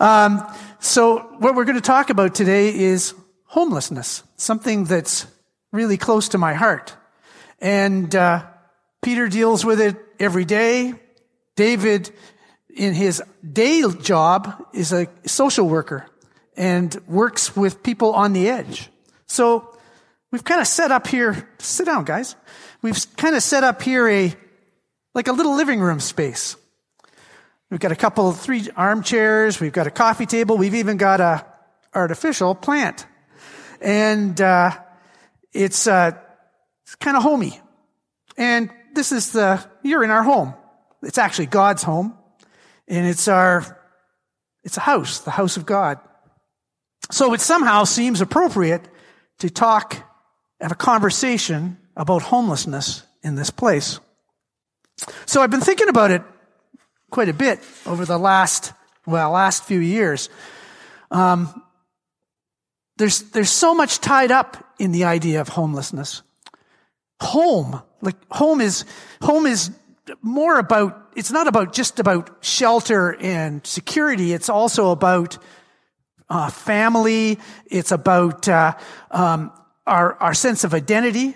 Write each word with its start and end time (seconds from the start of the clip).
Um, 0.00 0.42
so 0.78 1.18
what 1.38 1.54
we're 1.54 1.66
going 1.66 1.76
to 1.76 1.82
talk 1.82 2.08
about 2.08 2.34
today 2.34 2.74
is 2.74 3.14
homelessness, 3.44 4.22
something 4.36 4.84
that's 4.84 5.26
really 5.72 5.98
close 5.98 6.30
to 6.30 6.38
my 6.38 6.54
heart. 6.54 6.96
And 7.60 8.14
uh, 8.16 8.46
Peter 9.02 9.28
deals 9.28 9.62
with 9.64 9.78
it 9.78 9.96
every 10.18 10.46
day. 10.46 10.94
David, 11.54 12.10
in 12.74 12.94
his 12.94 13.22
day 13.46 13.82
job, 14.00 14.66
is 14.72 14.92
a 14.92 15.06
social 15.26 15.68
worker 15.68 16.06
and 16.56 16.94
works 17.06 17.54
with 17.54 17.82
people 17.82 18.14
on 18.14 18.32
the 18.32 18.48
edge. 18.48 18.88
So 19.26 19.76
we've 20.32 20.44
kind 20.44 20.62
of 20.62 20.66
set 20.66 20.90
up 20.90 21.06
here, 21.06 21.46
sit 21.58 21.84
down 21.84 22.04
guys. 22.04 22.36
We've 22.80 22.98
kind 23.16 23.36
of 23.36 23.42
set 23.42 23.64
up 23.64 23.82
here 23.82 24.08
a, 24.08 24.34
like 25.14 25.28
a 25.28 25.32
little 25.32 25.56
living 25.56 25.80
room 25.80 26.00
space. 26.00 26.56
We've 27.70 27.78
got 27.78 27.92
a 27.92 27.96
couple, 27.96 28.28
of 28.28 28.40
three 28.40 28.68
armchairs. 28.76 29.60
We've 29.60 29.72
got 29.72 29.86
a 29.86 29.92
coffee 29.92 30.26
table. 30.26 30.58
We've 30.58 30.74
even 30.74 30.96
got 30.96 31.20
a 31.20 31.46
artificial 31.94 32.54
plant. 32.56 33.06
And, 33.80 34.40
uh, 34.40 34.72
it's, 35.52 35.86
uh, 35.86 36.12
it's 36.84 36.96
kind 36.96 37.16
of 37.16 37.22
homey. 37.22 37.60
And 38.36 38.70
this 38.94 39.12
is 39.12 39.32
the, 39.32 39.64
you're 39.82 40.02
in 40.02 40.10
our 40.10 40.22
home. 40.22 40.54
It's 41.02 41.18
actually 41.18 41.46
God's 41.46 41.84
home. 41.84 42.16
And 42.88 43.06
it's 43.06 43.28
our, 43.28 43.78
it's 44.64 44.76
a 44.76 44.80
house, 44.80 45.20
the 45.20 45.30
house 45.30 45.56
of 45.56 45.64
God. 45.64 45.98
So 47.12 47.34
it 47.34 47.40
somehow 47.40 47.84
seems 47.84 48.20
appropriate 48.20 48.88
to 49.38 49.48
talk, 49.48 49.96
have 50.60 50.72
a 50.72 50.76
conversation 50.76 51.78
about 51.96 52.22
homelessness 52.22 53.04
in 53.22 53.36
this 53.36 53.50
place. 53.50 54.00
So 55.26 55.40
I've 55.40 55.50
been 55.50 55.60
thinking 55.60 55.88
about 55.88 56.10
it 56.10 56.22
quite 57.10 57.28
a 57.28 57.34
bit 57.34 57.60
over 57.86 58.04
the 58.04 58.18
last, 58.18 58.72
well, 59.06 59.32
last 59.32 59.64
few 59.64 59.80
years. 59.80 60.28
Um, 61.10 61.62
there's, 62.96 63.22
there's 63.30 63.50
so 63.50 63.74
much 63.74 64.00
tied 64.00 64.30
up 64.30 64.74
in 64.78 64.92
the 64.92 65.04
idea 65.04 65.40
of 65.40 65.48
homelessness. 65.48 66.22
Home, 67.22 67.82
like 68.00 68.16
home 68.30 68.60
is, 68.60 68.84
home 69.22 69.46
is 69.46 69.70
more 70.22 70.58
about, 70.58 71.10
it's 71.16 71.30
not 71.30 71.46
about 71.46 71.72
just 71.72 71.98
about 71.98 72.44
shelter 72.44 73.16
and 73.20 73.66
security. 73.66 74.32
It's 74.32 74.48
also 74.48 74.90
about 74.90 75.38
uh, 76.28 76.50
family. 76.50 77.38
It's 77.66 77.92
about 77.92 78.48
uh, 78.48 78.76
um, 79.10 79.52
our, 79.86 80.14
our 80.14 80.34
sense 80.34 80.64
of 80.64 80.74
identity. 80.74 81.34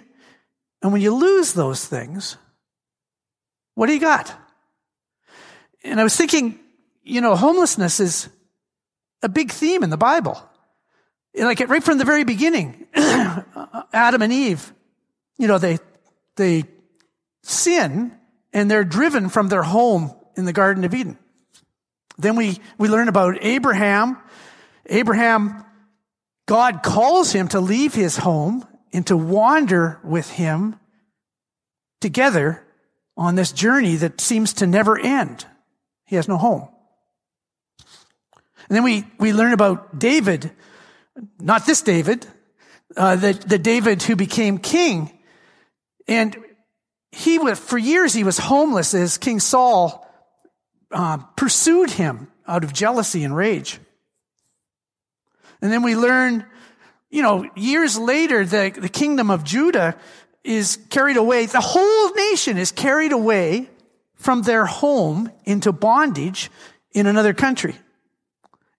And 0.82 0.92
when 0.92 1.02
you 1.02 1.14
lose 1.14 1.54
those 1.54 1.84
things, 1.84 2.36
what 3.74 3.86
do 3.86 3.94
you 3.94 4.00
got? 4.00 4.34
And 5.84 6.00
I 6.00 6.02
was 6.02 6.16
thinking, 6.16 6.58
you 7.02 7.20
know, 7.20 7.36
homelessness 7.36 8.00
is 8.00 8.28
a 9.22 9.28
big 9.28 9.52
theme 9.52 9.84
in 9.84 9.90
the 9.90 9.96
Bible. 9.96 10.42
Like 11.36 11.60
right 11.60 11.84
from 11.84 11.98
the 11.98 12.04
very 12.04 12.24
beginning, 12.24 12.86
Adam 12.94 14.22
and 14.22 14.32
Eve, 14.32 14.72
you 15.36 15.46
know, 15.46 15.58
they, 15.58 15.78
they 16.36 16.64
sin 17.42 18.12
and 18.52 18.70
they're 18.70 18.84
driven 18.84 19.28
from 19.28 19.48
their 19.48 19.62
home 19.62 20.14
in 20.36 20.44
the 20.44 20.52
Garden 20.52 20.84
of 20.84 20.94
Eden. 20.94 21.18
Then 22.16 22.36
we, 22.36 22.60
we 22.78 22.88
learn 22.88 23.08
about 23.08 23.38
Abraham. 23.40 24.18
Abraham, 24.86 25.64
God 26.46 26.82
calls 26.82 27.32
him 27.32 27.48
to 27.48 27.60
leave 27.60 27.94
his 27.94 28.16
home 28.16 28.64
and 28.92 29.06
to 29.08 29.16
wander 29.16 29.98
with 30.04 30.30
him 30.30 30.78
together 32.00 32.64
on 33.16 33.34
this 33.34 33.50
journey 33.50 33.96
that 33.96 34.20
seems 34.20 34.52
to 34.54 34.66
never 34.66 34.98
end. 34.98 35.46
He 36.06 36.16
has 36.16 36.28
no 36.28 36.36
home. 36.36 36.68
And 38.68 38.76
then 38.76 38.82
we, 38.82 39.04
we 39.18 39.32
learn 39.32 39.52
about 39.52 39.98
David, 39.98 40.50
not 41.40 41.66
this 41.66 41.82
David, 41.82 42.26
uh, 42.96 43.16
the, 43.16 43.32
the 43.32 43.58
David 43.58 44.02
who 44.02 44.16
became 44.16 44.58
king. 44.58 45.10
And 46.08 46.36
he 47.12 47.38
was, 47.38 47.58
for 47.58 47.78
years 47.78 48.14
he 48.14 48.24
was 48.24 48.38
homeless 48.38 48.94
as 48.94 49.18
King 49.18 49.40
Saul 49.40 50.06
uh, 50.90 51.18
pursued 51.36 51.90
him 51.90 52.28
out 52.46 52.64
of 52.64 52.72
jealousy 52.72 53.24
and 53.24 53.36
rage. 53.36 53.78
And 55.60 55.72
then 55.72 55.82
we 55.82 55.96
learn, 55.96 56.44
you 57.10 57.22
know, 57.22 57.48
years 57.56 57.98
later, 57.98 58.44
the, 58.44 58.72
the 58.76 58.88
kingdom 58.88 59.30
of 59.30 59.44
Judah 59.44 59.96
is 60.42 60.78
carried 60.90 61.16
away. 61.16 61.46
The 61.46 61.60
whole 61.60 62.10
nation 62.14 62.58
is 62.58 62.70
carried 62.70 63.12
away 63.12 63.70
from 64.24 64.40
their 64.40 64.64
home 64.64 65.30
into 65.44 65.70
bondage 65.70 66.50
in 66.92 67.06
another 67.06 67.34
country, 67.34 67.76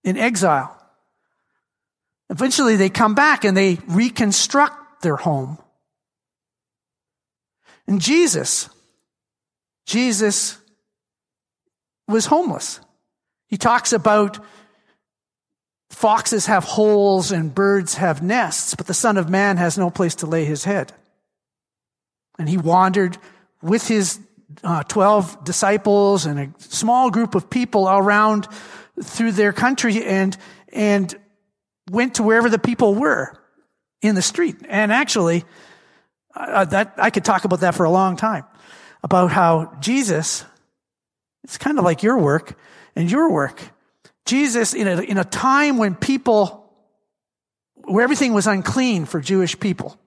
in 0.03 0.17
exile. 0.17 0.75
Eventually 2.31 2.77
they 2.77 2.89
come 2.89 3.13
back 3.13 3.45
and 3.45 3.55
they 3.55 3.77
reconstruct 3.87 5.03
their 5.03 5.15
home. 5.15 5.59
And 7.85 8.01
Jesus, 8.01 8.69
Jesus 9.85 10.57
was 12.07 12.25
homeless. 12.25 12.79
He 13.45 13.57
talks 13.57 13.93
about 13.93 14.43
foxes 15.91 16.47
have 16.47 16.63
holes 16.63 17.31
and 17.31 17.53
birds 17.53 17.93
have 17.95 18.23
nests, 18.23 18.73
but 18.73 18.87
the 18.87 18.95
Son 18.95 19.15
of 19.15 19.29
Man 19.29 19.57
has 19.57 19.77
no 19.77 19.91
place 19.91 20.15
to 20.15 20.25
lay 20.25 20.43
his 20.43 20.63
head. 20.63 20.91
And 22.39 22.49
he 22.49 22.57
wandered 22.57 23.19
with 23.61 23.87
his 23.87 24.19
uh, 24.63 24.83
12 24.83 25.43
disciples 25.43 26.25
and 26.25 26.39
a 26.39 26.53
small 26.59 27.11
group 27.11 27.35
of 27.35 27.49
people 27.49 27.87
all 27.87 27.99
around 27.99 28.47
through 29.03 29.31
their 29.31 29.53
country 29.53 30.03
and, 30.03 30.37
and 30.69 31.13
went 31.91 32.15
to 32.15 32.23
wherever 32.23 32.49
the 32.49 32.59
people 32.59 32.95
were 32.95 33.37
in 34.01 34.15
the 34.15 34.21
street. 34.21 34.55
And 34.67 34.91
actually, 34.91 35.43
uh, 36.35 36.65
that, 36.65 36.93
I 36.97 37.09
could 37.09 37.25
talk 37.25 37.45
about 37.45 37.61
that 37.61 37.75
for 37.75 37.85
a 37.85 37.89
long 37.89 38.17
time 38.17 38.45
about 39.03 39.31
how 39.31 39.73
Jesus, 39.79 40.43
it's 41.43 41.57
kind 41.57 41.77
of 41.77 41.85
like 41.85 42.03
your 42.03 42.17
work 42.17 42.57
and 42.95 43.09
your 43.09 43.31
work. 43.31 43.61
Jesus, 44.25 44.73
in 44.73 44.87
a, 44.87 45.01
in 45.01 45.17
a 45.17 45.23
time 45.23 45.77
when 45.77 45.95
people, 45.95 46.73
where 47.75 48.03
everything 48.03 48.33
was 48.33 48.47
unclean 48.47 49.05
for 49.05 49.19
Jewish 49.19 49.59
people, 49.59 49.99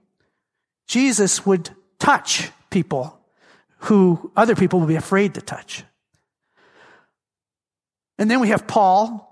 Jesus 0.89 1.47
would 1.47 1.71
touch 1.99 2.51
people 2.71 3.18
who 3.79 4.33
other 4.37 4.55
people 4.55 4.81
will 4.81 4.87
be 4.87 4.97
afraid 4.97 5.35
to 5.35 5.41
touch. 5.41 5.85
And 8.19 8.31
then 8.31 8.41
we 8.41 8.49
have 8.49 8.67
Paul, 8.67 9.25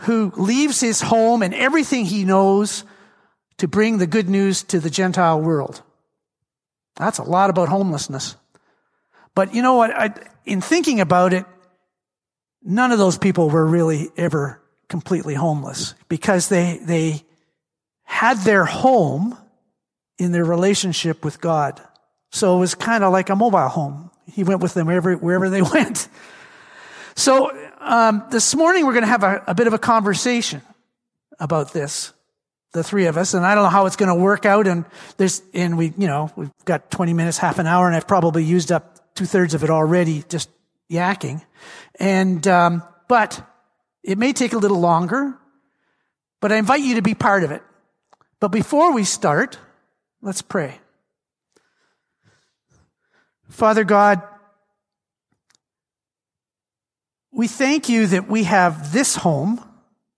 who 0.00 0.32
leaves 0.36 0.80
his 0.80 1.00
home 1.00 1.42
and 1.42 1.54
everything 1.54 2.04
he 2.04 2.24
knows 2.24 2.84
to 3.58 3.68
bring 3.68 3.98
the 3.98 4.06
good 4.06 4.28
news 4.28 4.62
to 4.64 4.78
the 4.78 4.90
Gentile 4.90 5.40
world. 5.40 5.82
That's 6.96 7.18
a 7.18 7.22
lot 7.24 7.50
about 7.50 7.68
homelessness. 7.68 8.36
But 9.34 9.54
you 9.54 9.62
know 9.62 9.74
what? 9.74 9.90
I, 9.90 10.14
in 10.44 10.60
thinking 10.60 11.00
about 11.00 11.32
it, 11.32 11.46
none 12.62 12.92
of 12.92 12.98
those 12.98 13.18
people 13.18 13.48
were 13.48 13.66
really 13.66 14.10
ever 14.16 14.60
completely 14.88 15.34
homeless 15.34 15.94
because 16.08 16.48
they, 16.48 16.78
they 16.82 17.22
had 18.04 18.38
their 18.38 18.64
home 18.64 19.36
in 20.18 20.32
their 20.32 20.44
relationship 20.44 21.24
with 21.24 21.40
God. 21.40 21.80
So 22.30 22.56
it 22.56 22.60
was 22.60 22.74
kind 22.74 23.04
of 23.04 23.12
like 23.12 23.30
a 23.30 23.36
mobile 23.36 23.68
home. 23.68 24.10
He 24.30 24.44
went 24.44 24.60
with 24.60 24.74
them 24.74 24.86
wherever, 24.86 25.14
wherever 25.14 25.48
they 25.48 25.62
went. 25.74 26.08
So 27.14 27.50
um, 27.80 28.24
this 28.30 28.54
morning 28.54 28.84
we're 28.84 28.92
going 28.92 29.04
to 29.04 29.08
have 29.08 29.22
a, 29.22 29.42
a 29.46 29.54
bit 29.54 29.66
of 29.66 29.72
a 29.72 29.78
conversation 29.78 30.60
about 31.38 31.72
this, 31.72 32.12
the 32.72 32.82
three 32.82 33.06
of 33.06 33.16
us, 33.16 33.34
and 33.34 33.44
I 33.44 33.54
don't 33.54 33.64
know 33.64 33.70
how 33.70 33.86
it's 33.86 33.96
going 33.96 34.08
to 34.08 34.22
work 34.22 34.44
out. 34.44 34.66
And 34.66 34.84
there's, 35.16 35.42
and 35.54 35.78
we, 35.78 35.94
you 35.96 36.06
know, 36.06 36.30
we've 36.36 36.50
got 36.64 36.90
20 36.90 37.14
minutes, 37.14 37.38
half 37.38 37.58
an 37.58 37.66
hour, 37.66 37.86
and 37.86 37.96
I've 37.96 38.06
probably 38.06 38.44
used 38.44 38.72
up 38.72 39.14
two 39.14 39.24
thirds 39.24 39.54
of 39.54 39.64
it 39.64 39.70
already, 39.70 40.24
just 40.28 40.50
yakking. 40.90 41.42
And 41.98 42.46
um, 42.46 42.82
but 43.08 43.40
it 44.02 44.18
may 44.18 44.32
take 44.32 44.52
a 44.52 44.58
little 44.58 44.80
longer, 44.80 45.34
but 46.40 46.52
I 46.52 46.56
invite 46.56 46.80
you 46.80 46.96
to 46.96 47.02
be 47.02 47.14
part 47.14 47.44
of 47.44 47.50
it. 47.50 47.62
But 48.40 48.48
before 48.48 48.92
we 48.92 49.04
start, 49.04 49.58
let's 50.20 50.42
pray. 50.42 50.78
Father 53.48 53.84
God, 53.84 54.22
we 57.32 57.46
thank 57.46 57.88
you 57.88 58.06
that 58.06 58.28
we 58.28 58.44
have 58.44 58.92
this 58.92 59.16
home 59.16 59.62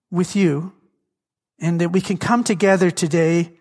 with 0.09 0.35
you 0.35 0.73
and 1.59 1.81
that 1.81 1.91
we 1.91 2.01
can 2.01 2.17
come 2.17 2.43
together 2.43 2.89
today 2.89 3.51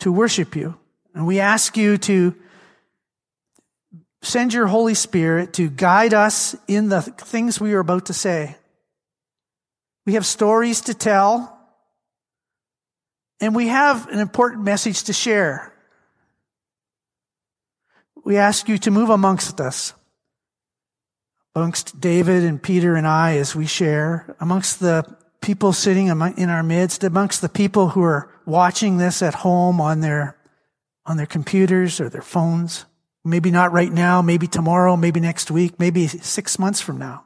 to 0.00 0.12
worship 0.12 0.56
you. 0.56 0.76
And 1.14 1.26
we 1.26 1.40
ask 1.40 1.76
you 1.76 1.96
to 1.98 2.34
send 4.22 4.52
your 4.52 4.66
Holy 4.66 4.94
Spirit 4.94 5.52
to 5.54 5.68
guide 5.68 6.12
us 6.12 6.56
in 6.66 6.88
the 6.88 7.02
things 7.02 7.60
we 7.60 7.74
are 7.74 7.80
about 7.80 8.06
to 8.06 8.12
say. 8.12 8.56
We 10.06 10.14
have 10.14 10.26
stories 10.26 10.82
to 10.82 10.94
tell 10.94 11.50
and 13.40 13.54
we 13.54 13.68
have 13.68 14.08
an 14.08 14.18
important 14.18 14.64
message 14.64 15.04
to 15.04 15.12
share 15.12 15.73
we 18.24 18.38
ask 18.38 18.68
you 18.68 18.78
to 18.78 18.90
move 18.90 19.10
amongst 19.10 19.60
us, 19.60 19.92
amongst 21.54 22.00
David 22.00 22.42
and 22.42 22.62
Peter 22.62 22.96
and 22.96 23.06
I 23.06 23.36
as 23.36 23.54
we 23.54 23.66
share, 23.66 24.34
amongst 24.40 24.80
the 24.80 25.04
people 25.40 25.74
sitting 25.74 26.08
in 26.08 26.48
our 26.48 26.62
midst, 26.62 27.04
amongst 27.04 27.42
the 27.42 27.50
people 27.50 27.90
who 27.90 28.02
are 28.02 28.30
watching 28.46 28.96
this 28.96 29.22
at 29.22 29.34
home 29.34 29.80
on 29.80 30.00
their, 30.00 30.38
on 31.04 31.18
their 31.18 31.26
computers 31.26 32.00
or 32.00 32.08
their 32.08 32.22
phones. 32.22 32.86
Maybe 33.26 33.50
not 33.50 33.72
right 33.72 33.92
now, 33.92 34.22
maybe 34.22 34.46
tomorrow, 34.46 34.96
maybe 34.96 35.20
next 35.20 35.50
week, 35.50 35.78
maybe 35.78 36.06
six 36.08 36.58
months 36.58 36.80
from 36.80 36.98
now. 36.98 37.24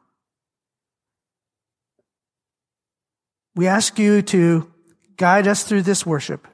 We 3.55 3.67
ask 3.67 3.99
you 3.99 4.23
to 4.23 4.73
guide 5.17 5.49
us 5.49 5.65
through 5.65 5.83
this 5.83 6.06
worship. 6.06 6.47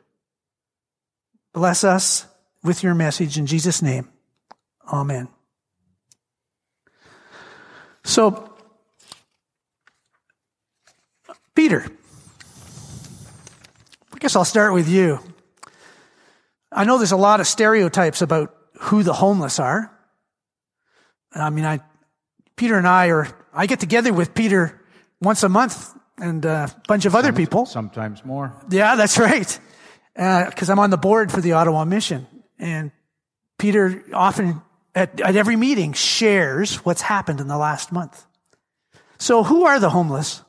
Bless 1.53 1.85
us 1.85 2.27
with 2.63 2.83
your 2.83 2.95
message 2.95 3.37
in 3.37 3.47
Jesus' 3.47 3.83
name. 3.83 4.09
Amen. 4.93 5.29
So, 8.05 8.53
Peter, 11.55 11.87
I 14.13 14.19
guess 14.19 14.37
I'll 14.37 14.45
start 14.45 14.75
with 14.75 14.89
you. 14.89 15.21
I 16.71 16.85
know 16.85 16.99
there's 16.99 17.13
a 17.13 17.17
lot 17.17 17.41
of 17.41 17.47
stereotypes 17.47 18.21
about 18.21 18.55
who 18.81 19.03
the 19.03 19.13
homeless 19.13 19.59
are. 19.59 19.91
I 21.33 21.51
mean, 21.51 21.65
I, 21.65 21.81
Peter 22.57 22.77
and 22.77 22.87
I 22.87 23.09
are, 23.09 23.29
I 23.53 23.67
get 23.67 23.81
together 23.81 24.13
with 24.13 24.35
Peter 24.35 24.81
once 25.21 25.43
a 25.43 25.49
month 25.49 25.95
and 26.19 26.45
a 26.45 26.71
bunch 26.87 27.07
of 27.07 27.15
other 27.15 27.33
people. 27.33 27.67
Sometimes 27.67 28.25
more. 28.25 28.53
Yeah, 28.71 28.97
that's 28.97 29.19
right. 29.19 29.59
Because 30.15 30.69
uh, 30.69 30.73
I'm 30.73 30.79
on 30.79 30.91
the 30.91 30.99
board 30.99 31.33
for 31.33 31.41
the 31.41 31.53
Ottawa 31.53 31.85
Mission. 31.85 32.27
And 32.59 32.93
Peter 33.59 34.05
often, 34.13 34.61
at, 34.95 35.21
at 35.21 35.37
every 35.37 35.57
meeting, 35.57 35.93
shares 35.93 36.77
what's 36.85 37.03
happened 37.03 37.41
in 37.41 37.49
the 37.49 37.59
last 37.59 37.93
month. 37.93 38.25
So 39.19 39.43
who 39.43 39.65
are 39.65 39.81
the 39.81 39.91
homeless? 39.91 40.43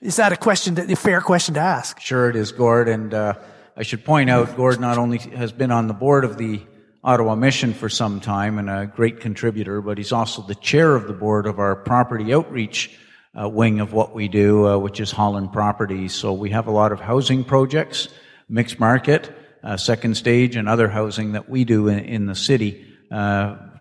Is 0.00 0.16
that 0.16 0.32
a 0.32 0.36
question, 0.36 0.78
a 0.78 0.96
fair 0.96 1.20
question 1.20 1.54
to 1.54 1.60
ask? 1.60 2.00
Sure 2.00 2.28
it 2.28 2.36
is, 2.36 2.52
Gord. 2.52 2.88
And 2.88 3.14
uh, 3.14 3.34
I 3.76 3.82
should 3.82 4.04
point 4.04 4.30
out, 4.30 4.56
Gord 4.56 4.80
not 4.80 4.98
only 4.98 5.18
has 5.18 5.52
been 5.52 5.70
on 5.70 5.88
the 5.88 5.94
board 5.94 6.24
of 6.24 6.36
the 6.36 6.60
Ottawa 7.02 7.34
Mission 7.34 7.74
for 7.74 7.88
some 7.88 8.20
time 8.20 8.58
and 8.58 8.70
a 8.70 8.86
great 8.86 9.20
contributor, 9.20 9.80
but 9.80 9.98
he's 9.98 10.12
also 10.12 10.42
the 10.42 10.54
chair 10.54 10.94
of 10.94 11.06
the 11.06 11.12
board 11.12 11.46
of 11.46 11.58
our 11.58 11.76
property 11.76 12.32
outreach 12.32 12.98
uh, 13.38 13.48
wing 13.48 13.80
of 13.80 13.92
what 13.92 14.14
we 14.14 14.28
do, 14.28 14.66
uh, 14.66 14.78
which 14.78 15.00
is 15.00 15.10
Holland 15.10 15.52
Properties. 15.52 16.14
So 16.14 16.32
we 16.32 16.50
have 16.50 16.66
a 16.66 16.70
lot 16.70 16.92
of 16.92 17.00
housing 17.00 17.44
projects, 17.44 18.08
mixed 18.48 18.78
market, 18.78 19.34
uh, 19.62 19.76
second 19.76 20.16
stage, 20.16 20.56
and 20.56 20.68
other 20.68 20.88
housing 20.88 21.32
that 21.32 21.48
we 21.48 21.64
do 21.64 21.88
in, 21.88 22.00
in 22.00 22.26
the 22.26 22.34
city 22.34 22.93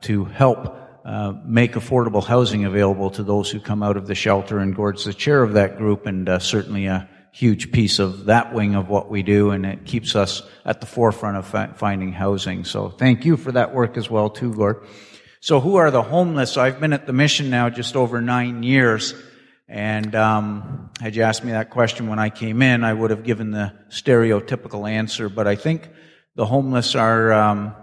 to 0.01 0.25
help 0.25 0.77
uh, 1.05 1.33
make 1.43 1.73
affordable 1.73 2.23
housing 2.23 2.65
available 2.65 3.09
to 3.09 3.23
those 3.23 3.49
who 3.49 3.59
come 3.59 3.83
out 3.83 3.97
of 3.97 4.07
the 4.07 4.15
shelter. 4.15 4.59
And 4.59 4.75
Gord's 4.75 5.05
the 5.05 5.13
chair 5.13 5.43
of 5.43 5.53
that 5.53 5.77
group, 5.77 6.05
and 6.05 6.29
uh, 6.29 6.39
certainly 6.39 6.85
a 6.85 7.09
huge 7.31 7.71
piece 7.71 7.97
of 7.99 8.25
that 8.25 8.53
wing 8.53 8.75
of 8.75 8.89
what 8.89 9.09
we 9.09 9.23
do, 9.23 9.51
and 9.51 9.65
it 9.65 9.85
keeps 9.85 10.15
us 10.15 10.43
at 10.65 10.79
the 10.79 10.85
forefront 10.85 11.37
of 11.37 11.77
finding 11.77 12.13
housing. 12.13 12.63
So 12.63 12.89
thank 12.89 13.25
you 13.25 13.37
for 13.37 13.51
that 13.53 13.73
work 13.73 13.97
as 13.97 14.09
well, 14.09 14.29
too, 14.29 14.53
Gord. 14.53 14.85
So 15.39 15.59
who 15.59 15.75
are 15.75 15.91
the 15.91 16.03
homeless? 16.03 16.55
I've 16.55 16.79
been 16.79 16.93
at 16.93 17.05
the 17.05 17.11
mission 17.11 17.49
now 17.49 17.69
just 17.69 17.95
over 17.95 18.21
nine 18.21 18.63
years. 18.63 19.13
And 19.67 20.13
um, 20.15 20.91
had 21.01 21.15
you 21.15 21.23
asked 21.23 21.43
me 21.43 21.51
that 21.51 21.69
question 21.69 22.07
when 22.07 22.19
I 22.19 22.29
came 22.29 22.61
in, 22.61 22.83
I 22.83 22.93
would 22.93 23.09
have 23.09 23.23
given 23.23 23.51
the 23.51 23.73
stereotypical 23.89 24.89
answer. 24.89 25.27
But 25.27 25.47
I 25.47 25.55
think 25.55 25.89
the 26.35 26.45
homeless 26.45 26.95
are 26.95 27.33
um, 27.33 27.75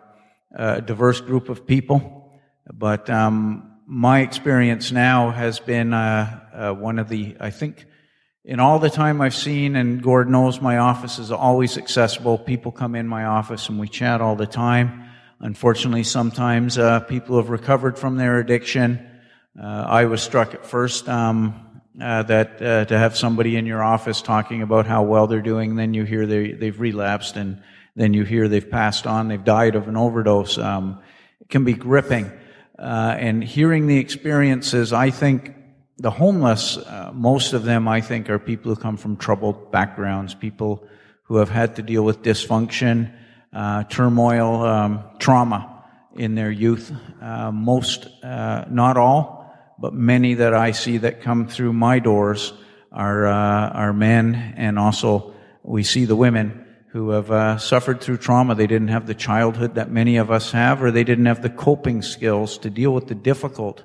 a 0.55 0.81
diverse 0.81 1.21
group 1.21 1.49
of 1.49 1.67
people. 1.67 2.33
But 2.73 3.09
um, 3.11 3.71
my 3.87 4.21
experience 4.21 4.93
now 4.93 5.31
has 5.31 5.59
been 5.59 5.93
uh, 5.93 6.41
uh, 6.53 6.73
one 6.73 6.99
of 6.99 7.09
the, 7.09 7.37
I 7.41 7.51
think, 7.51 7.87
in 8.45 8.61
all 8.61 8.79
the 8.79 8.91
time 8.91 9.21
I've 9.21 9.35
seen, 9.35 9.77
and 9.77 10.03
Gord 10.03 10.29
knows 10.29 10.61
my 10.61 10.79
office 10.79 11.19
is 11.19 11.31
always 11.31 11.77
accessible. 11.77 12.39
People 12.39 12.73
come 12.73 12.95
in 12.95 13.07
my 13.07 13.25
office 13.25 13.69
and 13.69 13.79
we 13.79 13.89
chat 13.89 14.21
all 14.21 14.37
the 14.37 14.47
time. 14.47 15.09
Unfortunately, 15.41 16.05
sometimes 16.05 16.79
uh, 16.79 17.01
people 17.01 17.37
have 17.37 17.51
recovered 17.51 17.99
from 17.99 18.17
their 18.17 18.39
addiction. 18.39 19.07
Uh, 19.61 19.85
I 19.87 20.05
was 20.07 20.23
struck 20.23 20.55
at 20.55 20.67
first. 20.67 21.09
Um, 21.09 21.67
uh, 22.01 22.23
that 22.23 22.63
uh, 22.63 22.85
to 22.87 22.97
have 22.97 23.17
somebody 23.17 23.57
in 23.57 23.67
your 23.67 23.83
office 23.83 24.23
talking 24.23 24.63
about 24.63 24.87
how 24.87 25.03
well 25.03 25.27
they're 25.27 25.43
doing, 25.43 25.77
then 25.77 25.93
you 25.93 26.05
hear 26.05 26.25
they, 26.25 26.53
they've 26.53 26.81
relapsed, 26.81 27.37
and 27.37 27.63
then 27.97 28.15
you 28.15 28.25
hear 28.25 28.49
they've 28.49 28.71
passed 28.71 29.07
on, 29.07 29.29
they've 29.29 29.45
died 29.45 29.75
of 29.77 29.89
an 29.89 29.97
overdose. 29.97 30.59
Um, 30.59 31.01
it 31.41 31.49
can 31.49 31.65
be 31.65 31.75
gripping. 31.75 32.31
Uh, 32.79 33.15
and 33.19 33.45
hearing 33.45 33.87
the 33.87 33.99
experiences, 33.99 34.93
I 34.93 35.11
think 35.11 35.55
the 35.99 36.11
homeless, 36.11 36.79
uh, 36.79 37.11
most 37.13 37.53
of 37.53 37.65
them, 37.65 37.87
I 37.89 38.01
think, 38.01 38.31
are 38.31 38.39
people 38.39 38.75
who 38.75 38.81
come 38.81 38.97
from 38.97 39.17
troubled 39.17 39.71
backgrounds, 39.71 40.35
people 40.35 40.87
who 41.25 41.37
have 41.37 41.51
had 41.51 41.77
to 41.77 41.83
deal 41.83 42.03
with 42.03 42.23
dysfunction, 42.23 43.13
uh, 43.53 43.85
turmoil, 43.85 44.65
um, 44.65 45.05
trauma 45.19 45.85
in 46.17 46.35
their 46.35 46.51
youth. 46.51 46.91
Uh, 47.21 47.53
most, 47.53 48.09
not 48.23 48.97
all, 48.97 49.41
but 49.79 49.95
many 49.95 50.35
that 50.35 50.55
I 50.55 50.73
see 50.73 50.99
that 50.99 51.23
come 51.23 51.49
through 51.49 51.73
my 51.73 51.99
doors 51.99 52.53
are 52.93 53.27
uh, 53.27 53.69
are 53.71 53.93
men, 53.93 54.55
and 54.57 54.79
also 54.79 55.35
we 55.63 55.83
see 55.83 56.05
the 56.05 56.17
women 56.17 56.67
who 56.93 57.11
have 57.11 57.31
uh, 57.31 57.57
suffered 57.59 58.01
through 58.01 58.17
trauma. 58.17 58.55
They 58.55 58.67
didn't 58.67 58.89
have 58.89 59.07
the 59.07 59.15
childhood 59.15 59.77
that 59.77 59.91
many 59.91 60.17
of 60.17 60.31
us 60.31 60.51
have, 60.51 60.83
or 60.83 60.91
they 60.91 61.05
didn't 61.05 61.27
have 61.27 61.41
the 61.41 61.51
coping 61.51 62.03
skills 62.03 62.59
to 62.59 62.71
deal 62.71 62.93
with 62.93 63.07
the 63.07 63.15
difficult 63.15 63.85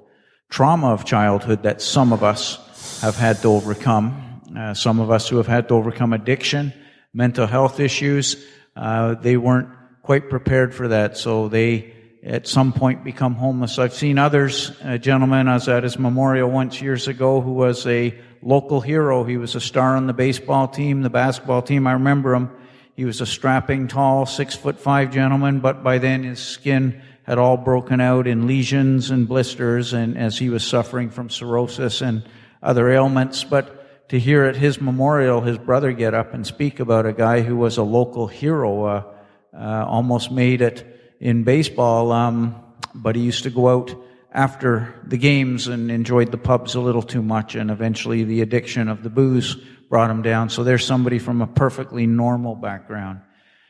trauma 0.49 0.91
of 0.91 1.05
childhood 1.05 1.63
that 1.63 1.81
some 1.81 2.13
of 2.13 2.23
us 2.23 2.99
have 3.01 3.15
had 3.15 3.41
to 3.43 3.49
overcome. 3.49 4.41
Uh, 4.57 4.73
some 4.73 4.99
of 4.99 5.11
us 5.11 5.29
who 5.29 5.37
have 5.37 5.47
had 5.47 5.67
to 5.67 5.75
overcome 5.75 6.13
addiction, 6.13 6.73
mental 7.13 7.45
health 7.45 7.79
issues, 7.79 8.43
uh, 8.75 9.13
they 9.15 9.37
weren't 9.37 9.69
quite 10.01 10.29
prepared 10.29 10.73
for 10.73 10.87
that, 10.87 11.17
so 11.17 11.47
they 11.47 11.93
at 12.23 12.47
some 12.47 12.73
point 12.73 13.03
become 13.03 13.35
homeless. 13.35 13.77
I've 13.77 13.93
seen 13.93 14.17
others, 14.17 14.71
a 14.81 14.97
gentleman 14.97 15.47
I 15.47 15.55
was 15.55 15.67
at 15.67 15.83
his 15.83 15.99
memorial 15.99 16.49
once 16.49 16.81
years 16.81 17.07
ago 17.07 17.39
who 17.39 17.53
was 17.53 17.85
a 17.85 18.17
local 18.41 18.81
hero. 18.81 19.23
He 19.23 19.37
was 19.37 19.53
a 19.53 19.61
star 19.61 19.95
on 19.95 20.07
the 20.07 20.13
baseball 20.13 20.67
team, 20.67 21.03
the 21.03 21.09
basketball 21.11 21.61
team. 21.61 21.85
I 21.85 21.93
remember 21.93 22.33
him. 22.33 22.49
He 22.95 23.03
was 23.03 23.19
a 23.19 23.25
strapping, 23.25 23.87
tall, 23.89 24.25
six 24.25 24.55
foot 24.55 24.79
five 24.79 25.11
gentleman, 25.11 25.59
but 25.59 25.83
by 25.83 25.97
then 25.97 26.23
his 26.23 26.39
skin 26.39 27.01
had 27.23 27.37
all 27.37 27.57
broken 27.57 27.99
out 27.99 28.25
in 28.25 28.47
lesions 28.47 29.11
and 29.11 29.27
blisters 29.27 29.93
and 29.93 30.17
as 30.17 30.37
he 30.37 30.49
was 30.49 30.65
suffering 30.65 31.09
from 31.09 31.29
cirrhosis 31.29 32.01
and 32.01 32.23
other 32.63 32.89
ailments. 32.89 33.43
But 33.43 34.09
to 34.09 34.19
hear 34.19 34.45
at 34.45 34.55
his 34.55 34.79
memorial 34.79 35.41
his 35.41 35.57
brother 35.57 35.91
get 35.91 36.13
up 36.13 36.33
and 36.33 36.47
speak 36.47 36.79
about 36.79 37.05
a 37.05 37.13
guy 37.13 37.41
who 37.41 37.57
was 37.57 37.77
a 37.77 37.83
local 37.83 38.27
hero, 38.27 38.83
uh, 38.85 39.03
uh, 39.53 39.85
almost 39.85 40.31
made 40.31 40.61
it 40.61 40.85
in 41.19 41.43
baseball, 41.43 42.11
um, 42.11 42.55
but 42.93 43.15
he 43.15 43.23
used 43.23 43.43
to 43.43 43.49
go 43.49 43.67
out 43.67 43.93
after 44.31 44.93
the 45.07 45.17
games 45.17 45.67
and 45.67 45.89
enjoyed 45.89 46.31
the 46.31 46.37
pubs 46.37 46.75
a 46.75 46.79
little 46.79 47.01
too 47.01 47.21
much, 47.21 47.55
and 47.55 47.71
eventually 47.71 48.23
the 48.23 48.41
addiction 48.41 48.87
of 48.87 49.01
the 49.01 49.09
booze 49.09 49.57
brought 49.95 50.11
him 50.11 50.21
down. 50.21 50.49
So 50.49 50.65
there's 50.65 50.85
somebody 50.85 51.19
from 51.19 51.41
a 51.41 51.47
perfectly 51.47 52.05
normal 52.05 52.53
background. 52.53 53.21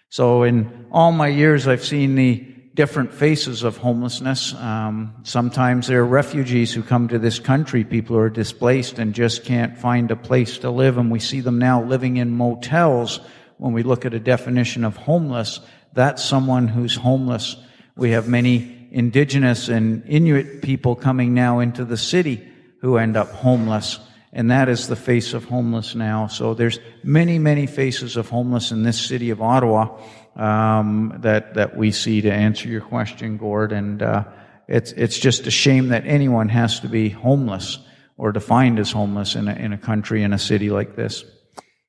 So 0.09 0.41
in 0.41 0.87
all 0.91 1.11
my 1.11 1.27
years, 1.27 1.67
I've 1.67 1.85
seen 1.85 2.15
the 2.15 2.37
different 2.73 3.13
faces 3.13 3.61
of 3.61 3.77
homelessness. 3.77 4.55
Um, 4.55 5.17
sometimes 5.21 5.85
there 5.85 5.99
are 5.99 6.05
refugees 6.05 6.73
who 6.73 6.81
come 6.81 7.09
to 7.09 7.19
this 7.19 7.37
country, 7.37 7.83
people 7.83 8.15
who 8.15 8.23
are 8.23 8.31
displaced 8.31 8.97
and 8.97 9.13
just 9.13 9.45
can't 9.45 9.77
find 9.77 10.09
a 10.09 10.15
place 10.15 10.57
to 10.57 10.71
live, 10.71 10.97
and 10.97 11.11
we 11.11 11.19
see 11.19 11.41
them 11.41 11.59
now 11.59 11.83
living 11.83 12.17
in 12.17 12.31
motels 12.31 13.19
when 13.57 13.73
we 13.73 13.83
look 13.83 14.03
at 14.03 14.15
a 14.15 14.19
definition 14.19 14.83
of 14.83 14.97
homeless 14.97 15.59
that's 15.95 16.23
someone 16.23 16.67
who's 16.67 16.95
homeless. 16.95 17.55
We 17.95 18.11
have 18.11 18.27
many 18.27 18.89
indigenous 18.91 19.69
and 19.69 20.03
Inuit 20.07 20.63
people 20.63 20.95
coming 20.95 21.35
now 21.35 21.59
into 21.59 21.85
the 21.85 21.97
city 21.97 22.45
who 22.81 22.97
end 22.97 23.15
up 23.15 23.29
homeless. 23.29 23.99
And 24.35 24.51
that 24.51 24.67
is 24.67 24.89
the 24.89 24.97
face 24.97 25.33
of 25.33 25.45
homeless 25.45 25.95
now. 25.95 26.27
So 26.27 26.53
there's 26.53 26.79
many, 27.03 27.39
many 27.39 27.67
faces 27.67 28.17
of 28.17 28.29
homeless 28.29 28.71
in 28.71 28.83
this 28.83 28.99
city 28.99 29.29
of 29.29 29.41
Ottawa 29.41 29.97
um, 30.35 31.13
that 31.19 31.53
that 31.53 31.77
we 31.77 31.91
see. 31.91 32.19
To 32.21 32.31
answer 32.31 32.67
your 32.67 32.81
question, 32.81 33.37
Gord, 33.37 33.71
and 33.71 34.03
uh, 34.03 34.25
it's 34.67 34.91
it's 34.91 35.17
just 35.17 35.47
a 35.47 35.51
shame 35.51 35.87
that 35.87 36.05
anyone 36.05 36.49
has 36.49 36.81
to 36.81 36.89
be 36.89 37.07
homeless 37.07 37.79
or 38.17 38.33
defined 38.33 38.77
as 38.77 38.91
homeless 38.91 39.35
in 39.35 39.47
a, 39.47 39.53
in 39.53 39.71
a 39.71 39.77
country 39.77 40.21
in 40.21 40.33
a 40.33 40.37
city 40.37 40.69
like 40.69 40.97
this. 40.97 41.23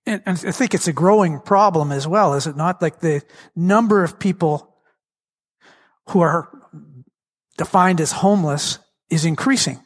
And, 0.06 0.22
I 0.24 0.34
think 0.34 0.72
it's 0.72 0.86
a 0.86 0.92
growing 0.92 1.40
problem 1.40 1.90
as 1.90 2.06
well, 2.06 2.34
is 2.34 2.46
it 2.46 2.56
not? 2.56 2.80
Like 2.80 3.00
the 3.00 3.22
number 3.56 4.04
of 4.04 4.20
people 4.20 4.72
who 6.10 6.20
are 6.20 6.48
defined 7.58 8.00
as 8.00 8.12
homeless 8.12 8.78
is 9.10 9.24
increasing. 9.24 9.80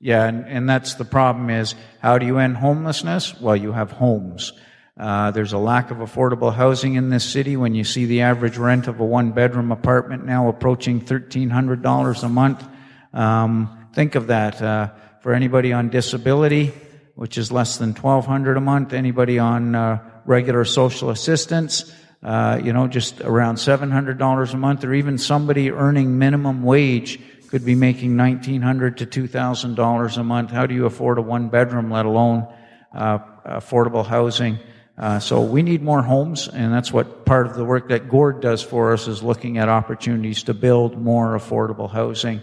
Yeah, 0.00 0.24
and, 0.24 0.46
and 0.46 0.68
that's 0.68 0.94
the 0.94 1.04
problem 1.04 1.50
is 1.50 1.74
how 2.00 2.18
do 2.18 2.26
you 2.26 2.38
end 2.38 2.56
homelessness? 2.56 3.38
Well, 3.38 3.56
you 3.56 3.72
have 3.72 3.92
homes. 3.92 4.52
Uh, 4.98 5.30
there's 5.30 5.52
a 5.52 5.58
lack 5.58 5.90
of 5.90 5.98
affordable 5.98 6.54
housing 6.54 6.94
in 6.94 7.10
this 7.10 7.24
city 7.24 7.56
when 7.56 7.74
you 7.74 7.84
see 7.84 8.06
the 8.06 8.22
average 8.22 8.56
rent 8.56 8.88
of 8.88 9.00
a 9.00 9.04
one 9.04 9.32
bedroom 9.32 9.72
apartment 9.72 10.26
now 10.26 10.48
approaching 10.48 11.00
$1,300 11.00 12.22
a 12.22 12.28
month. 12.28 12.66
Um, 13.12 13.88
think 13.94 14.14
of 14.14 14.28
that. 14.28 14.60
Uh, 14.60 14.90
for 15.20 15.34
anybody 15.34 15.72
on 15.72 15.90
disability, 15.90 16.72
which 17.14 17.36
is 17.36 17.52
less 17.52 17.76
than 17.76 17.90
1200 17.90 18.56
a 18.56 18.60
month. 18.60 18.92
Anybody 18.92 19.38
on 19.38 19.74
uh, 19.74 19.98
regular 20.24 20.64
social 20.64 21.10
assistance, 21.10 21.92
uh, 22.22 22.60
you 22.62 22.72
know, 22.72 22.88
just 22.88 23.20
around 23.20 23.56
$700 23.56 24.54
a 24.54 24.56
month, 24.56 24.84
or 24.84 24.94
even 24.94 25.18
somebody 25.18 25.70
earning 25.70 26.18
minimum 26.18 26.62
wage 26.62 27.20
could 27.50 27.64
be 27.64 27.74
making 27.74 28.14
$1,900 28.14 28.96
to 28.96 29.06
$2,000 29.06 30.16
a 30.16 30.24
month. 30.24 30.50
How 30.50 30.66
do 30.66 30.74
you 30.74 30.86
afford 30.86 31.18
a 31.18 31.22
one 31.22 31.48
bedroom, 31.48 31.90
let 31.90 32.06
alone 32.06 32.46
uh, 32.94 33.18
affordable 33.44 34.06
housing? 34.06 34.60
Uh, 34.96 35.18
so 35.18 35.40
we 35.42 35.62
need 35.62 35.82
more 35.82 36.02
homes, 36.02 36.46
and 36.46 36.72
that's 36.72 36.92
what 36.92 37.24
part 37.24 37.46
of 37.46 37.56
the 37.56 37.64
work 37.64 37.88
that 37.88 38.08
Gord 38.08 38.40
does 38.40 38.62
for 38.62 38.92
us 38.92 39.08
is 39.08 39.22
looking 39.22 39.58
at 39.58 39.68
opportunities 39.68 40.44
to 40.44 40.54
build 40.54 41.00
more 41.00 41.36
affordable 41.36 41.90
housing. 41.90 42.40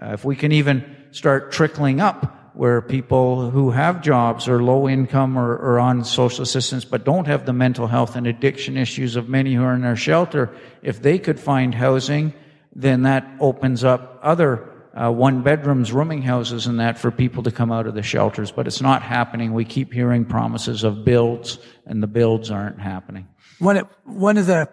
Uh, 0.00 0.12
if 0.14 0.24
we 0.24 0.34
can 0.34 0.50
even 0.50 0.96
start 1.12 1.52
trickling 1.52 2.00
up 2.00 2.54
where 2.54 2.82
people 2.82 3.50
who 3.50 3.70
have 3.70 4.02
jobs 4.02 4.48
or 4.48 4.60
low 4.60 4.88
income 4.88 5.38
or, 5.38 5.56
or, 5.56 5.78
on 5.78 6.02
social 6.02 6.42
assistance 6.42 6.84
but 6.84 7.04
don't 7.04 7.28
have 7.28 7.46
the 7.46 7.52
mental 7.52 7.86
health 7.86 8.16
and 8.16 8.26
addiction 8.26 8.76
issues 8.76 9.14
of 9.14 9.28
many 9.28 9.54
who 9.54 9.62
are 9.62 9.74
in 9.74 9.84
our 9.84 9.94
shelter, 9.94 10.50
if 10.82 11.00
they 11.00 11.20
could 11.20 11.38
find 11.38 11.72
housing, 11.74 12.32
then 12.78 13.02
that 13.02 13.28
opens 13.40 13.82
up 13.82 14.20
other 14.22 14.70
uh, 14.94 15.10
one 15.10 15.42
bedrooms, 15.42 15.92
rooming 15.92 16.22
houses, 16.22 16.66
and 16.66 16.80
that 16.80 16.98
for 16.98 17.10
people 17.10 17.42
to 17.42 17.50
come 17.50 17.70
out 17.72 17.86
of 17.86 17.94
the 17.94 18.02
shelters. 18.02 18.50
But 18.52 18.66
it's 18.66 18.80
not 18.80 19.02
happening. 19.02 19.52
We 19.52 19.64
keep 19.64 19.92
hearing 19.92 20.24
promises 20.24 20.84
of 20.84 21.04
builds, 21.04 21.58
and 21.86 22.02
the 22.02 22.06
builds 22.06 22.50
aren't 22.50 22.80
happening. 22.80 23.28
One, 23.58 23.82
one 24.04 24.38
of 24.38 24.46
the, 24.46 24.68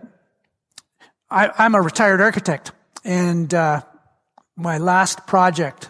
I, 1.30 1.66
am 1.66 1.76
a 1.76 1.82
retired 1.82 2.22
architect, 2.22 2.72
and 3.04 3.52
uh, 3.54 3.82
my 4.56 4.78
last 4.78 5.26
project 5.26 5.90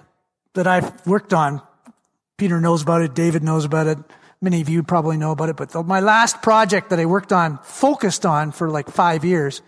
that 0.54 0.68
I've 0.68 1.06
worked 1.06 1.34
on 1.34 1.62
Peter 2.38 2.60
knows 2.60 2.82
about 2.82 3.02
it. 3.02 3.14
David 3.14 3.44
knows 3.44 3.66
about 3.66 3.88
it. 3.88 3.98
Many 4.42 4.62
of 4.62 4.70
you 4.70 4.84
probably 4.84 5.18
know 5.18 5.32
about 5.32 5.50
it. 5.50 5.56
But 5.56 5.70
the, 5.70 5.84
my 5.84 6.02
last 6.02 6.42
project 6.42 6.90
that 6.90 7.00
I 7.00 7.06
worked 7.06 7.32
on, 7.32 7.60
focused 7.60 8.26
on 8.26 8.52
for 8.52 8.70
like 8.70 8.90
five 8.90 9.24
years, 9.24 9.62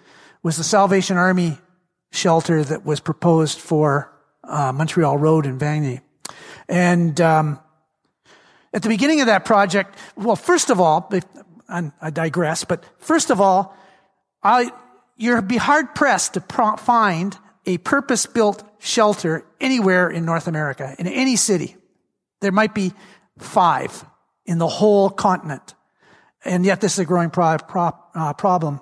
was 0.43 0.57
the 0.57 0.63
Salvation 0.63 1.17
Army 1.17 1.57
shelter 2.11 2.63
that 2.63 2.85
was 2.85 2.99
proposed 2.99 3.59
for 3.59 4.13
uh, 4.43 4.71
Montreal 4.71 5.17
Road 5.17 5.45
in 5.45 5.57
Vanier. 5.57 6.01
And 6.69 7.19
um, 7.21 7.59
at 8.73 8.81
the 8.81 8.89
beginning 8.89 9.21
of 9.21 9.27
that 9.27 9.45
project, 9.45 9.97
well, 10.15 10.35
first 10.35 10.69
of 10.69 10.79
all, 10.79 11.11
I 11.69 12.09
digress, 12.11 12.63
but 12.63 12.83
first 12.99 13.29
of 13.29 13.41
all, 13.41 13.75
I, 14.41 14.71
you'll 15.17 15.41
be 15.41 15.57
hard 15.57 15.95
pressed 15.95 16.35
to 16.35 16.41
pro- 16.41 16.77
find 16.77 17.37
a 17.65 17.77
purpose 17.79 18.25
built 18.25 18.63
shelter 18.79 19.45
anywhere 19.59 20.09
in 20.09 20.25
North 20.25 20.47
America, 20.47 20.95
in 20.97 21.07
any 21.07 21.35
city. 21.35 21.75
There 22.39 22.51
might 22.51 22.73
be 22.73 22.93
five 23.37 24.05
in 24.45 24.57
the 24.57 24.67
whole 24.67 25.09
continent. 25.09 25.75
And 26.45 26.65
yet 26.65 26.79
this 26.79 26.93
is 26.93 26.99
a 26.99 27.05
growing 27.05 27.29
pro- 27.29 27.57
pro- 27.57 27.97
uh, 28.15 28.33
problem. 28.33 28.79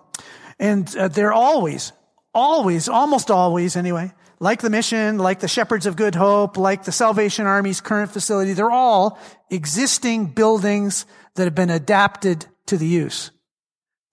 And 0.60 0.96
uh, 0.96 1.08
they're 1.08 1.34
always, 1.34 1.92
always, 2.36 2.88
almost 2.88 3.32
always 3.32 3.76
anyway, 3.76 4.12
like 4.40 4.62
the 4.62 4.70
mission, 4.70 5.18
like 5.18 5.40
the 5.40 5.48
Shepherds 5.48 5.86
of 5.86 5.96
Good 5.96 6.14
Hope, 6.14 6.58
like 6.58 6.84
the 6.84 6.92
Salvation 6.92 7.48
Army's 7.48 7.82
current 7.82 8.12
facility, 8.12 8.54
they're 8.54 8.70
all 8.70 9.18
existing 9.50 10.28
buildings 10.28 11.06
that 11.36 11.46
have 11.46 11.56
been 11.56 11.70
adapted 11.70 12.46
to 12.68 12.78
the 12.78 12.86
use 12.86 13.32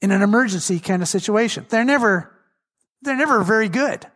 in 0.01 0.11
an 0.11 0.23
emergency 0.23 0.79
kind 0.79 1.03
of 1.03 1.09
situation. 1.09 1.67
They're 1.69 1.85
never, 1.85 2.33
they're 3.03 3.17
never 3.17 3.43
very 3.43 3.69
good. 3.69 4.07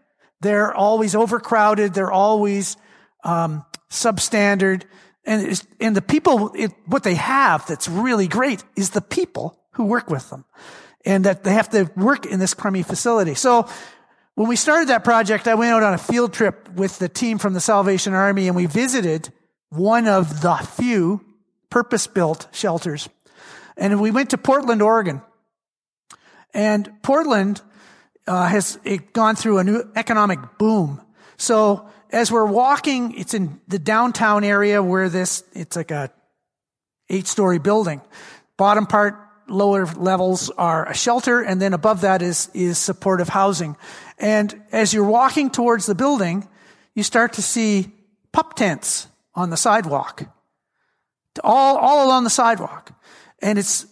They're 0.40 0.74
always 0.74 1.14
overcrowded. 1.14 1.94
They're 1.94 2.12
always 2.12 2.76
um, 3.24 3.64
substandard. 3.90 4.84
And, 5.24 5.60
and 5.80 5.96
the 5.96 6.02
people, 6.02 6.52
it, 6.54 6.72
what 6.86 7.02
they 7.02 7.14
have 7.14 7.66
that's 7.66 7.88
really 7.88 8.28
great 8.28 8.62
is 8.76 8.90
the 8.90 9.00
people 9.00 9.58
who 9.72 9.84
work 9.84 10.08
with 10.08 10.30
them. 10.30 10.44
And 11.04 11.24
that 11.24 11.44
they 11.44 11.52
have 11.52 11.68
to 11.70 11.88
work 11.96 12.26
in 12.26 12.40
this 12.40 12.52
crummy 12.52 12.82
facility. 12.82 13.34
So 13.34 13.68
when 14.36 14.48
we 14.48 14.56
started 14.56 14.90
that 14.90 15.02
project, 15.02 15.48
I 15.48 15.54
went 15.54 15.72
out 15.72 15.82
on 15.82 15.94
a 15.94 15.98
field 15.98 16.34
trip 16.34 16.68
with 16.74 16.98
the 16.98 17.08
team 17.08 17.38
from 17.38 17.54
the 17.54 17.60
Salvation 17.60 18.12
Army 18.12 18.46
and 18.46 18.54
we 18.54 18.66
visited 18.66 19.32
one 19.70 20.06
of 20.06 20.42
the 20.42 20.54
few 20.56 21.24
purpose 21.70 22.06
built 22.06 22.46
shelters. 22.52 23.08
And 23.78 23.98
we 23.98 24.10
went 24.10 24.30
to 24.30 24.38
Portland, 24.38 24.82
Oregon. 24.82 25.22
And 26.52 27.02
Portland 27.02 27.62
uh, 28.26 28.46
has 28.46 28.78
gone 29.14 29.36
through 29.36 29.58
a 29.58 29.64
new 29.64 29.82
economic 29.96 30.38
boom. 30.58 31.00
So 31.38 31.88
as 32.10 32.30
we're 32.30 32.44
walking, 32.44 33.18
it's 33.18 33.32
in 33.32 33.60
the 33.68 33.78
downtown 33.78 34.44
area 34.44 34.82
where 34.82 35.08
this, 35.08 35.44
it's 35.54 35.76
like 35.76 35.90
a 35.90 36.10
eight 37.08 37.26
story 37.26 37.58
building. 37.58 38.02
Bottom 38.58 38.84
part, 38.84 39.16
lower 39.48 39.86
levels 39.86 40.50
are 40.50 40.88
a 40.88 40.94
shelter, 40.94 41.40
and 41.42 41.60
then 41.60 41.72
above 41.72 42.00
that 42.02 42.22
is, 42.22 42.50
is 42.54 42.78
supportive 42.78 43.28
housing. 43.28 43.76
And 44.18 44.62
as 44.72 44.92
you're 44.92 45.04
walking 45.04 45.50
towards 45.50 45.86
the 45.86 45.94
building, 45.94 46.48
you 46.94 47.02
start 47.02 47.34
to 47.34 47.42
see 47.42 47.92
pup 48.32 48.54
tents 48.54 49.08
on 49.34 49.50
the 49.50 49.56
sidewalk. 49.56 50.24
All, 51.44 51.76
all 51.76 52.06
along 52.06 52.24
the 52.24 52.30
sidewalk. 52.30 52.92
And 53.40 53.58
it's, 53.58 53.86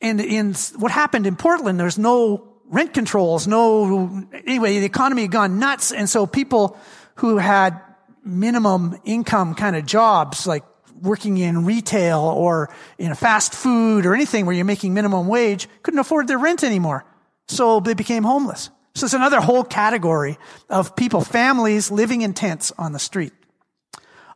and 0.00 0.20
in 0.20 0.54
what 0.76 0.90
happened 0.90 1.26
in 1.26 1.36
Portland, 1.36 1.80
there's 1.80 1.98
no 1.98 2.46
rent 2.66 2.94
controls, 2.94 3.46
no, 3.46 4.28
anyway, 4.46 4.78
the 4.78 4.86
economy 4.86 5.22
had 5.22 5.32
gone 5.32 5.58
nuts. 5.58 5.92
And 5.92 6.08
so 6.08 6.26
people 6.26 6.78
who 7.16 7.38
had 7.38 7.80
minimum 8.24 9.00
income 9.04 9.54
kind 9.54 9.74
of 9.74 9.84
jobs, 9.86 10.46
like 10.46 10.64
working 11.02 11.38
in 11.38 11.64
retail 11.64 12.20
or 12.20 12.70
in 12.98 13.14
fast 13.14 13.54
food 13.54 14.06
or 14.06 14.14
anything 14.14 14.46
where 14.46 14.54
you're 14.54 14.64
making 14.64 14.94
minimum 14.94 15.28
wage, 15.28 15.68
couldn't 15.82 16.00
afford 16.00 16.28
their 16.28 16.38
rent 16.38 16.62
anymore. 16.64 17.04
So 17.48 17.80
they 17.80 17.94
became 17.94 18.22
homeless. 18.22 18.70
So 18.94 19.04
it's 19.04 19.14
another 19.14 19.40
whole 19.40 19.64
category 19.64 20.38
of 20.68 20.96
people, 20.96 21.20
families 21.20 21.90
living 21.90 22.22
in 22.22 22.34
tents 22.34 22.72
on 22.76 22.92
the 22.92 22.98
street. 22.98 23.32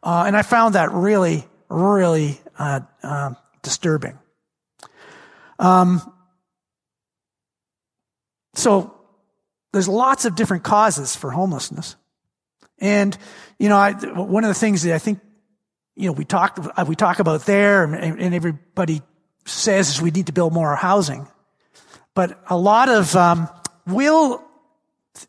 Uh, 0.02 0.24
and 0.26 0.36
I 0.36 0.42
found 0.42 0.74
that 0.74 0.92
really, 0.92 1.44
really 1.68 2.40
uh, 2.58 2.80
uh, 3.02 3.34
disturbing. 3.62 4.18
Um, 5.58 6.00
so 8.54 8.94
there's 9.72 9.88
lots 9.88 10.24
of 10.24 10.36
different 10.36 10.62
causes 10.62 11.16
for 11.16 11.30
homelessness. 11.30 11.96
And, 12.78 13.16
you 13.58 13.68
know, 13.68 13.76
I, 13.76 13.92
one 13.92 14.44
of 14.44 14.48
the 14.48 14.54
things 14.54 14.82
that 14.82 14.94
I 14.94 14.98
think, 14.98 15.20
you 15.96 16.06
know, 16.06 16.12
we 16.12 16.24
talk, 16.24 16.58
we 16.86 16.96
talk 16.96 17.18
about 17.18 17.46
there 17.46 17.84
and, 17.84 18.20
and 18.20 18.34
everybody 18.34 19.02
says 19.46 20.00
we 20.00 20.10
need 20.10 20.26
to 20.26 20.32
build 20.32 20.52
more 20.52 20.74
housing. 20.74 21.26
But 22.14 22.38
a 22.48 22.56
lot 22.56 22.88
of, 22.88 23.14
um, 23.16 23.48
will 23.86 24.42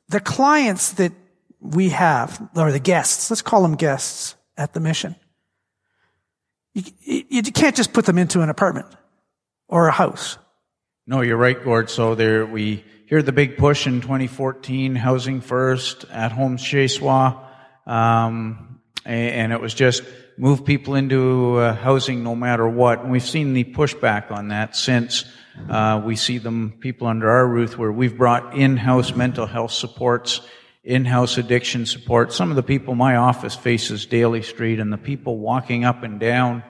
the 0.09 0.19
clients 0.19 0.93
that 0.93 1.11
we 1.59 1.89
have, 1.89 2.49
or 2.55 2.71
the 2.71 2.79
guests, 2.79 3.29
let's 3.29 3.41
call 3.41 3.61
them 3.61 3.75
guests 3.75 4.35
at 4.57 4.73
the 4.73 4.79
mission, 4.79 5.15
you, 6.73 6.83
you 7.29 7.43
can't 7.43 7.75
just 7.75 7.93
put 7.93 8.05
them 8.05 8.17
into 8.17 8.41
an 8.41 8.49
apartment 8.49 8.87
or 9.67 9.87
a 9.87 9.91
house. 9.91 10.37
No, 11.07 11.21
you're 11.21 11.37
right, 11.37 11.61
Gord. 11.61 11.89
So 11.89 12.15
there, 12.15 12.45
we 12.45 12.83
hear 13.07 13.21
the 13.21 13.31
big 13.31 13.57
push 13.57 13.87
in 13.87 14.01
2014, 14.01 14.95
housing 14.95 15.41
first, 15.41 16.05
at 16.11 16.31
home 16.31 16.57
chez 16.57 16.99
um, 17.85 18.79
and 19.05 19.53
it 19.53 19.61
was 19.61 19.73
just 19.75 20.03
move 20.37 20.65
people 20.65 20.95
into 20.95 21.57
uh, 21.57 21.73
housing 21.75 22.23
no 22.23 22.35
matter 22.35 22.67
what. 22.67 23.01
And 23.01 23.11
we've 23.11 23.23
seen 23.25 23.53
the 23.53 23.63
pushback 23.63 24.31
on 24.31 24.49
that 24.49 24.75
since 24.75 25.25
uh, 25.69 26.01
we 26.03 26.15
see 26.15 26.37
them 26.37 26.75
people 26.79 27.07
under 27.07 27.29
our 27.29 27.47
roof 27.47 27.77
where 27.77 27.91
we've 27.91 28.17
brought 28.17 28.55
in-house 28.55 29.15
mental 29.15 29.45
health 29.45 29.71
supports, 29.71 30.41
in-house 30.83 31.37
addiction 31.37 31.85
support. 31.85 32.33
Some 32.33 32.49
of 32.49 32.57
the 32.57 32.63
people 32.63 32.95
my 32.95 33.15
office 33.15 33.55
faces 33.55 34.05
Daly 34.05 34.41
Street, 34.41 34.79
and 34.79 34.91
the 34.91 34.97
people 34.97 35.37
walking 35.37 35.85
up 35.85 36.03
and 36.03 36.19
down, 36.19 36.63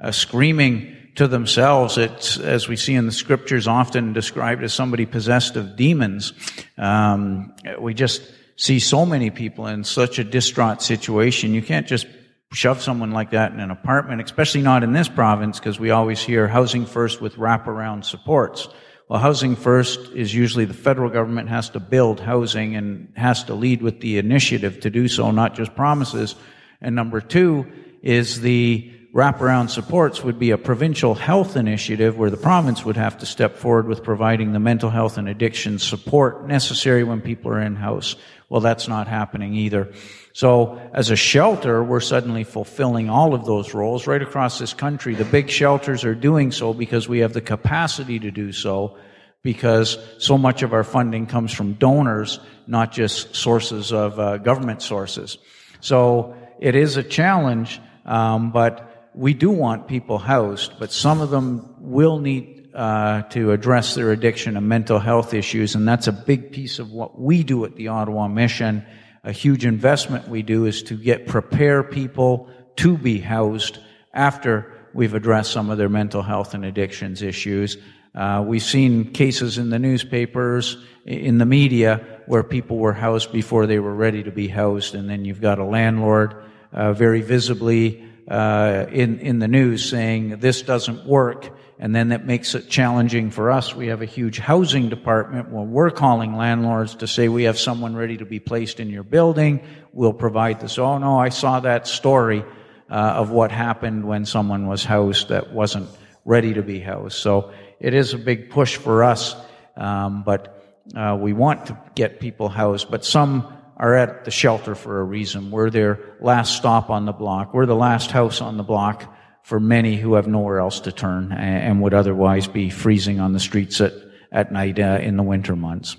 uh, 0.00 0.10
screaming 0.10 0.96
to 1.16 1.28
themselves. 1.28 1.98
It's, 1.98 2.38
as 2.38 2.66
we 2.66 2.76
see 2.76 2.94
in 2.94 3.04
the 3.04 3.12
scriptures, 3.12 3.68
often 3.68 4.14
described 4.14 4.64
as 4.64 4.72
somebody 4.72 5.04
possessed 5.04 5.56
of 5.56 5.76
demons. 5.76 6.32
Um, 6.78 7.52
we 7.78 7.92
just 7.92 8.22
see 8.56 8.78
so 8.78 9.04
many 9.04 9.30
people 9.30 9.66
in 9.66 9.84
such 9.84 10.18
a 10.18 10.24
distraught 10.24 10.80
situation. 10.80 11.52
You 11.52 11.62
can't 11.62 11.86
just 11.86 12.06
shove 12.52 12.82
someone 12.82 13.12
like 13.12 13.30
that 13.30 13.52
in 13.52 13.60
an 13.60 13.70
apartment, 13.70 14.22
especially 14.22 14.62
not 14.62 14.82
in 14.82 14.92
this 14.92 15.08
province, 15.08 15.58
because 15.58 15.80
we 15.80 15.90
always 15.90 16.20
hear 16.20 16.48
housing 16.48 16.86
first 16.86 17.20
with 17.20 17.36
wraparound 17.36 18.04
supports. 18.04 18.68
Well, 19.08 19.20
housing 19.20 19.56
first 19.56 20.00
is 20.12 20.34
usually 20.34 20.64
the 20.64 20.74
federal 20.74 21.10
government 21.10 21.48
has 21.48 21.70
to 21.70 21.80
build 21.80 22.20
housing 22.20 22.76
and 22.76 23.12
has 23.16 23.44
to 23.44 23.54
lead 23.54 23.82
with 23.82 24.00
the 24.00 24.18
initiative 24.18 24.80
to 24.80 24.90
do 24.90 25.08
so, 25.08 25.30
not 25.30 25.54
just 25.54 25.74
promises. 25.74 26.34
And 26.80 26.94
number 26.94 27.20
two 27.20 27.66
is 28.02 28.40
the 28.40 28.90
wraparound 29.14 29.68
supports 29.68 30.24
would 30.24 30.38
be 30.38 30.50
a 30.50 30.58
provincial 30.58 31.14
health 31.14 31.56
initiative 31.56 32.16
where 32.16 32.30
the 32.30 32.36
province 32.36 32.84
would 32.84 32.96
have 32.96 33.18
to 33.18 33.26
step 33.26 33.56
forward 33.56 33.86
with 33.86 34.02
providing 34.02 34.52
the 34.52 34.58
mental 34.58 34.88
health 34.88 35.18
and 35.18 35.28
addiction 35.28 35.78
support 35.78 36.46
necessary 36.46 37.04
when 37.04 37.20
people 37.20 37.50
are 37.50 37.60
in 37.60 37.76
house. 37.76 38.16
Well, 38.48 38.62
that's 38.62 38.88
not 38.88 39.08
happening 39.08 39.54
either. 39.54 39.92
So 40.32 40.80
as 40.94 41.10
a 41.10 41.16
shelter, 41.16 41.84
we're 41.84 42.00
suddenly 42.00 42.44
fulfilling 42.44 43.10
all 43.10 43.34
of 43.34 43.44
those 43.44 43.74
roles 43.74 44.06
right 44.06 44.22
across 44.22 44.58
this 44.58 44.72
country. 44.72 45.14
The 45.14 45.24
big 45.24 45.50
shelters 45.50 46.04
are 46.04 46.14
doing 46.14 46.52
so 46.52 46.72
because 46.72 47.08
we 47.08 47.18
have 47.18 47.32
the 47.32 47.40
capacity 47.40 48.18
to 48.20 48.30
do 48.30 48.52
so 48.52 48.96
because 49.42 49.98
so 50.18 50.38
much 50.38 50.62
of 50.62 50.72
our 50.72 50.84
funding 50.84 51.26
comes 51.26 51.52
from 51.52 51.74
donors, 51.74 52.38
not 52.66 52.92
just 52.92 53.34
sources 53.34 53.92
of 53.92 54.18
uh, 54.18 54.38
government 54.38 54.82
sources. 54.82 55.36
So 55.80 56.36
it 56.60 56.76
is 56.76 56.96
a 56.96 57.02
challenge, 57.02 57.80
um, 58.06 58.52
but 58.52 59.10
we 59.14 59.34
do 59.34 59.50
want 59.50 59.88
people 59.88 60.18
housed, 60.18 60.78
but 60.78 60.92
some 60.92 61.20
of 61.20 61.30
them 61.30 61.74
will 61.80 62.18
need 62.18 62.70
uh, 62.72 63.22
to 63.22 63.50
address 63.50 63.94
their 63.94 64.12
addiction 64.12 64.56
and 64.56 64.68
mental 64.68 64.98
health 64.98 65.34
issues, 65.34 65.74
and 65.74 65.86
that's 65.86 66.06
a 66.06 66.12
big 66.12 66.52
piece 66.52 66.78
of 66.78 66.90
what 66.90 67.20
we 67.20 67.42
do 67.42 67.64
at 67.64 67.76
the 67.76 67.88
Ottawa 67.88 68.28
Mission. 68.28 68.86
A 69.24 69.30
huge 69.30 69.64
investment 69.64 70.26
we 70.26 70.42
do 70.42 70.66
is 70.66 70.82
to 70.84 70.96
get 70.96 71.28
prepare 71.28 71.84
people 71.84 72.48
to 72.76 72.98
be 72.98 73.20
housed 73.20 73.78
after 74.12 74.72
we've 74.94 75.14
addressed 75.14 75.52
some 75.52 75.70
of 75.70 75.78
their 75.78 75.88
mental 75.88 76.22
health 76.22 76.54
and 76.54 76.64
addictions 76.64 77.22
issues. 77.22 77.76
Uh, 78.16 78.44
we've 78.44 78.64
seen 78.64 79.12
cases 79.12 79.58
in 79.58 79.70
the 79.70 79.78
newspapers, 79.78 80.76
in 81.06 81.38
the 81.38 81.46
media, 81.46 82.04
where 82.26 82.42
people 82.42 82.78
were 82.78 82.92
housed 82.92 83.32
before 83.32 83.66
they 83.66 83.78
were 83.78 83.94
ready 83.94 84.24
to 84.24 84.32
be 84.32 84.48
housed, 84.48 84.94
and 84.96 85.08
then 85.08 85.24
you've 85.24 85.40
got 85.40 85.60
a 85.60 85.64
landlord 85.64 86.34
uh, 86.72 86.92
very 86.92 87.22
visibly 87.22 88.04
uh, 88.28 88.86
in 88.90 89.20
in 89.20 89.38
the 89.38 89.48
news 89.48 89.88
saying 89.88 90.40
this 90.40 90.62
doesn't 90.62 91.06
work, 91.06 91.56
and 91.78 91.94
then 91.94 92.10
that 92.10 92.24
makes 92.24 92.54
it 92.54 92.68
challenging 92.68 93.30
for 93.30 93.50
us. 93.50 93.74
We 93.74 93.88
have 93.88 94.02
a 94.02 94.06
huge 94.06 94.38
housing 94.38 94.88
department 94.88 95.50
where 95.50 95.64
we're 95.64 95.90
calling 95.90 96.36
landlords 96.36 96.96
to 96.96 97.06
say 97.06 97.28
we 97.28 97.44
have 97.44 97.58
someone 97.58 97.96
ready 97.96 98.18
to 98.18 98.24
be 98.24 98.38
placed 98.38 98.78
in 98.78 98.90
your 98.90 99.02
building. 99.02 99.62
We'll 99.92 100.12
provide 100.12 100.60
this. 100.60 100.78
Oh 100.78 100.98
no, 100.98 101.18
I 101.18 101.30
saw 101.30 101.60
that 101.60 101.86
story 101.86 102.44
uh, 102.90 102.94
of 102.94 103.30
what 103.30 103.50
happened 103.50 104.06
when 104.06 104.26
someone 104.26 104.66
was 104.66 104.84
housed 104.84 105.30
that 105.30 105.52
wasn't 105.52 105.88
ready 106.24 106.54
to 106.54 106.62
be 106.62 106.78
housed. 106.78 107.16
So 107.16 107.52
it 107.80 107.94
is 107.94 108.14
a 108.14 108.18
big 108.18 108.50
push 108.50 108.76
for 108.76 109.02
us, 109.02 109.34
um, 109.76 110.22
but 110.24 110.62
uh, 110.94 111.16
we 111.20 111.32
want 111.32 111.66
to 111.66 111.78
get 111.94 112.20
people 112.20 112.48
housed. 112.48 112.90
But 112.90 113.04
some 113.04 113.52
are 113.76 113.94
at 113.94 114.24
the 114.24 114.30
shelter 114.30 114.74
for 114.74 115.00
a 115.00 115.04
reason. 115.04 115.50
We're 115.50 115.70
their 115.70 115.98
last 116.20 116.56
stop 116.56 116.90
on 116.90 117.06
the 117.06 117.12
block. 117.12 117.54
We're 117.54 117.66
the 117.66 117.74
last 117.74 118.10
house 118.10 118.40
on 118.40 118.56
the 118.56 118.62
block 118.62 119.12
for 119.44 119.58
many 119.60 119.96
who 119.96 120.14
have 120.14 120.26
nowhere 120.26 120.58
else 120.58 120.80
to 120.80 120.92
turn 120.92 121.32
and 121.32 121.82
would 121.82 121.94
otherwise 121.94 122.46
be 122.46 122.70
freezing 122.70 123.20
on 123.20 123.32
the 123.32 123.40
streets 123.40 123.80
at, 123.80 123.92
at 124.30 124.52
night 124.52 124.78
uh, 124.78 124.98
in 125.00 125.16
the 125.16 125.22
winter 125.22 125.56
months. 125.56 125.96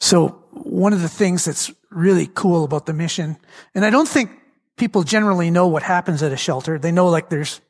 So 0.00 0.44
one 0.50 0.92
of 0.92 1.02
the 1.02 1.08
things 1.08 1.44
that's 1.44 1.72
really 1.90 2.28
cool 2.34 2.64
about 2.64 2.86
the 2.86 2.92
mission, 2.92 3.36
and 3.74 3.84
I 3.84 3.90
don't 3.90 4.08
think 4.08 4.30
people 4.76 5.02
generally 5.02 5.50
know 5.50 5.68
what 5.68 5.82
happens 5.82 6.22
at 6.22 6.32
a 6.32 6.36
shelter. 6.36 6.78
They 6.78 6.92
know 6.92 7.08
like 7.08 7.28
there's 7.28 7.60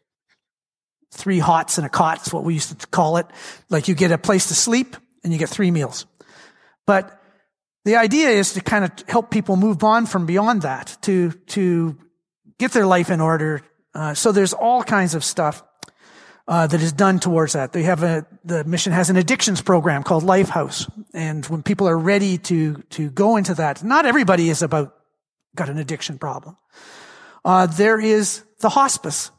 three 1.13 1.39
hots 1.39 1.79
and 1.79 1.87
a 1.87 1.91
cot. 1.91 2.19
That's 2.19 2.33
what 2.33 2.45
we 2.45 2.55
used 2.55 2.79
to 2.81 2.87
call 2.87 3.17
it. 3.19 3.27
Like 3.71 3.89
you 3.89 3.95
get 3.95 4.13
a 4.13 4.19
place 4.19 4.49
to 4.49 4.55
sleep 4.55 4.97
and 5.23 5.33
you 5.33 5.39
get 5.39 5.49
three 5.49 5.71
meals. 5.71 6.07
But 6.87 7.21
the 7.85 7.97
idea 7.97 8.31
is 8.31 8.55
to 8.55 8.61
kind 8.61 8.85
of 8.85 8.93
help 9.09 9.31
people 9.31 9.57
move 9.57 9.85
on 9.85 10.07
from 10.07 10.27
beyond 10.27 10.63
that 10.63 10.97
to, 11.03 11.33
to 11.49 11.97
get 12.59 12.73
their 12.73 12.87
life 12.87 13.11
in 13.11 13.21
order. 13.21 13.63
Uh, 13.95 14.15
so 14.15 14.33
there's 14.33 14.53
all 14.53 14.83
kinds 14.83 15.15
of 15.15 15.25
stuff 15.25 15.63
uh, 16.47 16.67
that 16.67 16.83
is 16.83 16.93
done 16.93 17.21
towards 17.21 17.53
that. 17.53 17.73
They 17.73 17.85
have 17.85 18.03
a 18.03 18.27
the 18.45 18.65
mission 18.65 18.93
has 18.93 19.11
an 19.11 19.17
addictions 19.17 19.63
program 19.63 20.03
called 20.03 20.25
Lifehouse, 20.25 20.91
and 21.15 21.47
when 21.47 21.63
people 21.63 21.89
are 21.89 21.99
ready 21.99 22.39
to 22.39 22.83
to 22.91 23.11
go 23.11 23.37
into 23.37 23.55
that, 23.55 23.83
not 23.83 24.05
everybody 24.05 24.51
is 24.51 24.63
about 24.63 24.95
got 25.55 25.69
an 25.69 25.79
addiction 25.79 26.19
problem. 26.19 26.57
Uh, 27.45 27.67
there 27.67 28.01
is 28.01 28.43
the 28.61 28.69
hospice, 28.69 29.31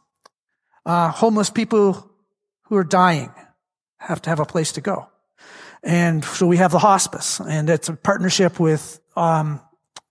uh, 0.86 1.12
homeless 1.12 1.50
people 1.50 2.10
who 2.64 2.76
are 2.78 2.84
dying 2.84 3.32
have 3.98 4.22
to 4.22 4.30
have 4.30 4.40
a 4.40 4.46
place 4.46 4.74
to 4.74 4.82
go. 4.82 5.10
And 5.84 6.24
so 6.24 6.48
we 6.48 6.58
have 6.58 6.72
the 6.72 6.80
hospice, 6.80 7.40
and 7.40 7.70
it's 7.70 7.90
a 7.90 7.94
partnership 7.94 8.60
with 8.60 9.00
um, 9.16 9.62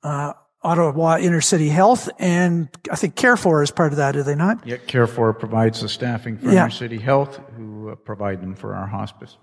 uh, 0.03 0.35
Ottawa 0.65 1.19
Inner 1.19 1.43
City 1.43 1.69
Health, 1.69 2.09
and 2.19 2.69
I 2.91 2.97
think 2.97 3.15
Care4 3.15 3.63
is 3.65 3.71
part 3.71 3.93
of 3.93 3.99
that, 3.99 4.17
are 4.17 4.23
they 4.23 4.35
not? 4.35 4.67
Yeah, 4.67 4.79
Care4 4.79 5.39
provides 5.39 5.83
the 5.83 5.89
staffing 5.89 6.39
for 6.39 6.47
yeah. 6.47 6.63
Inner 6.63 6.71
City 6.71 6.99
Health, 6.99 7.39
who 7.57 7.91
uh, 7.91 7.95
provide 7.97 8.41
them 8.41 8.55
for 8.55 8.75
our 8.75 8.87
hospice. 8.87 9.37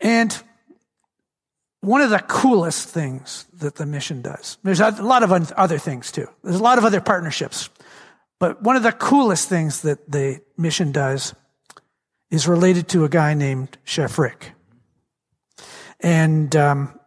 And 0.00 0.36
one 1.80 2.00
of 2.00 2.10
the 2.10 2.18
coolest 2.18 2.88
things 2.88 3.46
that 3.54 3.76
the 3.76 3.86
mission 3.86 4.20
does, 4.20 4.58
there's 4.64 4.80
a 4.80 4.90
lot 4.90 5.22
of 5.22 5.52
other 5.52 5.78
things 5.78 6.10
too. 6.10 6.26
There's 6.42 6.56
a 6.56 6.62
lot 6.62 6.78
of 6.78 6.84
other 6.84 7.00
partnerships. 7.00 7.70
But 8.38 8.62
one 8.62 8.76
of 8.76 8.82
the 8.82 8.92
coolest 8.92 9.48
things 9.48 9.82
that 9.82 10.10
the 10.10 10.40
mission 10.58 10.92
does 10.92 11.34
is 12.30 12.48
related 12.48 12.88
to 12.88 13.04
a 13.04 13.08
guy 13.08 13.34
named 13.34 13.78
Chef 13.84 14.18
Rick. 14.18 14.52
And 16.00 16.54
um, 16.56 16.98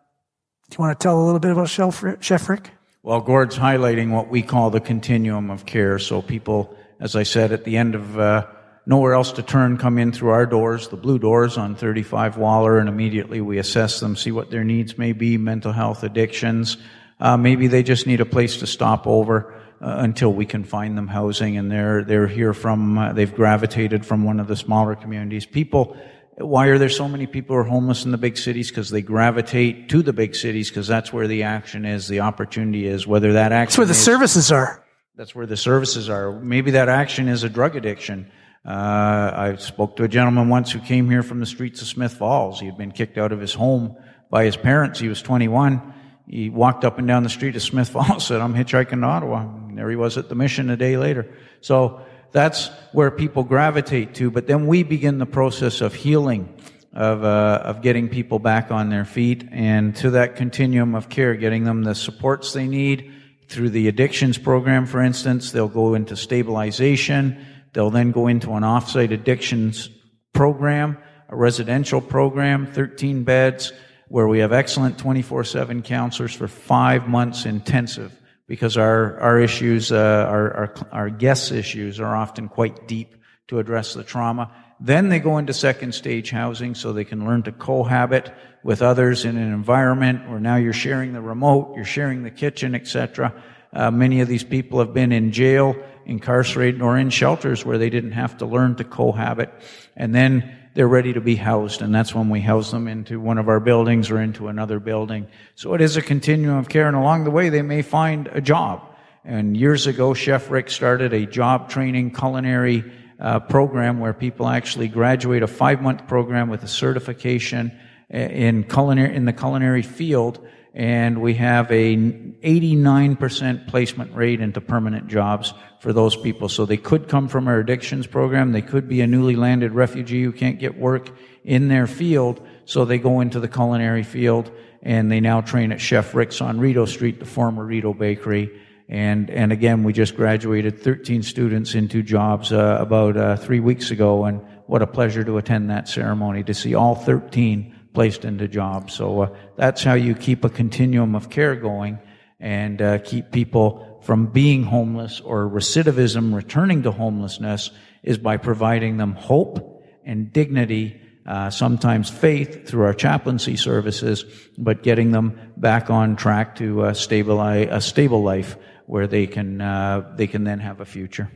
do 0.70 0.76
you 0.76 0.82
want 0.84 0.98
to 0.98 1.04
tell 1.04 1.20
a 1.20 1.24
little 1.24 1.40
bit 1.40 1.52
about 1.52 1.70
Chef 1.70 2.50
Rick? 2.50 2.72
Well, 3.02 3.22
Gord's 3.22 3.58
highlighting 3.58 4.12
what 4.12 4.28
we 4.28 4.42
call 4.42 4.72
the 4.72 4.82
continuum 4.82 5.52
of 5.52 5.66
care. 5.66 6.00
So 6.00 6.22
people, 6.22 6.76
as 7.00 7.16
I 7.16 7.24
said, 7.24 7.54
at 7.54 7.64
the 7.64 7.78
end 7.78 7.96
of 7.96 8.20
uh, 8.20 8.46
nowhere 8.86 9.14
else 9.14 9.32
to 9.34 9.42
turn, 9.42 9.78
come 9.78 9.98
in 9.98 10.12
through 10.12 10.32
our 10.32 10.46
doors, 10.46 10.90
the 10.90 10.98
blue 10.98 11.18
doors 11.18 11.58
on 11.58 11.76
35 11.76 12.36
Waller, 12.36 12.78
and 12.78 12.90
immediately 12.90 13.40
we 13.40 13.58
assess 13.58 14.02
them, 14.02 14.18
see 14.18 14.34
what 14.34 14.52
their 14.52 14.66
needs 14.66 14.98
may 14.98 15.14
be, 15.14 15.38
mental 15.38 15.72
health, 15.72 16.04
addictions. 16.04 16.76
Uh, 17.22 17.38
maybe 17.38 17.68
they 17.68 17.84
just 17.84 18.06
need 18.06 18.20
a 18.20 18.26
place 18.26 18.58
to 18.58 18.68
stop 18.68 19.08
over 19.08 19.54
uh, 19.82 19.96
until 20.00 20.34
we 20.34 20.46
can 20.46 20.66
find 20.66 20.98
them 20.98 21.08
housing, 21.08 21.58
and 21.58 21.72
they're 21.72 22.04
they're 22.04 22.28
here 22.28 22.54
from 22.54 22.98
uh, 22.98 23.14
they've 23.14 23.34
gravitated 23.34 24.06
from 24.06 24.26
one 24.26 24.42
of 24.42 24.48
the 24.48 24.58
smaller 24.58 24.96
communities. 24.96 25.46
People, 25.46 25.96
why 26.40 26.68
are 26.68 26.78
there 26.78 26.90
so 26.90 27.08
many 27.08 27.28
people 27.28 27.56
who 27.56 27.62
are 27.62 27.66
homeless 27.66 28.06
in 28.06 28.12
the 28.12 28.18
big 28.18 28.38
cities? 28.38 28.70
Because 28.70 28.90
they 28.90 29.02
gravitate 29.02 29.90
to 29.90 30.02
the 30.02 30.14
big 30.14 30.36
cities 30.36 30.70
because 30.70 30.88
that's 30.88 31.12
where 31.12 31.28
the 31.28 31.44
action 31.44 31.86
is, 31.86 32.08
the 32.08 32.22
opportunity 32.22 32.88
is. 32.88 33.06
Whether 33.06 33.34
that 33.34 33.52
action 33.52 33.72
that's 33.72 33.78
where 33.78 33.88
the 33.88 33.92
is, 33.92 34.04
services 34.04 34.52
are. 34.52 34.84
That's 35.16 35.36
where 35.36 35.46
the 35.46 35.58
services 35.58 36.10
are. 36.10 36.40
Maybe 36.40 36.72
that 36.72 36.90
action 36.90 37.28
is 37.28 37.44
a 37.44 37.50
drug 37.50 37.76
addiction. 37.76 38.32
Uh, 38.66 38.70
I 38.72 39.56
spoke 39.58 39.98
to 39.98 40.04
a 40.04 40.08
gentleman 40.08 40.50
once 40.50 40.72
who 40.72 40.80
came 40.80 41.10
here 41.10 41.24
from 41.24 41.40
the 41.40 41.46
streets 41.46 41.82
of 41.82 41.88
Smiths 41.88 42.16
Falls. 42.16 42.60
He 42.60 42.66
had 42.66 42.78
been 42.78 42.92
kicked 42.92 43.18
out 43.18 43.32
of 43.32 43.40
his 43.40 43.54
home 43.54 43.98
by 44.30 44.46
his 44.46 44.56
parents. 44.56 45.00
He 45.00 45.08
was 45.08 45.22
21 45.22 45.94
he 46.30 46.52
walked 46.52 46.86
up 46.86 47.00
and 47.00 47.08
down 47.08 47.24
the 47.24 47.30
street 47.30 47.56
of 47.56 47.62
Smiths 47.64 47.90
Falls, 47.92 48.28
said, 48.28 48.40
I'm 48.40 48.54
hitchhiking 48.54 49.02
to 49.02 49.06
Ottawa. 49.06 49.42
And 49.42 49.78
there 49.78 49.90
he 49.90 49.96
was 49.96 50.18
at 50.18 50.30
the 50.30 50.36
mission 50.36 50.70
a 50.70 50.78
day 50.78 50.96
later. 50.96 51.28
So 51.62 52.02
that's 52.32 52.70
where 52.92 53.12
people 53.12 53.44
gravitate 53.44 54.16
to. 54.16 54.32
But 54.32 54.48
then 54.48 54.68
we 54.68 54.84
begin 54.84 55.18
the 55.18 55.26
process 55.26 55.82
of 55.82 55.94
healing, 55.94 56.54
of, 56.94 57.24
uh, 57.24 57.62
of 57.64 57.82
getting 57.82 58.10
people 58.10 58.40
back 58.40 58.72
on 58.72 58.90
their 58.90 59.06
feet 59.06 59.48
and 59.52 59.96
to 59.98 60.12
that 60.12 60.36
continuum 60.36 60.96
of 60.96 61.10
care, 61.10 61.36
getting 61.36 61.64
them 61.64 61.84
the 61.84 61.96
supports 61.96 62.54
they 62.54 62.68
need 62.68 63.12
through 63.48 63.70
the 63.72 63.88
addictions 63.88 64.38
program, 64.38 64.86
for 64.86 65.02
instance. 65.02 65.52
They'll 65.52 65.68
go 65.68 65.96
into 65.96 66.16
stabilization. 66.16 67.46
They'll 67.74 67.90
then 67.90 68.12
go 68.12 68.28
into 68.28 68.52
an 68.54 68.64
offsite 68.64 69.12
addictions 69.12 69.90
program, 70.34 70.98
a 71.30 71.36
residential 71.36 72.02
program, 72.02 72.68
13 72.68 73.24
beds 73.24 73.74
where 74.08 74.28
we 74.28 74.40
have 74.40 74.52
excellent 74.52 74.98
24-7 74.98 75.84
counselors 75.84 76.34
for 76.34 76.48
five 76.48 77.08
months 77.08 77.46
intensive 77.46 78.19
because 78.50 78.78
our, 78.78 79.20
our 79.20 79.40
issues, 79.40 79.92
uh, 79.92 80.26
our, 80.28 80.54
our, 80.54 80.74
our 80.92 81.10
guests' 81.12 81.52
issues 81.52 82.00
are 82.00 82.16
often 82.16 82.50
quite 82.50 82.88
deep 82.88 83.16
to 83.48 83.60
address 83.60 83.94
the 83.94 84.04
trauma. 84.04 84.52
Then 84.80 85.10
they 85.10 85.20
go 85.20 85.38
into 85.38 85.54
second 85.54 85.94
stage 85.94 86.32
housing 86.32 86.74
so 86.74 86.92
they 86.92 87.04
can 87.06 87.26
learn 87.26 87.44
to 87.44 87.52
cohabit 87.52 88.34
with 88.64 88.82
others 88.82 89.24
in 89.24 89.38
an 89.38 89.54
environment 89.54 90.28
where 90.28 90.40
now 90.40 90.56
you're 90.56 90.74
sharing 90.74 91.14
the 91.14 91.22
remote, 91.22 91.76
you're 91.76 91.86
sharing 91.86 92.24
the 92.24 92.32
kitchen, 92.32 92.74
etc. 92.74 93.40
Uh, 93.72 93.92
many 93.92 94.22
of 94.22 94.28
these 94.28 94.44
people 94.44 94.80
have 94.80 94.96
been 94.96 95.12
in 95.12 95.32
jail, 95.32 95.76
incarcerated, 96.08 96.82
or 96.82 96.98
in 96.98 97.12
shelters 97.12 97.64
where 97.64 97.78
they 97.78 97.92
didn't 97.92 98.14
have 98.14 98.36
to 98.38 98.48
learn 98.48 98.74
to 98.78 98.84
cohabit. 98.84 99.52
And 99.96 100.16
then 100.16 100.59
they're 100.80 100.88
ready 100.88 101.12
to 101.12 101.20
be 101.20 101.36
housed, 101.36 101.82
and 101.82 101.94
that's 101.94 102.16
when 102.16 102.30
we 102.30 102.40
house 102.40 102.72
them 102.72 102.88
into 102.88 103.20
one 103.20 103.38
of 103.38 103.50
our 103.50 103.60
buildings 103.60 104.10
or 104.10 104.22
into 104.22 104.48
another 104.48 104.80
building. 104.80 105.28
So 105.56 105.74
it 105.74 105.82
is 105.82 105.98
a 105.98 106.02
continuum 106.02 106.56
of 106.56 106.70
care, 106.70 106.88
and 106.88 106.96
along 106.96 107.26
the 107.26 107.32
way 107.32 107.50
they 107.50 107.64
may 107.64 107.82
find 107.82 108.30
a 108.32 108.40
job. 108.40 108.82
And 109.26 109.58
years 109.58 109.88
ago, 109.88 110.14
Chef 110.14 110.50
Rick 110.50 110.70
started 110.70 111.12
a 111.12 111.26
job 111.26 111.70
training 111.70 112.14
culinary 112.14 112.90
uh, 113.20 113.42
program 113.42 114.00
where 114.00 114.14
people 114.14 114.48
actually 114.48 114.88
graduate 114.88 115.44
a 115.44 115.48
five 115.48 115.82
month 115.82 116.08
program 116.08 116.48
with 116.48 116.64
a 116.64 116.70
certification 116.70 117.78
in 118.10 118.64
culinary 118.64 119.14
in 119.14 119.26
the 119.26 119.34
culinary 119.34 119.82
field, 119.82 120.40
and 120.74 121.22
we 121.22 121.34
have 121.36 121.72
a 121.72 121.96
89% 121.96 123.68
placement 123.68 124.16
rate 124.16 124.40
into 124.40 124.62
permanent 124.62 125.08
jobs 125.08 125.54
for 125.80 125.94
those 125.94 126.16
people. 126.16 126.50
So 126.50 126.66
they 126.66 126.78
could 126.78 127.08
come 127.08 127.28
from 127.28 127.48
our 127.48 127.60
addictions 127.60 128.06
program. 128.06 128.52
They 128.52 128.62
could 128.62 128.88
be 128.88 129.02
a 129.02 129.08
newly 129.08 129.36
landed 129.36 129.72
refugee 129.74 130.24
who 130.24 130.32
can't 130.32 130.60
get 130.60 130.78
work 130.78 131.10
in 131.44 131.70
their 131.70 131.88
field. 131.88 132.46
So 132.66 132.86
they 132.86 133.00
go 133.00 133.22
into 133.22 133.40
the 133.40 133.48
culinary 133.48 134.04
field 134.04 134.52
and 134.82 135.12
they 135.12 135.20
now 135.20 135.42
train 135.42 135.72
at 135.72 135.82
Chef 135.82 136.14
Rick's 136.14 136.42
on 136.42 136.60
Rideau 136.60 136.86
Street, 136.86 137.20
the 137.20 137.26
former 137.26 137.66
Rideau 137.66 137.94
Bakery. 137.94 138.52
And, 138.88 139.30
and 139.30 139.52
again, 139.52 139.84
we 139.84 139.94
just 139.94 140.16
graduated 140.16 140.82
13 140.82 141.24
students 141.24 141.76
into 141.76 142.02
jobs 142.02 142.52
uh, 142.52 142.78
about 142.80 143.18
uh, 143.18 143.36
three 143.36 143.60
weeks 143.60 143.92
ago, 143.92 144.26
and 144.26 144.42
what 144.66 144.82
a 144.82 144.88
pleasure 144.88 145.24
to 145.24 145.38
attend 145.38 145.70
that 145.70 145.88
ceremony 145.88 146.44
to 146.46 146.54
see 146.56 146.74
all 146.74 146.96
13 146.96 147.76
placed 147.94 148.26
into 148.26 148.48
jobs. 148.48 148.94
So 148.94 149.22
uh, 149.22 149.36
that's 149.56 149.84
how 149.84 149.94
you 149.94 150.16
keep 150.16 150.44
a 150.46 150.50
continuum 150.50 151.16
of 151.16 151.30
care 151.30 151.56
going 151.56 152.00
and 152.40 152.82
uh, 152.82 152.98
keep 153.00 153.32
people 153.32 154.00
from 154.04 154.28
being 154.28 154.64
homeless 154.64 155.20
or 155.20 155.50
recidivism 155.50 156.34
returning 156.34 156.84
to 156.84 156.92
homelessness 156.92 157.72
is 158.04 158.18
by 158.18 158.38
providing 158.38 158.98
them 158.98 159.14
hope 159.14 159.84
and 160.06 160.32
dignity 160.32 161.02
uh, 161.26 161.50
sometimes 161.50 162.10
faith 162.10 162.68
through 162.68 162.84
our 162.84 162.94
chaplaincy 162.94 163.56
services, 163.56 164.26
but 164.58 164.82
getting 164.82 165.12
them 165.12 165.40
back 165.58 165.90
on 165.90 166.16
track 166.16 166.56
to 166.56 166.82
uh, 166.82 166.94
stabilize 166.94 167.68
a 167.70 167.82
stable 167.82 168.24
life 168.24 168.58
where 168.88 169.06
they 169.06 169.28
can 169.28 169.62
uh, 169.62 170.12
they 170.16 170.26
can 170.26 170.44
then 170.44 170.60
have 170.60 170.82
a 170.82 170.86
future. 170.86 171.30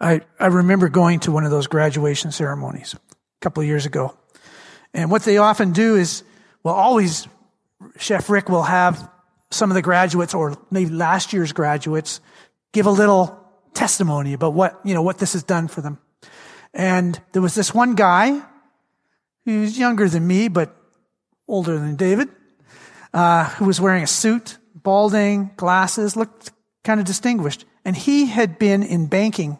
I, 0.00 0.22
I 0.40 0.46
remember 0.46 0.88
going 0.88 1.20
to 1.20 1.32
one 1.32 1.44
of 1.44 1.50
those 1.50 1.68
graduation 1.68 2.32
ceremonies 2.32 2.94
a 2.94 2.98
couple 3.40 3.62
of 3.62 3.68
years 3.68 3.86
ago. 3.86 4.18
And 4.96 5.10
what 5.10 5.22
they 5.24 5.36
often 5.36 5.72
do 5.72 5.94
is, 5.94 6.24
well, 6.62 6.74
always 6.74 7.28
Chef 7.98 8.30
Rick 8.30 8.48
will 8.48 8.62
have 8.62 9.10
some 9.50 9.70
of 9.70 9.74
the 9.74 9.82
graduates 9.82 10.32
or 10.32 10.56
maybe 10.70 10.90
last 10.90 11.34
year's 11.34 11.52
graduates 11.52 12.20
give 12.72 12.86
a 12.86 12.90
little 12.90 13.38
testimony 13.74 14.32
about 14.32 14.54
what, 14.54 14.80
you 14.84 14.94
know, 14.94 15.02
what 15.02 15.18
this 15.18 15.34
has 15.34 15.42
done 15.42 15.68
for 15.68 15.82
them. 15.82 15.98
And 16.72 17.20
there 17.32 17.42
was 17.42 17.54
this 17.54 17.74
one 17.74 17.94
guy 17.94 18.42
he 19.44 19.58
was 19.58 19.78
younger 19.78 20.08
than 20.08 20.26
me, 20.26 20.48
but 20.48 20.74
older 21.46 21.78
than 21.78 21.96
David, 21.96 22.30
uh, 23.12 23.44
who 23.50 23.66
was 23.66 23.78
wearing 23.78 24.02
a 24.02 24.08
suit, 24.08 24.56
balding, 24.74 25.50
glasses, 25.56 26.16
looked 26.16 26.52
kind 26.84 27.00
of 27.00 27.06
distinguished. 27.06 27.66
And 27.84 27.94
he 27.94 28.26
had 28.26 28.58
been 28.58 28.82
in 28.82 29.08
banking 29.08 29.58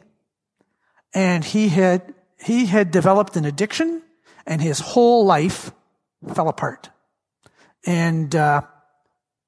and 1.13 1.45
he 1.45 1.69
had, 1.69 2.15
he 2.43 2.67
had 2.67 2.91
developed 2.91 3.37
an 3.37 3.45
addiction 3.45 4.03
and 4.47 4.61
his 4.61 4.79
whole 4.81 5.25
life 5.25 5.71
fell 6.35 6.49
apart 6.49 6.91
and, 7.85 8.35
uh, 8.35 8.63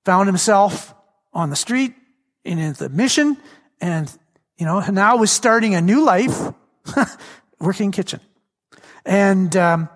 found 0.05 0.29
himself 0.29 0.95
on 1.33 1.51
the 1.51 1.57
street 1.57 1.95
in 2.45 2.73
the 2.75 2.89
mission 2.89 3.37
and, 3.81 4.17
you 4.57 4.67
know, 4.67 4.81
now 4.81 5.17
was 5.17 5.31
starting 5.31 5.75
a 5.75 5.81
new 5.81 6.05
life 6.05 6.53
working 7.61 7.93
kitchen. 7.93 8.21
And, 9.05 9.55
um, 9.57 9.89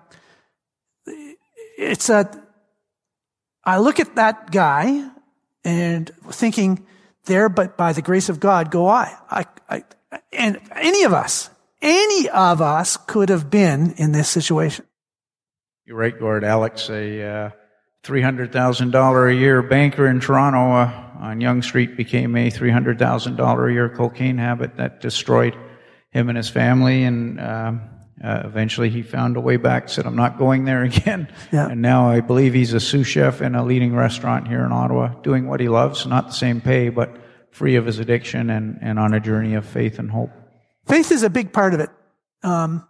it's 1.77 2.09
a, 2.09 2.29
I 3.63 3.79
look 3.79 3.99
at 3.99 4.15
that 4.15 4.51
guy 4.51 5.09
and 5.63 6.11
thinking, 6.29 6.85
there, 7.25 7.49
but 7.49 7.77
by 7.77 7.93
the 7.93 8.01
grace 8.01 8.29
of 8.29 8.39
God, 8.39 8.71
go 8.71 8.87
I. 8.87 9.15
I, 9.29 9.45
I 9.69 9.83
and 10.31 10.59
any 10.75 11.03
of 11.03 11.13
us, 11.13 11.49
any 11.81 12.29
of 12.29 12.61
us 12.61 12.97
could 12.97 13.29
have 13.29 13.49
been 13.49 13.93
in 13.97 14.11
this 14.11 14.29
situation. 14.29 14.85
You're 15.85 15.97
right, 15.97 16.17
Gord, 16.17 16.45
Alex, 16.45 16.89
a 16.89 17.21
uh, 17.21 17.49
$300,000 18.05 19.29
a 19.29 19.35
year 19.35 19.61
banker 19.61 20.07
in 20.07 20.21
Toronto 20.21 20.71
uh, 20.71 21.09
on 21.19 21.41
Yonge 21.41 21.65
Street 21.65 21.97
became 21.97 22.37
a 22.37 22.49
$300,000 22.49 23.69
a 23.69 23.73
year 23.73 23.89
cocaine 23.89 24.37
habit 24.37 24.77
that 24.77 25.01
destroyed 25.01 25.57
him 26.11 26.29
and 26.29 26.37
his 26.37 26.49
family. 26.49 27.03
And 27.03 27.37
um, 27.41 27.81
uh, 28.23 28.43
eventually 28.45 28.89
he 28.89 29.01
found 29.01 29.35
a 29.35 29.41
way 29.41 29.57
back, 29.57 29.89
said, 29.89 30.05
I'm 30.05 30.15
not 30.15 30.37
going 30.37 30.63
there 30.63 30.83
again. 30.85 31.27
Yeah. 31.51 31.67
And 31.67 31.81
now 31.81 32.09
I 32.09 32.21
believe 32.21 32.53
he's 32.53 32.71
a 32.71 32.79
sous 32.79 33.05
chef 33.05 33.41
in 33.41 33.53
a 33.53 33.65
leading 33.65 33.93
restaurant 33.93 34.47
here 34.47 34.63
in 34.63 34.71
Ottawa, 34.71 35.07
doing 35.21 35.49
what 35.49 35.59
he 35.59 35.67
loves, 35.67 36.05
not 36.05 36.27
the 36.27 36.33
same 36.33 36.61
pay, 36.61 36.87
but 36.87 37.13
free 37.51 37.75
of 37.75 37.85
his 37.85 37.99
addiction 37.99 38.49
and, 38.49 38.79
and 38.81 38.97
on 38.97 39.13
a 39.13 39.19
journey 39.19 39.53
of 39.55 39.65
faith 39.65 39.99
and 39.99 40.11
hope. 40.11 40.31
Faith 40.87 41.11
is 41.11 41.23
a 41.23 41.29
big 41.29 41.51
part 41.51 41.73
of 41.73 41.81
it. 41.81 41.89
Um, 42.41 42.87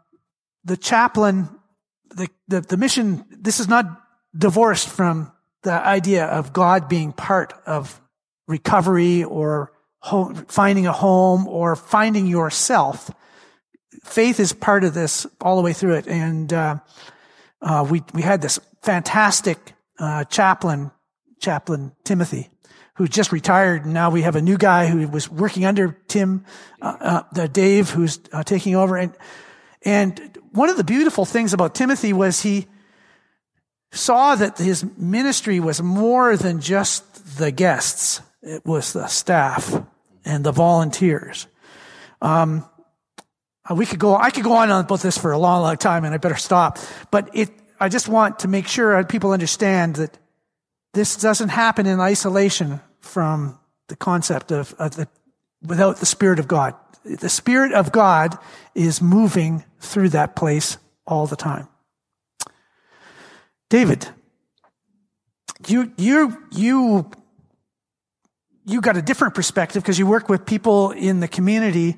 the 0.64 0.78
chaplain, 0.78 1.50
the, 2.10 2.30
the, 2.48 2.62
the 2.62 2.78
mission, 2.78 3.26
this 3.30 3.60
is 3.60 3.68
not 3.68 3.86
divorced 4.38 4.90
from 4.90 5.32
the 5.64 5.72
idea 5.72 6.26
of 6.26 6.54
God 6.54 6.90
being 6.90 7.14
part 7.14 7.54
of 7.66 8.02
recovery 8.48 9.24
or 9.24 9.72
home, 10.00 10.36
finding 10.48 10.88
a 10.88 10.92
home 10.92 11.48
or 11.48 11.76
finding 11.76 12.28
yourself 12.28 13.10
faith 14.04 14.40
is 14.40 14.54
part 14.54 14.84
of 14.84 14.94
this 14.94 15.26
all 15.42 15.56
the 15.56 15.62
way 15.62 15.74
through 15.74 15.96
it. 15.96 16.08
And 16.08 16.52
uh, 16.52 16.80
uh, 17.62 17.88
we 17.90 18.04
we 18.14 18.22
had 18.22 18.42
this 18.42 18.60
fantastic 18.82 19.74
uh, 20.00 20.24
chaplain, 20.26 20.92
chaplain 21.40 21.94
Timothy, 22.04 22.50
who 22.96 23.08
just 23.08 23.32
retired. 23.32 23.86
And 23.86 23.94
now 23.94 24.10
we 24.10 24.22
have 24.24 24.36
a 24.36 24.42
new 24.42 24.58
guy 24.58 24.88
who 24.88 25.08
was 25.08 25.30
working 25.30 25.66
under 25.66 25.98
Tim, 26.08 26.46
uh, 26.82 27.24
uh, 27.36 27.48
Dave, 27.48 27.90
who's 27.90 28.20
uh, 28.32 28.44
taking 28.44 28.76
over. 28.76 28.98
And 28.98 29.16
and 29.84 30.38
one 30.54 30.70
of 30.70 30.78
the 30.78 30.84
beautiful 30.84 31.26
things 31.26 31.54
about 31.54 31.76
Timothy 31.76 32.14
was 32.14 32.42
he 32.42 32.68
saw 33.92 34.36
that 34.36 34.58
his 34.58 34.86
ministry 34.98 35.60
was 35.60 35.82
more 35.82 36.38
than 36.38 36.62
just 36.62 37.38
the 37.38 37.52
guests; 37.52 38.22
it 38.42 38.66
was 38.66 38.94
the 38.94 39.08
staff 39.08 39.84
and 40.26 40.44
the 40.44 40.52
volunteers. 40.52 41.48
Um, 42.22 42.66
uh, 43.70 43.76
we 43.76 43.86
could 43.86 44.00
go, 44.00 44.16
I 44.16 44.30
could 44.30 44.44
go 44.44 44.54
on 44.54 44.70
about 44.70 45.02
this 45.02 45.18
for 45.18 45.32
a 45.32 45.38
long, 45.38 45.62
long 45.62 45.78
time 45.78 46.06
and 46.06 46.14
I 46.14 46.18
better 46.18 46.36
stop. 46.36 46.80
But 47.12 47.30
it, 47.34 47.50
I 47.80 47.90
just 47.90 48.08
want 48.08 48.40
to 48.40 48.48
make 48.48 48.68
sure 48.68 49.04
people 49.06 49.32
understand 49.32 49.96
that 49.96 50.18
this 50.94 51.16
doesn't 51.16 51.50
happen 51.50 51.86
in 51.86 52.00
isolation 52.00 52.82
from 53.00 53.60
the 53.88 53.96
concept 53.96 54.52
of, 54.52 54.74
of 54.80 54.96
the, 54.96 55.08
without 55.62 55.98
the 55.98 56.06
Spirit 56.06 56.40
of 56.40 56.48
God. 56.48 56.76
The 57.06 57.30
Spirit 57.30 57.74
of 57.74 57.92
God 57.92 58.38
is 58.76 59.02
moving 59.02 59.64
through 59.80 60.10
that 60.10 60.36
place 60.36 60.78
all 61.06 61.28
the 61.28 61.36
time. 61.36 61.68
David, 63.70 64.08
you, 65.68 65.92
you, 65.98 66.38
you, 66.52 67.12
you 68.66 68.82
got 68.82 68.98
a 68.98 69.02
different 69.02 69.34
perspective 69.36 69.84
because 69.84 70.00
you 70.00 70.08
work 70.08 70.30
with 70.30 70.46
people 70.46 70.92
in 70.92 71.20
the 71.20 71.28
community 71.28 71.98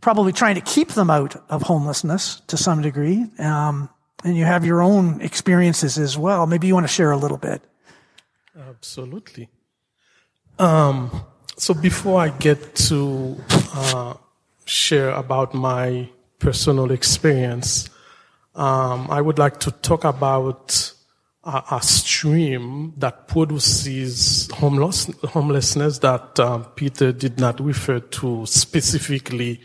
probably 0.00 0.32
trying 0.32 0.54
to 0.54 0.60
keep 0.60 0.90
them 0.90 1.10
out 1.10 1.42
of 1.48 1.62
homelessness 1.62 2.40
to 2.46 2.56
some 2.56 2.82
degree. 2.82 3.26
Um, 3.38 3.88
and 4.24 4.36
you 4.36 4.44
have 4.44 4.64
your 4.64 4.80
own 4.80 5.20
experiences 5.20 5.98
as 5.98 6.16
well. 6.16 6.46
Maybe 6.46 6.66
you 6.66 6.74
want 6.74 6.84
to 6.84 6.92
share 6.92 7.10
a 7.10 7.16
little 7.16 7.36
bit. 7.36 7.62
Absolutely. 8.56 9.48
Um, 10.58 11.24
so 11.56 11.74
before 11.74 12.20
I 12.20 12.28
get 12.30 12.74
to 12.76 13.36
uh, 13.74 14.14
share 14.68 15.10
about 15.10 15.54
my 15.54 16.08
personal 16.38 16.90
experience, 16.90 17.90
um, 18.54 19.08
I 19.10 19.20
would 19.20 19.38
like 19.38 19.60
to 19.60 19.70
talk 19.70 20.04
about 20.04 20.92
a, 21.44 21.62
a 21.72 21.82
stream 21.82 22.92
that 22.98 23.28
produces 23.28 24.48
homeless, 24.52 25.10
homelessness 25.24 25.98
that 26.00 26.38
um, 26.38 26.64
Peter 26.76 27.12
did 27.12 27.38
not 27.38 27.60
refer 27.60 28.00
to 28.00 28.44
specifically 28.46 29.60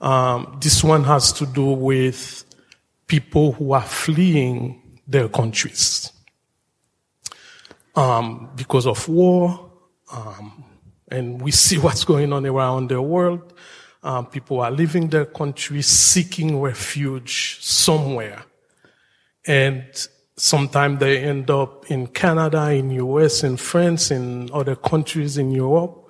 um, 0.00 0.58
this 0.60 0.84
one 0.84 1.04
has 1.04 1.32
to 1.32 1.46
do 1.46 1.64
with 1.64 2.44
people 3.06 3.52
who 3.52 3.72
are 3.72 3.82
fleeing 3.82 4.82
their 5.06 5.28
countries 5.28 6.12
um, 7.94 8.50
because 8.56 8.86
of 8.86 9.08
war, 9.08 9.70
um, 10.12 10.64
and 11.10 11.40
we 11.40 11.50
see 11.50 11.78
what's 11.84 12.04
going 12.04 12.32
on 12.32 12.44
around 12.44 12.90
the 12.90 13.00
world. 13.00 13.54
Um, 14.06 14.26
people 14.26 14.60
are 14.60 14.70
leaving 14.70 15.08
their 15.08 15.24
countries 15.24 15.88
seeking 15.88 16.60
refuge 16.60 17.58
somewhere, 17.60 18.44
and 19.44 19.84
sometimes 20.36 21.00
they 21.00 21.24
end 21.24 21.50
up 21.50 21.90
in 21.90 22.06
Canada, 22.06 22.70
in 22.70 22.90
US, 22.90 23.42
in 23.42 23.56
France, 23.56 24.12
in 24.12 24.48
other 24.52 24.76
countries 24.76 25.38
in 25.38 25.50
Europe, 25.50 26.08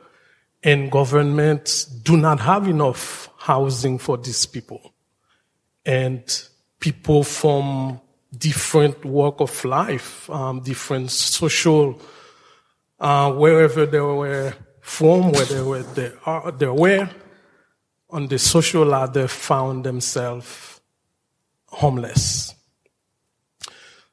and 0.63 0.91
governments 0.91 1.87
do 1.87 2.19
not 2.19 2.39
have 2.41 2.69
enough 2.69 3.31
housing 3.39 3.97
for 3.97 4.19
these 4.19 4.45
people. 4.45 4.93
And 5.87 6.23
people 6.79 7.25
from 7.25 8.03
different 8.37 9.07
walk 9.07 9.41
of 9.41 9.65
life, 9.65 10.29
um, 10.29 10.61
different 10.61 11.11
social, 11.11 11.99
uh, 13.01 13.33
wherever 13.33 13.87
they 13.87 14.01
were 14.01 14.53
from, 14.83 15.33
where 15.33 15.47
they 15.47 15.63
were, 15.63 15.83
they, 15.83 16.13
are, 16.27 16.53
they 16.53 16.67
were, 16.67 17.09
on 18.11 18.29
the 18.29 18.39
social 18.39 18.85
ladder 18.85 19.29
found 19.29 19.85
themselves 19.85 20.81
homeless. 21.69 22.55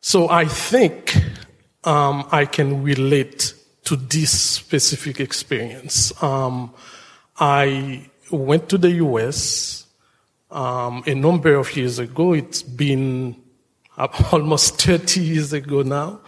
So 0.01 0.29
I 0.29 0.45
think 0.45 1.15
um, 1.83 2.27
I 2.31 2.45
can 2.45 2.83
relate 2.83 3.53
to 3.85 3.95
this 3.95 4.31
specific 4.31 5.19
experience. 5.19 6.11
Um, 6.23 6.73
I 7.37 8.09
went 8.31 8.69
to 8.69 8.77
the 8.77 8.91
U.S. 8.91 9.85
Um, 10.51 11.03
a 11.05 11.13
number 11.13 11.55
of 11.55 11.75
years 11.75 11.99
ago. 11.99 12.33
It's 12.33 12.63
been 12.63 13.41
almost 14.31 14.81
30 14.81 15.21
years 15.21 15.53
ago 15.53 15.81
now. 15.83 16.21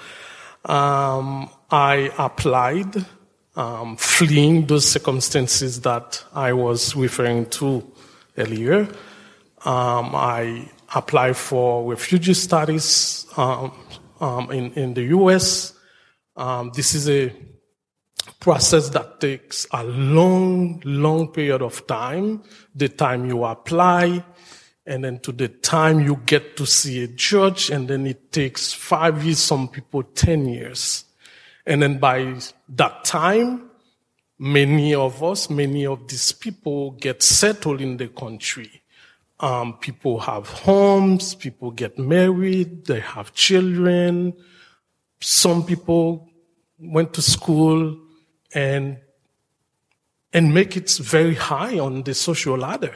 Um, 0.65 1.49
I 1.69 2.11
applied, 2.17 3.05
um, 3.55 3.95
fleeing 3.97 4.65
those 4.67 4.87
circumstances 4.87 5.81
that 5.81 6.23
I 6.33 6.53
was 6.53 6.95
referring 6.95 7.47
to 7.51 7.89
earlier. 8.37 8.87
Um, 9.63 10.15
I 10.15 10.69
applied 10.93 11.37
for 11.37 11.89
refugee 11.89 12.33
status 12.33 13.25
um, 13.37 13.71
um, 14.19 14.51
in, 14.51 14.71
in 14.73 14.93
the 14.93 15.03
U.S. 15.03 15.73
Um, 16.35 16.71
this 16.75 16.93
is 16.93 17.09
a 17.09 17.33
process 18.39 18.89
that 18.89 19.19
takes 19.19 19.65
a 19.71 19.83
long, 19.83 20.81
long 20.85 21.29
period 21.29 21.61
of 21.61 21.87
time. 21.87 22.43
The 22.75 22.89
time 22.89 23.25
you 23.25 23.43
apply, 23.45 24.23
and 24.85 25.03
then 25.03 25.19
to 25.19 25.31
the 25.31 25.47
time 25.47 26.01
you 26.01 26.17
get 26.25 26.57
to 26.57 26.65
see 26.65 27.03
a 27.03 27.07
judge, 27.07 27.69
and 27.69 27.87
then 27.87 28.05
it 28.05 28.31
takes 28.31 28.73
five 28.73 29.23
years, 29.23 29.39
some 29.39 29.67
people 29.67 30.03
10 30.03 30.47
years. 30.47 31.04
And 31.65 31.81
then 31.81 31.97
by 31.97 32.35
that 32.69 33.03
time, 33.03 33.69
many 34.37 34.93
of 34.93 35.23
us, 35.23 35.49
many 35.49 35.85
of 35.85 36.07
these 36.07 36.31
people 36.31 36.91
get 36.91 37.23
settled 37.23 37.81
in 37.81 37.97
the 37.97 38.07
country. 38.07 38.81
Um, 39.39 39.77
people 39.77 40.19
have 40.19 40.47
homes, 40.47 41.35
people 41.35 41.71
get 41.71 41.97
married, 41.97 42.85
they 42.85 43.01
have 43.01 43.33
children. 43.33 44.33
Some 45.19 45.65
people 45.65 46.29
went 46.79 47.13
to 47.13 47.21
school 47.21 47.99
and 48.53 48.97
and 50.33 50.53
make 50.53 50.75
it 50.75 50.91
very 50.91 51.33
high 51.33 51.79
on 51.79 52.03
the 52.03 52.13
social 52.13 52.57
ladder. 52.57 52.93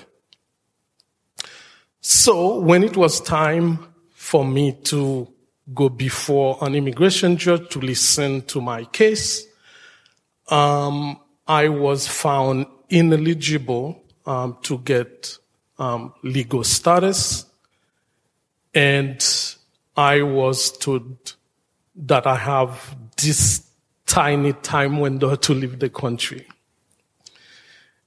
So 2.02 2.60
when 2.60 2.84
it 2.84 2.98
was 2.98 3.22
time 3.22 3.80
for 4.14 4.44
me 4.44 4.74
to 4.84 5.34
go 5.74 5.90
before 5.90 6.58
an 6.62 6.76
immigration 6.76 7.38
judge 7.38 7.70
to 7.70 7.80
listen 7.80 8.42
to 8.44 8.62
my 8.62 8.86
case, 8.86 9.46
um, 10.50 11.20
I 11.48 11.70
was 11.70 12.08
found 12.08 12.68
ineligible 12.90 14.04
um, 14.26 14.58
to 14.64 14.80
get 14.80 15.38
um, 15.78 16.14
legal 16.24 16.64
status, 16.64 17.46
and 18.74 19.26
I 19.96 20.22
was 20.22 20.78
told 20.78 21.36
that 21.96 22.26
I 22.26 22.36
have 22.36 22.96
this 23.18 23.66
tiny 24.06 24.54
time 24.54 25.00
window 25.00 25.36
to 25.36 25.54
leave 25.54 25.80
the 25.80 25.90
country. 25.90 26.48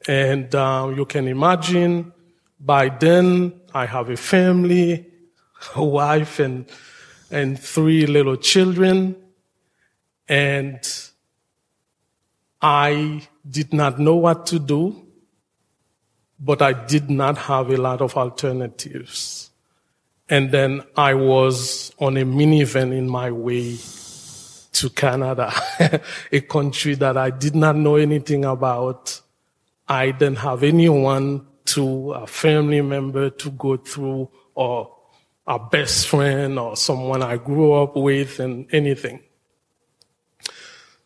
And 0.09 0.53
uh, 0.55 0.92
you 0.96 1.05
can 1.05 1.29
imagine 1.29 2.12
by 2.59 2.88
then 2.88 3.61
I 3.75 3.87
have 3.87 4.11
a 4.11 4.16
family, 4.16 5.07
a 5.77 5.85
wife, 5.85 6.40
and, 6.40 6.68
and 7.33 7.59
three 7.59 8.07
little 8.07 8.37
children. 8.37 9.16
And 10.29 10.79
I 12.61 13.27
did 13.49 13.73
not 13.73 13.99
know 13.99 14.14
what 14.16 14.47
to 14.47 14.59
do, 14.59 15.05
but 16.38 16.62
I 16.62 16.73
did 16.73 17.11
not 17.11 17.38
have 17.38 17.71
a 17.71 17.77
lot 17.77 18.01
of 18.01 18.16
alternatives. 18.16 19.51
And 20.29 20.51
then 20.53 20.83
I 20.97 21.14
was 21.14 21.92
on 21.99 22.16
a 22.16 22.25
minivan 22.25 22.97
in 22.97 23.09
my 23.09 23.31
way 23.31 23.77
to 24.73 24.90
Canada, 24.90 25.53
a 26.33 26.40
country 26.40 26.95
that 26.95 27.16
I 27.16 27.31
did 27.31 27.55
not 27.55 27.77
know 27.77 27.97
anything 27.97 28.45
about. 28.45 29.21
I 29.88 30.12
didn't 30.12 30.38
have 30.38 30.62
anyone 30.62 31.47
to 31.64 32.12
a 32.12 32.27
family 32.27 32.81
member 32.81 33.31
to 33.31 33.51
go 33.51 33.77
through 33.77 34.31
or 34.55 34.91
a 35.46 35.59
best 35.59 36.07
friend 36.09 36.59
or 36.59 36.76
someone 36.76 37.22
I 37.22 37.37
grew 37.37 37.72
up 37.72 37.96
with 37.96 38.38
and 38.40 38.66
anything. 38.72 39.20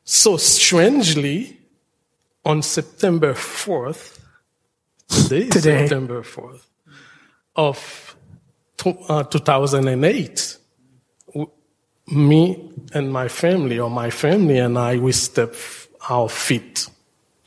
So 0.04 0.36
strangely, 0.36 1.58
on 2.44 2.62
September 2.62 3.34
4th, 3.34 4.20
today, 5.08 5.48
Today. 5.48 5.80
September 5.88 6.22
4th 6.22 6.62
of 7.56 8.16
to- 8.76 8.98
uh, 9.08 9.24
2008, 9.24 10.56
w- 11.28 11.50
me 12.08 12.70
and 12.92 13.12
my 13.12 13.26
family, 13.26 13.80
or 13.80 13.90
my 13.90 14.10
family 14.10 14.58
and 14.58 14.78
I, 14.78 14.98
we 14.98 15.10
stepped 15.12 15.56
our 16.08 16.28
feet 16.28 16.88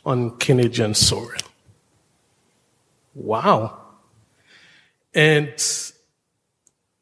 on 0.05 0.31
Canadian 0.37 0.93
soil. 0.95 1.31
Wow. 3.15 3.77
And 5.13 5.53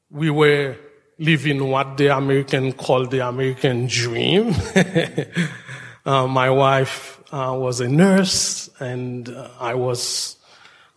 we 0.10 0.30
were 0.30 0.78
living 1.20 1.68
what 1.70 1.98
the 1.98 2.16
American 2.16 2.74
call 2.74 3.08
the 3.08 3.28
American 3.28 3.88
dream. 3.88 4.54
uh, 6.06 6.28
my 6.28 6.50
wife 6.50 7.22
uh, 7.32 7.54
was 7.58 7.82
a 7.82 7.88
nurse, 7.88 8.70
and 8.80 9.30
uh, 9.30 9.50
I 9.60 9.74
was 9.74 10.38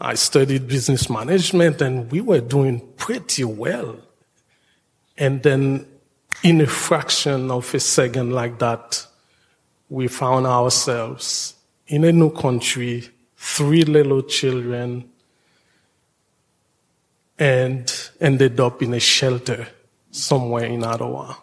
I 0.01 0.15
studied 0.15 0.69
business 0.69 1.11
management, 1.11 1.83
and 1.83 2.11
we 2.11 2.21
were 2.21 2.41
doing 2.41 2.81
pretty 2.97 3.45
well. 3.45 3.97
And 5.19 5.43
then, 5.43 5.87
in 6.43 6.61
a 6.61 6.67
fraction 6.67 7.51
of 7.51 7.75
a 7.75 7.81
second 7.81 8.33
like 8.33 8.59
that, 8.61 9.07
we 9.89 10.09
found 10.09 10.47
ourselves 10.47 11.55
in 11.87 12.05
a 12.05 12.13
new 12.13 12.31
country, 12.31 13.09
three 13.37 13.83
little 13.83 14.23
children, 14.23 15.10
and 17.41 18.11
ended 18.21 18.61
up 18.61 18.83
in 18.83 18.93
a 18.93 19.01
shelter 19.01 19.67
somewhere 20.11 20.67
in 20.67 20.85
Ottawa. 20.85 21.35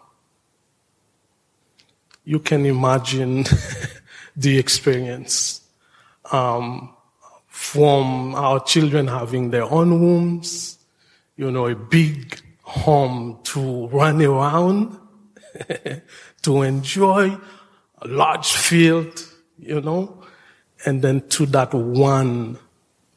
You 2.24 2.38
can 2.38 2.64
imagine 2.64 3.44
the 4.36 4.58
experience 4.58 5.60
um, 6.30 6.94
from 7.48 8.36
our 8.36 8.62
children 8.62 9.08
having 9.08 9.50
their 9.50 9.64
own 9.64 9.90
rooms, 9.90 10.78
you 11.36 11.50
know, 11.50 11.66
a 11.66 11.74
big 11.74 12.40
home 12.62 13.40
to 13.42 13.88
run 13.88 14.22
around, 14.22 14.96
to 16.42 16.62
enjoy, 16.62 17.36
a 18.00 18.06
large 18.06 18.52
field, 18.52 19.26
you 19.58 19.80
know, 19.80 20.22
and 20.86 21.02
then 21.02 21.26
to 21.28 21.46
that 21.46 21.74
one 21.74 22.56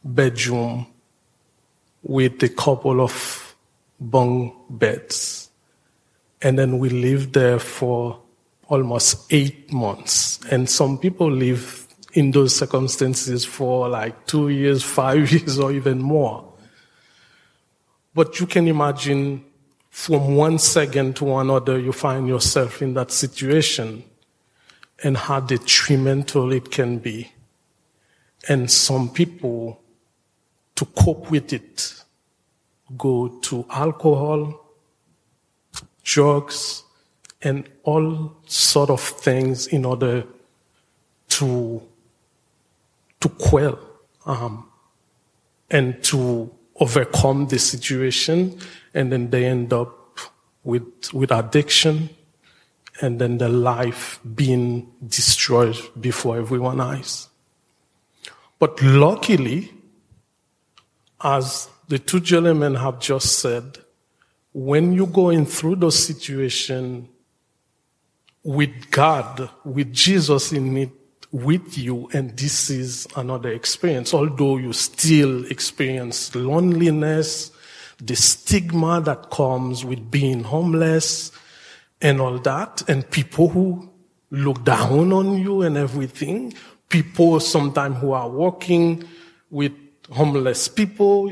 bedroom 0.04 0.90
with 2.04 2.42
a 2.44 2.50
couple 2.50 3.02
of 3.02 3.56
bunk 4.00 4.54
beds. 4.70 5.50
And 6.42 6.58
then 6.58 6.80
we 6.80 6.90
lived 6.90 7.34
there 7.34 7.60
for 7.60 8.20
almost 8.68 9.32
eight 9.32 9.72
months. 9.72 10.40
And 10.50 10.70
some 10.70 10.98
people 10.98 11.30
live 11.30 11.88
in 12.14 12.32
those 12.32 12.56
circumstances 12.56 13.46
for 13.46 13.88
like 13.90 14.26
two 14.26 14.50
years, 14.50 14.84
five 14.84 15.32
years, 15.32 15.60
or 15.60 15.72
even 15.72 16.00
more. 16.00 16.52
But 18.14 18.40
you 18.40 18.48
can 18.48 18.68
imagine 18.68 19.46
from 19.90 20.36
one 20.36 20.58
second 20.58 21.18
to 21.18 21.38
another, 21.38 21.78
you 21.78 21.92
find 21.92 22.28
yourself 22.28 22.82
in 22.82 22.94
that 22.94 23.12
situation 23.12 24.04
and 25.04 25.18
how 25.18 25.42
detrimental 25.42 26.52
it 26.54 26.72
can 26.72 26.98
be. 26.98 27.32
And 28.48 28.72
some 28.72 29.10
people, 29.10 29.81
to 30.82 30.86
cope 31.00 31.30
with 31.30 31.54
it, 31.54 31.94
go 32.98 33.28
to 33.44 33.63
alcohol, 33.70 34.65
drugs, 36.04 36.82
and 37.44 37.70
all 37.84 38.36
sort 38.48 38.89
of 38.89 39.00
things 39.00 39.67
in 39.67 39.86
order 39.86 40.24
to 41.30 41.84
to 43.20 43.30
quell 43.30 43.78
um, 44.26 44.67
and 45.70 46.04
to 46.04 46.50
overcome 46.80 47.46
the 47.46 47.60
situation, 47.60 48.60
and 48.96 49.12
then 49.12 49.30
they 49.30 49.46
end 49.46 49.72
up 49.74 50.17
with 50.63 51.13
with 51.13 51.32
addiction, 51.32 52.10
and 53.02 53.22
then 53.22 53.38
their 53.38 53.50
life 53.50 54.20
being 54.34 54.91
destroyed 55.08 55.78
before 56.00 56.39
everyone's 56.39 56.82
eyes. 56.82 57.28
But 58.58 58.82
luckily, 58.82 59.72
as 61.24 61.70
the 61.88 62.00
two 62.00 62.20
gentlemen 62.20 62.76
have 62.76 63.00
just 63.00 63.40
said, 63.40 63.80
when 64.54 64.94
you're 64.94 65.08
going 65.08 65.46
through 65.46 65.78
those 65.78 65.98
situations 65.98 67.08
with 68.44 68.92
God, 68.92 69.50
with 69.64 69.94
Jesus 69.94 70.52
in 70.52 70.76
it, 70.78 70.90
with 71.32 71.78
you, 71.78 72.10
and 72.12 72.38
this 72.38 72.70
is 72.70 73.08
another 73.16 73.52
experience, 73.52 74.14
although 74.14 74.58
you 74.58 74.74
still 74.74 75.46
experience 75.46 76.36
loneliness, 76.36 77.52
the 78.02 78.16
stigma 78.16 79.00
that 79.02 79.30
comes 79.30 79.86
with 79.86 80.12
being 80.12 80.44
homeless, 80.44 81.32
and 82.02 82.20
all 82.20 82.40
that, 82.40 82.84
and 82.90 83.10
people 83.12 83.48
who 83.48 83.90
look 84.32 84.64
down 84.64 85.14
on 85.14 85.38
you 85.38 85.62
and 85.62 85.78
everything. 85.78 86.54
People 86.90 87.40
sometimes 87.40 87.98
who 87.98 88.12
are 88.12 88.30
working 88.30 89.04
with 89.50 89.74
homeless 90.12 90.67
people, 90.67 91.32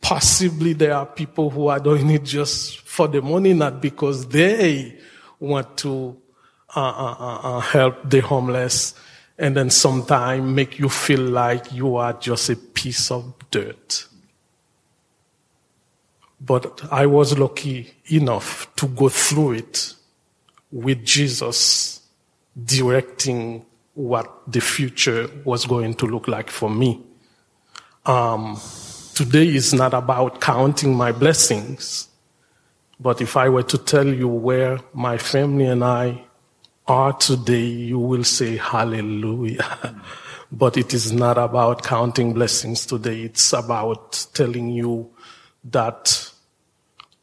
possibly 0.00 0.74
there 0.74 0.94
are 0.94 1.06
people 1.06 1.50
who 1.50 1.68
are 1.68 1.80
doing 1.80 2.10
it 2.10 2.24
just 2.24 2.80
for 2.80 3.08
the 3.08 3.22
money, 3.22 3.54
not 3.54 3.80
because 3.80 4.28
they 4.28 4.98
want 5.40 5.76
to 5.78 6.16
uh, 6.74 6.80
uh, 6.80 7.16
uh, 7.18 7.40
uh 7.42 7.60
help 7.60 8.08
the 8.08 8.20
homeless, 8.20 8.94
and 9.38 9.56
then 9.56 9.70
sometimes 9.70 10.44
make 10.44 10.78
you 10.78 10.88
feel 10.88 11.20
like 11.20 11.72
you 11.72 11.96
are 11.96 12.12
just 12.12 12.50
a 12.50 12.56
piece 12.56 13.10
of 13.10 13.34
dirt. 13.50 14.06
But 16.40 16.82
I 16.90 17.06
was 17.06 17.38
lucky 17.38 17.92
enough 18.10 18.74
to 18.76 18.88
go 18.88 19.08
through 19.08 19.52
it 19.52 19.94
with 20.72 21.04
Jesus 21.04 22.00
directing 22.64 23.64
what 23.94 24.50
the 24.50 24.60
future 24.60 25.30
was 25.44 25.66
going 25.66 25.94
to 25.94 26.06
look 26.06 26.26
like 26.26 26.50
for 26.50 26.68
me. 26.68 27.00
Um, 28.04 28.60
today 29.14 29.46
is 29.46 29.72
not 29.72 29.94
about 29.94 30.40
counting 30.40 30.96
my 30.96 31.12
blessings, 31.12 32.08
but 32.98 33.20
if 33.20 33.36
I 33.36 33.48
were 33.48 33.62
to 33.62 33.78
tell 33.78 34.06
you 34.06 34.26
where 34.26 34.80
my 34.92 35.18
family 35.18 35.66
and 35.66 35.84
I 35.84 36.24
are 36.88 37.12
today, 37.12 37.64
you 37.64 38.00
will 38.00 38.24
say 38.24 38.56
hallelujah. 38.56 40.02
but 40.52 40.76
it 40.76 40.92
is 40.92 41.12
not 41.12 41.38
about 41.38 41.84
counting 41.84 42.32
blessings 42.32 42.86
today. 42.86 43.22
It's 43.22 43.52
about 43.52 44.26
telling 44.34 44.70
you 44.70 45.10
that 45.70 46.28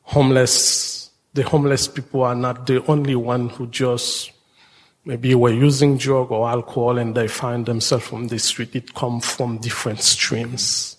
homeless, 0.04 1.12
the 1.34 1.44
homeless 1.44 1.90
people 1.90 2.24
are 2.24 2.36
not 2.36 2.66
the 2.68 2.84
only 2.86 3.16
one 3.16 3.50
who 3.50 3.68
just 3.68 4.32
maybe 5.06 5.34
were 5.36 5.52
using 5.52 5.98
drug 5.98 6.32
or 6.32 6.50
alcohol 6.50 6.98
and 6.98 7.16
they 7.16 7.28
find 7.28 7.66
themselves 7.66 8.12
on 8.12 8.28
the 8.28 8.40
street. 8.40 8.76
It 8.76 8.94
comes 8.94 9.26
from 9.26 9.58
different 9.58 10.02
streams. 10.02 10.98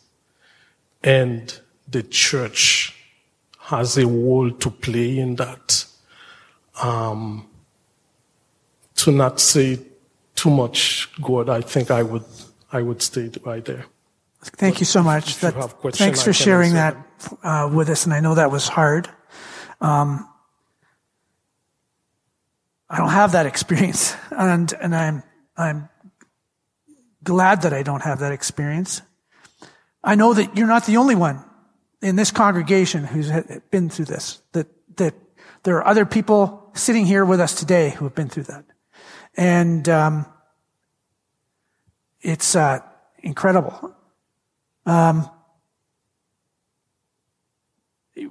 And 1.03 1.59
the 1.89 2.03
church 2.03 2.95
has 3.59 3.97
a 3.99 4.07
role 4.07 4.51
to 4.51 4.71
play 4.71 5.19
in 5.19 5.37
that. 5.37 5.85
Um, 6.83 7.47
to 8.97 9.13
not 9.13 9.41
say 9.41 9.79
too 10.35 10.51
much, 10.51 11.09
Gord, 11.21 11.49
I 11.49 11.61
think 11.61 11.91
I 11.91 12.03
would, 12.03 12.25
I 12.73 12.83
would 12.83 13.01
stay 13.03 13.31
right 13.45 13.65
there. 13.65 13.87
Thank 14.43 14.77
but 14.77 14.81
you 14.81 14.87
so 14.87 15.03
much. 15.03 15.39
That, 15.39 15.55
question, 15.55 16.05
thanks 16.05 16.23
for 16.23 16.33
sharing 16.33 16.75
that 16.75 16.97
uh, 17.43 17.71
with 17.73 17.91
us, 17.91 18.05
and 18.05 18.15
I 18.15 18.21
know 18.21 18.35
that 18.35 18.51
was 18.51 18.69
hard. 18.69 19.09
Um, 19.81 20.27
I 22.91 22.97
don't 22.97 23.11
have 23.11 23.33
that 23.33 23.47
experience, 23.47 24.17
and 24.33 24.73
and 24.73 24.97
I'm 24.97 25.23
I'm 25.57 25.89
glad 27.23 27.63
that 27.63 27.73
I 27.73 27.85
don't 27.85 28.03
have 28.03 28.19
that 28.19 28.33
experience. 28.33 29.01
I 30.03 30.17
know 30.17 30.35
that 30.35 30.57
you're 30.57 30.67
not 30.67 30.87
the 30.87 30.97
only 30.97 31.15
one 31.15 31.45
in 32.03 32.17
this 32.17 32.33
congregation 32.33 33.05
who's 33.05 33.31
been 33.71 33.91
through 33.91 34.07
this. 34.07 34.43
That 34.53 34.67
that 34.97 35.15
there 35.63 35.77
are 35.77 35.87
other 35.87 36.05
people 36.05 36.73
sitting 36.75 37.07
here 37.07 37.25
with 37.25 37.39
us 37.39 37.55
today 37.55 37.91
who 37.91 38.07
have 38.07 38.15
been 38.17 38.29
through 38.29 38.45
that, 38.45 38.65
and 39.37 39.89
um, 39.89 40.27
it's 42.21 42.57
uh, 42.57 42.81
incredible. 43.23 43.95
Um, 44.85 45.31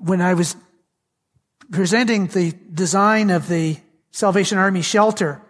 when 0.02 0.20
I 0.20 0.34
was 0.34 0.58
presenting 1.72 2.28
the 2.28 2.54
design 2.74 3.30
of 3.30 3.48
the 3.48 3.78
Salvation 4.12 4.58
Army 4.58 4.82
shelter, 4.82 5.42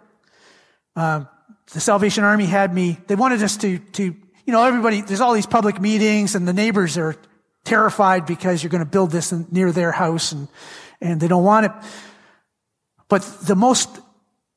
uh, 0.96 1.24
the 1.72 1.80
Salvation 1.80 2.24
Army 2.24 2.46
had 2.46 2.74
me. 2.74 2.98
They 3.06 3.14
wanted 3.14 3.42
us 3.42 3.56
to 3.58 3.78
to 3.78 4.04
you 4.04 4.52
know 4.52 4.64
everybody. 4.64 5.00
There's 5.00 5.20
all 5.20 5.34
these 5.34 5.46
public 5.46 5.80
meetings, 5.80 6.34
and 6.34 6.46
the 6.46 6.52
neighbors 6.52 6.98
are 6.98 7.16
terrified 7.64 8.26
because 8.26 8.62
you're 8.62 8.70
going 8.70 8.84
to 8.84 8.90
build 8.90 9.10
this 9.10 9.32
near 9.32 9.72
their 9.72 9.92
house, 9.92 10.32
and 10.32 10.48
and 11.00 11.20
they 11.20 11.28
don't 11.28 11.44
want 11.44 11.66
it. 11.66 11.72
But 13.08 13.22
the 13.42 13.56
most 13.56 13.88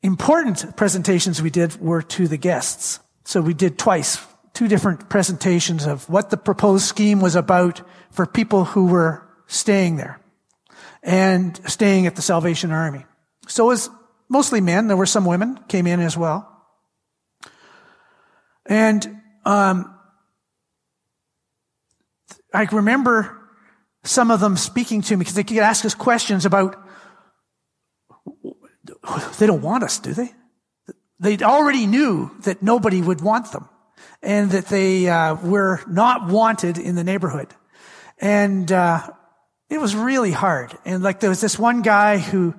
important 0.01 0.75
presentations 0.75 1.41
we 1.41 1.49
did 1.49 1.79
were 1.81 2.01
to 2.01 2.27
the 2.27 2.37
guests. 2.37 2.99
So 3.25 3.41
we 3.41 3.53
did 3.53 3.77
twice, 3.77 4.19
two 4.53 4.67
different 4.67 5.09
presentations 5.09 5.85
of 5.85 6.09
what 6.09 6.29
the 6.29 6.37
proposed 6.37 6.85
scheme 6.85 7.21
was 7.21 7.35
about 7.35 7.81
for 8.11 8.25
people 8.25 8.65
who 8.65 8.87
were 8.87 9.27
staying 9.47 9.95
there 9.95 10.19
and 11.01 11.59
staying 11.69 12.05
at 12.05 12.15
the 12.15 12.21
Salvation 12.21 12.71
Army. 12.71 13.05
So 13.47 13.65
it 13.65 13.67
was 13.67 13.89
mostly 14.29 14.61
men. 14.61 14.87
There 14.87 14.97
were 14.97 15.05
some 15.05 15.25
women 15.25 15.59
came 15.67 15.87
in 15.87 15.99
as 15.99 16.17
well. 16.17 16.49
And 18.65 19.21
um, 19.45 19.93
I 22.53 22.63
remember 22.71 23.39
some 24.03 24.31
of 24.31 24.39
them 24.39 24.57
speaking 24.57 25.01
to 25.03 25.15
me 25.15 25.19
because 25.19 25.35
they 25.35 25.43
could 25.43 25.57
ask 25.57 25.85
us 25.85 25.95
questions 25.95 26.45
about. 26.45 26.79
They 29.37 29.47
don't 29.47 29.61
want 29.61 29.83
us, 29.83 29.99
do 29.99 30.13
they? 30.13 30.31
They 31.19 31.37
already 31.37 31.85
knew 31.85 32.31
that 32.41 32.61
nobody 32.63 33.01
would 33.01 33.21
want 33.21 33.51
them, 33.51 33.67
and 34.21 34.51
that 34.51 34.67
they 34.67 35.09
uh, 35.09 35.35
were 35.35 35.81
not 35.87 36.27
wanted 36.27 36.77
in 36.77 36.95
the 36.95 37.03
neighborhood. 37.03 37.47
And 38.19 38.71
uh, 38.71 39.09
it 39.69 39.79
was 39.79 39.95
really 39.95 40.31
hard. 40.31 40.77
And 40.85 41.03
like 41.03 41.19
there 41.19 41.29
was 41.29 41.41
this 41.41 41.59
one 41.59 41.81
guy 41.81 42.17
who 42.17 42.53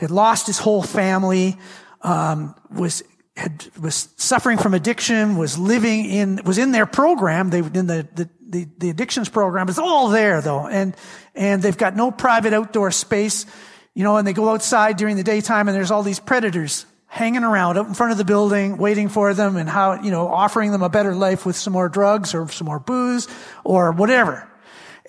had 0.00 0.10
lost 0.10 0.46
his 0.46 0.58
whole 0.58 0.82
family, 0.82 1.56
um, 2.02 2.54
was 2.70 3.02
had, 3.36 3.66
was 3.80 4.08
suffering 4.16 4.58
from 4.58 4.74
addiction, 4.74 5.36
was 5.36 5.58
living 5.58 6.04
in 6.06 6.40
was 6.44 6.58
in 6.58 6.72
their 6.72 6.86
program. 6.86 7.50
They 7.50 7.58
in 7.58 7.86
the, 7.86 8.08
the 8.14 8.28
the, 8.48 8.68
the 8.78 8.90
addictions 8.90 9.28
program. 9.28 9.68
It's 9.68 9.78
all 9.78 10.08
there 10.08 10.40
though, 10.40 10.66
and 10.66 10.96
and 11.34 11.62
they've 11.62 11.76
got 11.76 11.96
no 11.96 12.10
private 12.10 12.52
outdoor 12.52 12.90
space, 12.90 13.46
you 13.94 14.02
know. 14.02 14.16
And 14.16 14.26
they 14.26 14.32
go 14.32 14.48
outside 14.48 14.96
during 14.96 15.16
the 15.16 15.22
daytime, 15.22 15.68
and 15.68 15.76
there's 15.76 15.90
all 15.90 16.02
these 16.02 16.20
predators 16.20 16.86
hanging 17.06 17.42
around 17.42 17.76
out 17.76 17.86
in 17.86 17.94
front 17.94 18.12
of 18.12 18.18
the 18.18 18.24
building, 18.24 18.76
waiting 18.76 19.08
for 19.08 19.34
them, 19.34 19.56
and 19.56 19.68
how 19.68 20.02
you 20.02 20.10
know 20.10 20.26
offering 20.28 20.72
them 20.72 20.82
a 20.82 20.88
better 20.88 21.14
life 21.14 21.46
with 21.46 21.56
some 21.56 21.72
more 21.72 21.88
drugs 21.88 22.34
or 22.34 22.48
some 22.48 22.66
more 22.66 22.80
booze 22.80 23.28
or 23.64 23.92
whatever. 23.92 24.46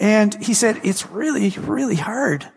And 0.01 0.33
he 0.43 0.55
said, 0.55 0.81
it's 0.83 1.07
really, 1.07 1.49
really 1.51 1.95
hard. 1.95 2.49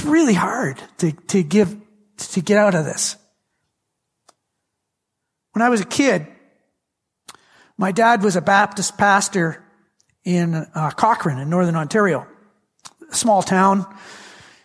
It's 0.00 0.08
really 0.08 0.32
hard 0.32 0.82
to, 0.96 1.12
to 1.12 1.42
give, 1.42 1.76
to 2.16 2.40
get 2.40 2.56
out 2.56 2.74
of 2.74 2.86
this. 2.86 3.16
When 5.52 5.60
I 5.60 5.68
was 5.68 5.82
a 5.82 5.84
kid, 5.84 6.26
my 7.76 7.92
dad 7.92 8.22
was 8.22 8.34
a 8.34 8.40
Baptist 8.40 8.96
pastor 8.96 9.62
in 10.24 10.54
uh, 10.54 10.92
Cochrane 10.92 11.36
in 11.36 11.50
Northern 11.50 11.76
Ontario, 11.76 12.26
a 13.10 13.14
small 13.14 13.42
town. 13.42 13.84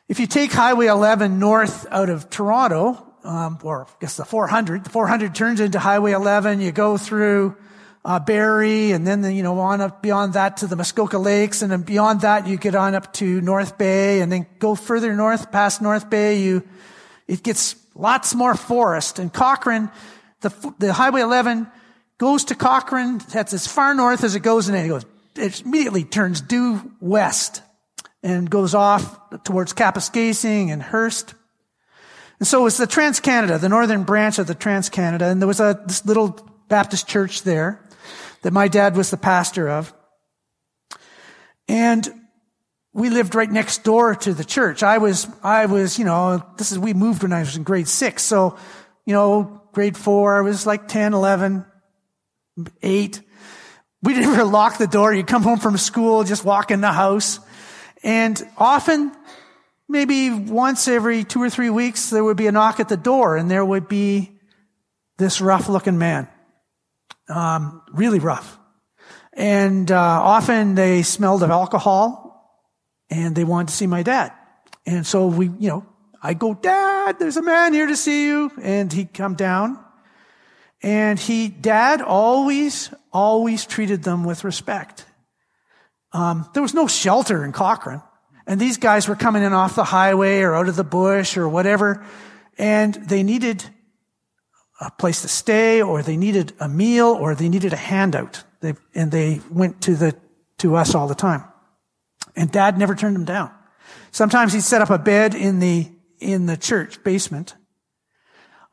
If 0.07 0.21
you 0.21 0.25
take 0.25 0.53
Highway 0.53 0.85
11 0.85 1.37
north 1.37 1.85
out 1.91 2.09
of 2.09 2.29
Toronto, 2.29 3.05
um, 3.25 3.59
or 3.61 3.87
I 3.87 3.93
guess 3.99 4.15
the 4.15 4.23
400, 4.23 4.85
the 4.85 4.89
400 4.89 5.35
turns 5.35 5.59
into 5.59 5.79
Highway 5.79 6.13
11. 6.13 6.61
You 6.61 6.71
go 6.71 6.95
through 6.95 7.57
uh, 8.05 8.19
Barrie, 8.19 8.91
and 8.91 9.05
then, 9.05 9.23
you 9.35 9.41
know, 9.41 9.59
on 9.59 9.81
up 9.81 10.03
beyond 10.03 10.33
that 10.33 10.57
to 10.57 10.67
the 10.67 10.75
Muskoka 10.75 11.17
Lakes, 11.17 11.63
and 11.63 11.71
then 11.71 11.81
beyond 11.81 12.21
that 12.21 12.45
you 12.45 12.55
get 12.55 12.75
on 12.75 12.93
up 12.93 13.11
to 13.13 13.41
North 13.41 13.79
Bay, 13.79 14.21
and 14.21 14.31
then 14.31 14.45
go 14.59 14.75
further 14.75 15.15
north 15.15 15.51
past 15.51 15.81
North 15.81 16.07
Bay, 16.07 16.39
you, 16.39 16.63
it 17.27 17.41
gets 17.41 17.75
lots 17.95 18.35
more 18.35 18.53
forest. 18.53 19.17
And 19.17 19.33
Cochrane, 19.33 19.89
the, 20.41 20.75
the 20.77 20.93
Highway 20.93 21.21
11 21.21 21.67
goes 22.19 22.45
to 22.45 22.55
Cochrane, 22.55 23.17
that's 23.31 23.53
as 23.53 23.65
far 23.65 23.95
north 23.95 24.23
as 24.23 24.35
it 24.35 24.41
goes, 24.41 24.67
and 24.67 24.77
then 24.77 24.85
it 24.85 24.89
goes, 24.89 25.05
it 25.35 25.61
immediately 25.61 26.03
turns 26.03 26.41
due 26.41 26.91
west 27.01 27.63
and 28.21 28.47
goes 28.47 28.75
off 28.75 29.19
towards 29.43 29.73
Kapuskasing 29.73 30.71
and 30.71 30.83
Hearst. 30.83 31.33
And 32.39 32.47
so 32.47 32.67
it's 32.67 32.77
the 32.77 32.85
Trans 32.85 33.19
Canada, 33.19 33.57
the 33.57 33.69
northern 33.69 34.03
branch 34.03 34.37
of 34.37 34.45
the 34.45 34.53
Trans 34.53 34.89
Canada, 34.89 35.25
and 35.25 35.41
there 35.41 35.47
was 35.47 35.59
a 35.59 35.81
this 35.87 36.05
little 36.05 36.37
Baptist 36.67 37.07
church 37.07 37.43
there 37.43 37.84
that 38.45 38.53
my 38.53 38.67
dad 38.67 38.95
was 38.95 39.09
the 39.09 39.17
pastor 39.17 39.67
of. 39.67 39.91
And 41.67 42.07
we 42.93 43.09
lived 43.09 43.33
right 43.33 43.49
next 43.49 43.83
door 43.83 44.13
to 44.13 44.35
the 44.35 44.45
church. 44.45 44.83
I 44.83 44.99
was, 44.99 45.27
I 45.41 45.65
was, 45.65 45.97
you 45.97 46.05
know, 46.05 46.45
this 46.55 46.71
is, 46.71 46.77
we 46.77 46.93
moved 46.93 47.23
when 47.23 47.33
I 47.33 47.39
was 47.39 47.57
in 47.57 47.63
grade 47.63 47.87
six. 47.87 48.21
So, 48.21 48.55
you 49.03 49.13
know, 49.15 49.63
grade 49.73 49.97
four, 49.97 50.37
I 50.37 50.41
was 50.41 50.67
like 50.67 50.87
10, 50.87 51.15
11, 51.15 51.65
eight. 52.83 53.19
We 54.03 54.13
didn't 54.13 54.31
ever 54.31 54.43
lock 54.43 54.77
the 54.77 54.85
door. 54.85 55.11
You'd 55.11 55.25
come 55.25 55.41
home 55.41 55.57
from 55.57 55.75
school, 55.79 56.23
just 56.23 56.45
walk 56.45 56.69
in 56.69 56.81
the 56.81 56.91
house. 56.91 57.39
And 58.03 58.39
often, 58.59 59.11
maybe 59.89 60.29
once 60.29 60.87
every 60.87 61.23
two 61.23 61.41
or 61.41 61.49
three 61.49 61.71
weeks, 61.71 62.11
there 62.11 62.23
would 62.23 62.37
be 62.37 62.45
a 62.45 62.51
knock 62.51 62.79
at 62.79 62.89
the 62.89 62.95
door 62.95 63.37
and 63.37 63.49
there 63.49 63.65
would 63.65 63.87
be 63.87 64.37
this 65.17 65.41
rough 65.41 65.67
looking 65.67 65.97
man 65.97 66.29
um, 67.29 67.81
really 67.91 68.19
rough. 68.19 68.57
And 69.33 69.91
uh, 69.91 69.99
often 69.99 70.75
they 70.75 71.03
smelled 71.03 71.43
of 71.43 71.51
alcohol, 71.51 72.61
and 73.09 73.35
they 73.35 73.43
wanted 73.43 73.67
to 73.69 73.73
see 73.73 73.87
my 73.87 74.03
dad. 74.03 74.31
And 74.85 75.05
so 75.05 75.27
we, 75.27 75.47
you 75.59 75.69
know, 75.69 75.85
I 76.21 76.33
go, 76.33 76.53
Dad, 76.53 77.19
there's 77.19 77.37
a 77.37 77.41
man 77.41 77.73
here 77.73 77.85
to 77.85 77.95
see 77.95 78.27
you, 78.27 78.51
and 78.61 78.91
he'd 78.91 79.13
come 79.13 79.35
down. 79.35 79.79
And 80.81 81.19
he, 81.19 81.47
dad 81.47 82.01
always, 82.01 82.91
always 83.11 83.65
treated 83.65 84.03
them 84.03 84.23
with 84.23 84.43
respect. 84.43 85.05
Um, 86.13 86.49
there 86.53 86.63
was 86.63 86.73
no 86.73 86.87
shelter 86.87 87.43
in 87.43 87.51
Cochrane. 87.51 88.01
And 88.47 88.59
these 88.59 88.77
guys 88.77 89.07
were 89.07 89.15
coming 89.15 89.43
in 89.43 89.53
off 89.53 89.75
the 89.75 89.83
highway 89.83 90.41
or 90.41 90.55
out 90.55 90.69
of 90.69 90.75
the 90.75 90.83
bush 90.83 91.37
or 91.37 91.49
whatever. 91.49 92.05
And 92.57 92.93
they 92.93 93.23
needed 93.23 93.63
a 94.79 94.91
place 94.91 95.21
to 95.21 95.27
stay 95.27 95.81
or 95.81 96.01
they 96.01 96.17
needed 96.17 96.53
a 96.59 96.67
meal 96.67 97.07
or 97.07 97.35
they 97.35 97.49
needed 97.49 97.73
a 97.73 97.77
handout. 97.77 98.43
They, 98.61 98.73
and 98.93 99.11
they 99.11 99.41
went 99.49 99.81
to 99.83 99.95
the, 99.95 100.15
to 100.59 100.75
us 100.75 100.95
all 100.95 101.07
the 101.07 101.15
time. 101.15 101.43
And 102.35 102.51
dad 102.51 102.77
never 102.77 102.95
turned 102.95 103.15
them 103.15 103.25
down. 103.25 103.51
Sometimes 104.11 104.53
he'd 104.53 104.61
set 104.61 104.81
up 104.81 104.89
a 104.89 104.97
bed 104.97 105.35
in 105.35 105.59
the, 105.59 105.89
in 106.19 106.45
the 106.45 106.57
church 106.57 107.03
basement. 107.03 107.55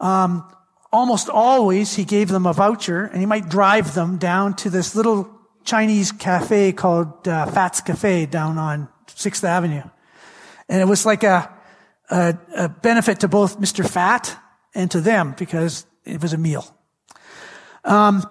Um, 0.01 0.49
almost 0.93 1.29
always 1.29 1.95
he 1.95 2.05
gave 2.05 2.29
them 2.29 2.47
a 2.47 2.53
voucher 2.53 3.05
and 3.05 3.21
he 3.21 3.27
might 3.27 3.49
drive 3.49 3.95
them 3.95 4.19
down 4.19 4.55
to 4.57 4.71
this 4.71 4.95
little 4.97 5.31
Chinese 5.65 6.11
cafe 6.11 6.73
called 6.73 7.29
uh, 7.29 7.47
Fats 7.47 7.81
Cafe 7.81 8.27
down 8.27 8.59
on 8.59 8.89
Sixth 9.07 9.45
Avenue. 9.45 9.85
And 10.69 10.81
it 10.81 10.87
was 10.87 11.07
like 11.07 11.23
a, 11.23 11.53
a, 12.11 12.37
a 12.57 12.69
benefit 12.69 13.21
to 13.21 13.29
both 13.29 13.61
Mr. 13.61 13.89
Fat 13.89 14.37
and 14.75 14.91
to 14.91 15.01
them 15.01 15.35
because 15.39 15.87
it 16.05 16.21
was 16.21 16.33
a 16.33 16.39
meal. 16.39 16.65
Um, 17.85 18.25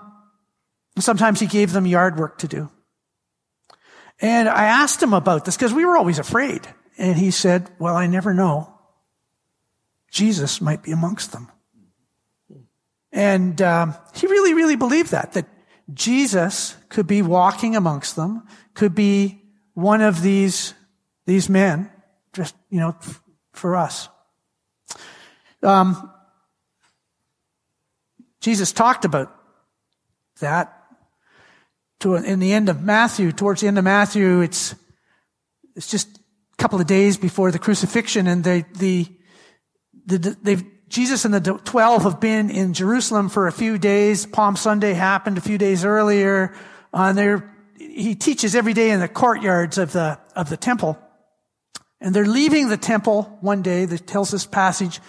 sometimes 0.99 1.39
he 1.39 1.47
gave 1.47 1.71
them 1.71 1.85
yard 1.85 2.17
work 2.17 2.37
to 2.39 2.47
do. 2.47 2.69
And 4.19 4.47
I 4.47 4.65
asked 4.65 5.01
him 5.01 5.13
about 5.13 5.45
this 5.45 5.57
because 5.57 5.73
we 5.73 5.85
were 5.85 5.97
always 5.97 6.19
afraid. 6.19 6.67
And 6.97 7.17
he 7.17 7.31
said, 7.31 7.69
well, 7.79 7.95
I 7.95 8.07
never 8.07 8.33
know. 8.33 8.73
Jesus 10.11 10.61
might 10.61 10.83
be 10.83 10.91
amongst 10.91 11.31
them. 11.31 11.49
And 13.11 13.61
um, 13.61 13.95
he 14.13 14.27
really, 14.27 14.53
really 14.53 14.75
believed 14.75 15.11
that, 15.11 15.33
that 15.33 15.47
Jesus 15.93 16.75
could 16.89 17.07
be 17.07 17.21
walking 17.21 17.75
amongst 17.75 18.15
them, 18.15 18.43
could 18.73 18.93
be 18.93 19.41
one 19.73 20.01
of 20.01 20.21
these, 20.21 20.73
these 21.25 21.49
men, 21.49 21.89
just, 22.33 22.55
you 22.69 22.79
know, 22.79 22.95
for 23.53 23.75
us. 23.75 24.07
Um, 25.63 26.11
Jesus 28.41 28.71
talked 28.71 29.05
about 29.05 29.33
that 30.39 30.81
to, 32.01 32.15
in 32.15 32.39
the 32.39 32.51
end 32.51 32.69
of 32.69 32.81
Matthew, 32.81 33.31
towards 33.31 33.61
the 33.61 33.67
end 33.67 33.77
of 33.77 33.83
Matthew, 33.83 34.41
it's, 34.41 34.75
it's 35.75 35.87
just 35.87 36.07
a 36.17 36.57
couple 36.57 36.81
of 36.81 36.87
days 36.87 37.17
before 37.17 37.51
the 37.51 37.59
crucifixion 37.59 38.27
and 38.27 38.43
the, 38.43 38.65
the, 38.73 39.07
the, 40.05 40.37
they've, 40.41 40.63
Jesus 40.89 41.23
and 41.23 41.33
the 41.33 41.39
12 41.39 42.03
have 42.03 42.19
been 42.19 42.49
in 42.49 42.73
Jerusalem 42.73 43.29
for 43.29 43.47
a 43.47 43.51
few 43.51 43.77
days. 43.77 44.25
Palm 44.25 44.57
Sunday 44.57 44.93
happened 44.93 45.37
a 45.37 45.41
few 45.41 45.57
days 45.57 45.85
earlier. 45.85 46.53
Uh, 46.93 47.13
and 47.15 47.43
he 47.77 48.15
teaches 48.15 48.55
every 48.55 48.73
day 48.73 48.91
in 48.91 48.99
the 48.99 49.07
courtyards 49.07 49.77
of 49.77 49.93
the, 49.93 50.19
of 50.35 50.49
the 50.49 50.57
temple. 50.57 50.99
And 52.01 52.13
they're 52.13 52.25
leaving 52.25 52.67
the 52.67 52.77
temple 52.77 53.37
one 53.41 53.61
day 53.61 53.85
that 53.85 54.07
tells 54.07 54.31
this 54.31 54.45
passage 54.45 54.99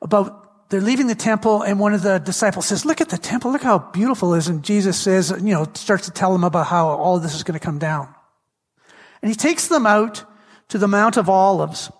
about 0.00 0.37
they're 0.68 0.80
leaving 0.80 1.06
the 1.06 1.14
temple 1.14 1.62
and 1.62 1.80
one 1.80 1.94
of 1.94 2.02
the 2.02 2.18
disciples 2.18 2.66
says, 2.66 2.84
look 2.84 3.00
at 3.00 3.08
the 3.08 3.16
temple. 3.16 3.52
Look 3.52 3.62
how 3.62 3.78
beautiful 3.78 4.34
it 4.34 4.38
is. 4.38 4.48
And 4.48 4.62
Jesus 4.62 5.00
says, 5.00 5.30
you 5.30 5.54
know, 5.54 5.66
starts 5.74 6.04
to 6.06 6.10
tell 6.10 6.32
them 6.32 6.44
about 6.44 6.66
how 6.66 6.88
all 6.88 7.18
this 7.18 7.34
is 7.34 7.42
going 7.42 7.58
to 7.58 7.64
come 7.64 7.78
down. 7.78 8.14
And 9.22 9.30
he 9.30 9.34
takes 9.34 9.68
them 9.68 9.86
out 9.86 10.24
to 10.68 10.78
the 10.78 10.88
Mount 10.88 11.16
of 11.16 11.28
Olives 11.28 11.90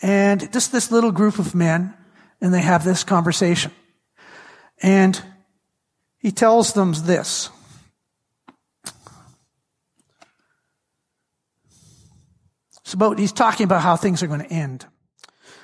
and 0.00 0.52
just 0.52 0.70
this 0.70 0.92
little 0.92 1.10
group 1.10 1.38
of 1.38 1.54
men 1.54 1.94
and 2.40 2.54
they 2.54 2.60
have 2.60 2.84
this 2.84 3.02
conversation. 3.02 3.72
And 4.82 5.20
he 6.18 6.30
tells 6.30 6.72
them 6.72 6.92
this. 6.92 7.50
It's 12.82 12.94
about, 12.94 13.18
he's 13.18 13.32
talking 13.32 13.64
about 13.64 13.82
how 13.82 13.96
things 13.96 14.22
are 14.22 14.26
going 14.26 14.40
to 14.40 14.52
end. 14.52 14.86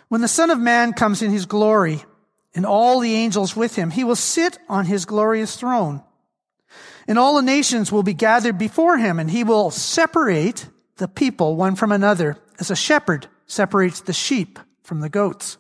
When 0.09 0.23
the 0.23 0.29
Son 0.29 0.51
of 0.51 0.59
Man 0.59 0.93
comes 0.93 1.21
in 1.21 1.31
his 1.31 1.47
glory 1.47 2.03
and 2.59 2.67
all 2.67 2.99
the 2.99 3.15
angels 3.15 3.55
with 3.55 3.77
him, 3.77 3.89
he 3.89 4.03
will 4.03 4.17
sit 4.17 4.59
on 4.69 4.85
his 4.85 5.05
glorious 5.05 5.55
throne. 5.55 6.03
And 7.07 7.17
all 7.17 7.37
the 7.37 7.43
nations 7.43 7.93
will 7.93 8.03
be 8.03 8.15
gathered 8.15 8.59
before 8.59 8.99
him 8.99 9.21
and 9.21 9.31
he 9.31 9.45
will 9.45 9.71
separate 9.71 10.67
the 10.97 11.07
people 11.07 11.55
one 11.55 11.77
from 11.77 11.93
another 11.93 12.37
as 12.59 12.73
a 12.73 12.75
shepherd 12.75 13.29
separates 13.47 14.01
the 14.01 14.13
sheep 14.13 14.59
from 14.83 14.99
the 14.99 15.09
goats. 15.09 15.57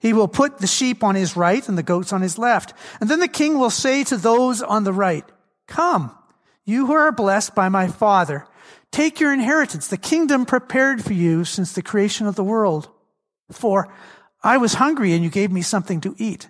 He 0.00 0.12
will 0.12 0.28
put 0.28 0.58
the 0.58 0.66
sheep 0.66 1.02
on 1.02 1.14
his 1.14 1.34
right 1.34 1.66
and 1.66 1.78
the 1.78 1.82
goats 1.82 2.12
on 2.12 2.20
his 2.20 2.36
left. 2.36 2.74
And 3.00 3.08
then 3.08 3.20
the 3.20 3.26
king 3.26 3.58
will 3.58 3.70
say 3.70 4.04
to 4.04 4.18
those 4.18 4.60
on 4.60 4.84
the 4.84 4.92
right, 4.92 5.24
Come, 5.66 6.14
you 6.66 6.88
who 6.88 6.92
are 6.92 7.10
blessed 7.10 7.54
by 7.54 7.70
my 7.70 7.88
Father, 7.88 8.46
take 8.90 9.18
your 9.18 9.32
inheritance, 9.32 9.86
the 9.86 9.96
kingdom 9.96 10.44
prepared 10.44 11.02
for 11.02 11.14
you 11.14 11.46
since 11.46 11.72
the 11.72 11.80
creation 11.80 12.26
of 12.26 12.34
the 12.34 12.44
world. 12.44 12.90
For 13.50 13.90
I 14.42 14.56
was 14.56 14.74
hungry 14.74 15.12
and 15.12 15.22
you 15.22 15.30
gave 15.30 15.52
me 15.52 15.62
something 15.62 16.00
to 16.02 16.14
eat. 16.18 16.48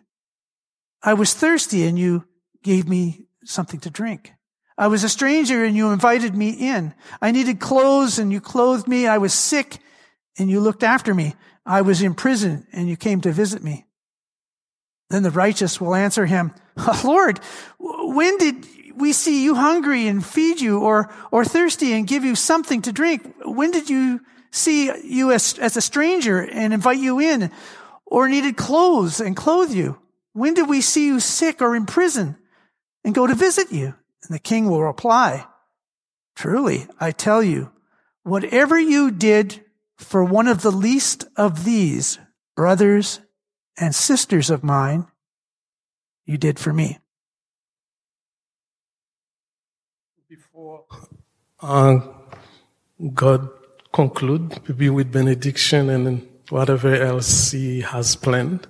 I 1.03 1.15
was 1.15 1.35
thirsty 1.35 1.87
and 1.87 1.99
you 1.99 2.25
gave 2.63 2.89
me 2.89 3.27
something 3.45 3.81
to 3.81 3.91
drink. 3.91 4.33
I 4.79 4.87
was 4.87 5.05
a 5.05 5.09
stranger 5.09 5.65
and 5.65 5.77
you 5.77 5.91
invited 5.91 6.35
me 6.35 6.51
in. 6.51 6.95
I 7.21 7.33
needed 7.33 7.61
clothes 7.61 8.19
and 8.19 8.33
you 8.33 8.41
clothed 8.41 8.87
me. 8.89 9.07
I 9.07 9.19
was 9.19 9.35
sick 9.35 9.79
and 10.39 10.49
you 10.49 10.61
looked 10.61 10.83
after 10.83 11.15
me. 11.15 11.35
I 11.67 11.83
was 11.83 12.01
in 12.01 12.15
prison 12.15 12.67
and 12.73 12.89
you 12.89 12.97
came 12.97 13.21
to 13.23 13.33
visit 13.33 13.63
me. 13.63 13.87
Then 15.11 15.23
the 15.23 15.31
righteous 15.31 15.81
will 15.81 15.95
answer 15.95 16.27
him, 16.27 16.55
Lord, 17.05 17.41
when 17.79 18.39
did 18.39 18.67
we 18.97 19.13
see 19.13 19.45
you 19.45 19.55
hungry 19.57 20.07
and 20.07 20.25
feed 20.25 20.61
you 20.61 20.81
or, 20.81 21.13
or 21.31 21.45
thirsty 21.45 21.93
and 21.93 22.07
give 22.07 22.25
you 22.25 22.35
something 22.35 22.83
to 22.83 22.93
drink? 22.93 23.35
When 23.45 23.71
did 23.71 23.91
you 23.91 24.21
see 24.51 24.91
you 25.05 25.33
as, 25.33 25.59
as 25.59 25.77
a 25.77 25.81
stranger 25.81 26.41
and 26.41 26.73
invite 26.73 26.99
you 26.99 27.19
in 27.19 27.51
or 28.11 28.29
needed 28.29 28.57
clothes 28.57 29.21
and 29.21 29.37
clothe 29.37 29.73
you? 29.73 29.99
When 30.33 30.55
did 30.55 30.69
we 30.69 30.81
see 30.81 31.07
you 31.07 31.21
sick 31.21 31.63
or 31.63 31.75
in 31.75 31.87
prison 31.87 32.37
and 33.05 33.15
go 33.15 33.27
to 33.27 33.35
visit 33.35 33.73
you? 33.73 33.95
And 34.23 34.35
the 34.35 34.39
king 34.39 34.69
will 34.69 34.83
reply, 34.83 35.47
truly, 36.37 36.87
I 37.01 37.13
tell 37.13 37.43
you, 37.43 37.73
whatever 38.23 38.79
you 38.79 39.11
did 39.11 39.65
for 39.97 40.23
one 40.25 40.49
of 40.49 40.63
the 40.63 40.71
least 40.71 41.25
of 41.37 41.65
these 41.65 42.19
brothers 42.55 43.21
and 43.79 43.95
sisters 43.95 44.51
of 44.51 44.63
mine, 44.63 45.07
you 46.27 46.37
did 46.37 46.59
for 46.59 46.73
me. 46.73 46.99
Before 50.29 50.85
uh, 51.61 52.01
Gord 53.15 53.49
conclude, 53.93 54.61
maybe 54.69 54.91
with 54.91 55.11
benediction 55.11 55.91
and 55.91 56.29
whatever 56.51 56.95
else 56.95 57.53
He 57.53 57.81
has 57.81 58.17
planned, 58.17 58.67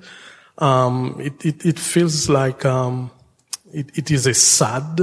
um, 0.59 1.16
it, 1.20 1.45
it, 1.45 1.66
it, 1.66 1.78
feels 1.78 2.28
like 2.28 2.64
um, 2.64 3.11
it, 3.72 3.97
it 3.97 4.11
is 4.11 4.26
a 4.26 4.35
sad 4.35 5.01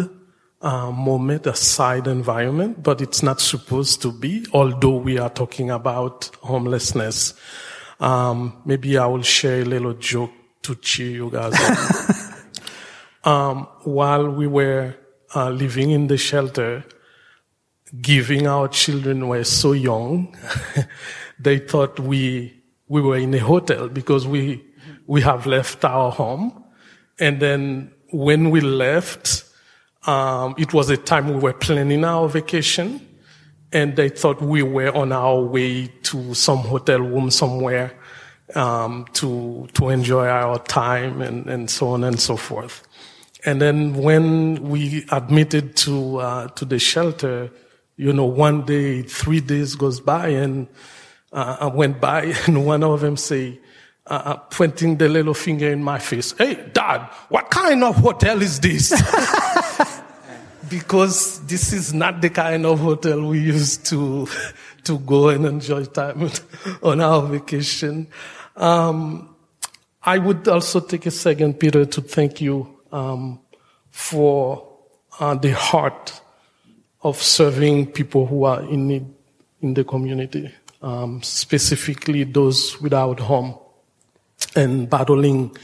uh, 0.62 0.92
moment, 0.92 1.48
a 1.48 1.56
sad 1.56 2.08
environment, 2.08 2.82
but 2.84 3.02
it's 3.02 3.24
not 3.24 3.42
supposed 3.42 4.02
to 4.04 4.12
be, 4.12 4.46
although 4.54 4.98
we 4.98 5.18
are 5.18 5.30
talking 5.30 5.72
about 5.72 6.30
homelessness. 6.42 7.34
Um, 8.00 8.62
maybe 8.66 8.98
I 8.98 9.06
will 9.08 9.24
share 9.24 9.62
a 9.62 9.66
little 9.66 9.94
joke 9.94 10.32
to 10.64 10.76
cheer 10.76 11.10
you 11.10 11.30
guys 11.32 11.54
up. 11.54 12.28
um, 13.28 13.68
while 13.84 14.30
we 14.30 14.48
were 14.48 14.96
uh, 15.36 15.50
living 15.50 15.92
in 15.92 16.08
the 16.08 16.18
shelter, 16.18 16.84
giving 18.02 18.48
our 18.48 18.68
children 18.68 19.28
were 19.28 19.44
so 19.44 19.72
young, 19.72 20.36
they 21.40 21.60
thought 21.60 22.00
we, 22.00 22.57
we 22.88 23.02
were 23.02 23.18
in 23.18 23.34
a 23.34 23.40
hotel 23.40 23.90
because 23.90 24.28
we, 24.28 24.64
we 25.08 25.22
have 25.22 25.46
left 25.46 25.84
our 25.84 26.12
home. 26.12 26.64
And 27.20 27.40
then 27.40 27.92
when 28.12 28.50
we 28.50 28.62
left, 28.62 29.44
um, 30.06 30.56
it 30.58 30.74
was 30.74 30.90
a 30.90 30.98
time 30.98 31.28
we 31.34 31.40
were 31.40 31.54
planning 31.54 32.06
our 32.06 32.30
vacation, 32.30 33.06
and 33.74 33.96
they 33.96 34.10
thought 34.10 34.42
we 34.42 34.64
were 34.64 34.96
on 34.96 35.12
our 35.12 35.42
way 35.42 35.88
to 36.04 36.34
some 36.34 36.60
hotel 36.60 37.00
room 37.00 37.30
somewhere 37.30 37.94
um, 38.56 39.06
to 39.14 39.68
to 39.74 39.90
enjoy 39.90 40.28
our 40.28 40.60
time 40.60 41.22
and, 41.22 41.48
and 41.48 41.70
so 41.70 41.90
on 41.90 42.06
and 42.06 42.20
so 42.20 42.38
forth. 42.38 42.88
And 43.46 43.62
then 43.62 43.94
when 43.96 44.70
we 44.70 45.06
admitted 45.12 45.76
to 45.78 46.18
uh, 46.18 46.48
to 46.50 46.64
the 46.64 46.80
shelter, 46.80 47.52
you 47.98 48.14
know, 48.14 48.26
one 48.26 48.66
day, 48.66 49.02
three 49.02 49.42
days 49.42 49.76
goes 49.76 50.00
by, 50.00 50.30
and 50.30 50.68
uh, 51.32 51.58
I 51.62 51.68
went 51.68 52.00
by, 52.00 52.34
and 52.48 52.66
one 52.66 52.84
of 52.84 53.02
them 53.02 53.18
say, 53.18 53.60
uh, 54.06 54.22
uh, 54.26 54.38
pointing 54.38 54.98
the 54.98 55.10
little 55.10 55.34
finger 55.34 55.72
in 55.72 55.84
my 55.84 56.00
face, 56.00 56.34
"Hey, 56.38 56.56
Dad, 56.74 57.10
what 57.30 57.50
kind 57.50 57.84
of 57.84 57.98
hotel 57.98 58.42
is 58.42 58.60
this?" 58.60 58.92
because 60.70 61.46
this 61.46 61.74
is 61.74 61.94
not 61.94 62.22
the 62.22 62.30
kind 62.30 62.66
of 62.66 62.80
hotel 62.80 63.22
we 63.26 63.40
used 63.40 63.86
to 63.88 64.28
to 64.84 65.00
go 65.00 65.30
and 65.30 65.46
enjoy 65.46 65.84
time 65.86 66.30
on 66.82 67.02
our 67.02 67.22
vacation. 67.24 68.08
Um, 68.56 69.36
I 70.04 70.18
would 70.20 70.48
also 70.48 70.80
take 70.80 71.06
a 71.06 71.12
second, 71.12 71.60
Peter, 71.60 71.86
to 71.86 72.02
thank 72.02 72.40
you 72.40 72.80
um, 72.94 73.42
for 73.92 74.66
uh, 75.20 75.36
the 75.36 75.52
heart 75.52 76.22
of 77.02 77.22
serving 77.22 77.92
people 77.92 78.26
who 78.26 78.46
are 78.46 78.62
in 78.62 78.88
need 78.88 79.06
in 79.62 79.74
the 79.74 79.84
community, 79.84 80.54
um, 80.88 81.22
specifically 81.22 82.24
those 82.24 82.80
without 82.80 83.20
home 83.20 83.60
and 84.56 84.90
battling 84.90 85.56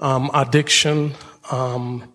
um, 0.00 0.30
addiction. 0.32 1.12
Um, 1.50 2.10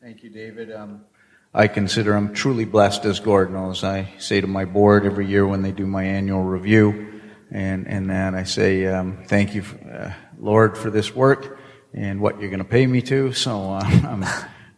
Thank 0.00 0.22
you, 0.22 0.30
David. 0.30 0.70
Um, 0.70 1.04
I 1.52 1.66
consider 1.66 2.14
I'm 2.14 2.32
truly 2.34 2.64
blessed, 2.64 3.04
as 3.04 3.18
Gord 3.18 3.52
knows. 3.52 3.82
I 3.82 4.12
say 4.18 4.40
to 4.40 4.46
my 4.46 4.64
board 4.64 5.06
every 5.06 5.26
year 5.26 5.44
when 5.46 5.62
they 5.62 5.72
do 5.72 5.86
my 5.86 6.04
annual 6.04 6.42
review, 6.42 7.20
and 7.50 7.88
and 7.88 8.08
then 8.08 8.36
I 8.36 8.44
say, 8.44 8.86
um, 8.86 9.24
"Thank 9.26 9.54
you, 9.54 9.64
uh, 9.92 10.12
Lord, 10.38 10.78
for 10.78 10.90
this 10.90 11.14
work 11.14 11.58
and 11.92 12.20
what 12.20 12.40
you're 12.40 12.50
going 12.50 12.58
to 12.58 12.64
pay 12.78 12.86
me 12.86 13.02
to." 13.02 13.32
So 13.32 13.72
uh, 13.72 13.80
I'm 13.84 14.24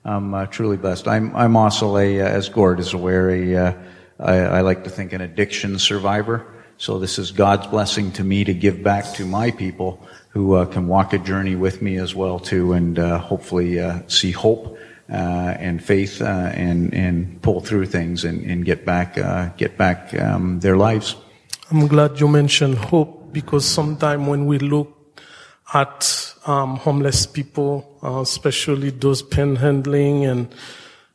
I'm 0.05 0.35
uh, 0.35 0.47
truly 0.47 0.77
blessed. 0.79 1.07
I'm 1.07 1.35
I'm 1.37 1.57
also 1.57 1.99
a, 1.99 2.21
uh, 2.21 2.25
as 2.25 2.49
Gord 2.49 2.79
is 2.81 2.95
aware, 2.95 3.31
a 3.31 3.57
uh, 3.57 3.73
I, 4.19 4.37
I 4.37 4.61
like 4.63 4.85
to 4.85 4.91
think 4.91 5.13
an 5.13 5.21
addiction 5.21 5.79
survivor. 5.79 6.47
So 6.79 6.99
this 6.99 7.19
is 7.19 7.31
God's 7.31 7.67
blessing 7.67 8.13
to 8.13 8.25
me 8.25 8.45
to 8.45 8.53
give 8.53 8.83
back 8.83 9.15
to 9.15 9.25
my 9.25 9.51
people 9.51 10.01
who 10.29 10.55
uh, 10.55 10.67
can 10.67 10.89
walk 10.89 11.15
a 11.15 11.19
journey 11.19 11.57
with 11.57 11.81
me 11.81 11.97
as 11.97 12.15
well 12.15 12.39
too, 12.39 12.73
and 12.75 12.99
hopefully 12.99 13.81
see 14.09 14.31
hope 14.31 14.77
uh, 15.11 15.55
and 15.59 15.83
faith 15.83 16.21
uh, 16.21 16.51
and 16.55 16.93
and 16.93 17.41
pull 17.43 17.61
through 17.61 17.87
things 17.87 18.25
and, 18.25 18.43
and 18.45 18.65
get 18.65 18.85
back 18.85 19.17
uh, 19.17 19.51
get 19.57 19.77
back 19.77 20.13
um, 20.21 20.61
their 20.61 20.77
lives. 20.77 21.17
I'm 21.71 21.87
glad 21.87 22.19
you 22.21 22.29
mentioned 22.29 22.77
hope 22.77 23.33
because 23.33 23.65
sometimes 23.65 24.27
when 24.27 24.47
we 24.47 24.59
look 24.59 24.93
at 25.75 26.35
um, 26.47 26.77
homeless 26.77 27.27
people, 27.27 27.99
uh, 28.03 28.21
especially 28.21 28.91
those 28.91 29.23
panhandling 29.23 30.29
and, 30.29 30.55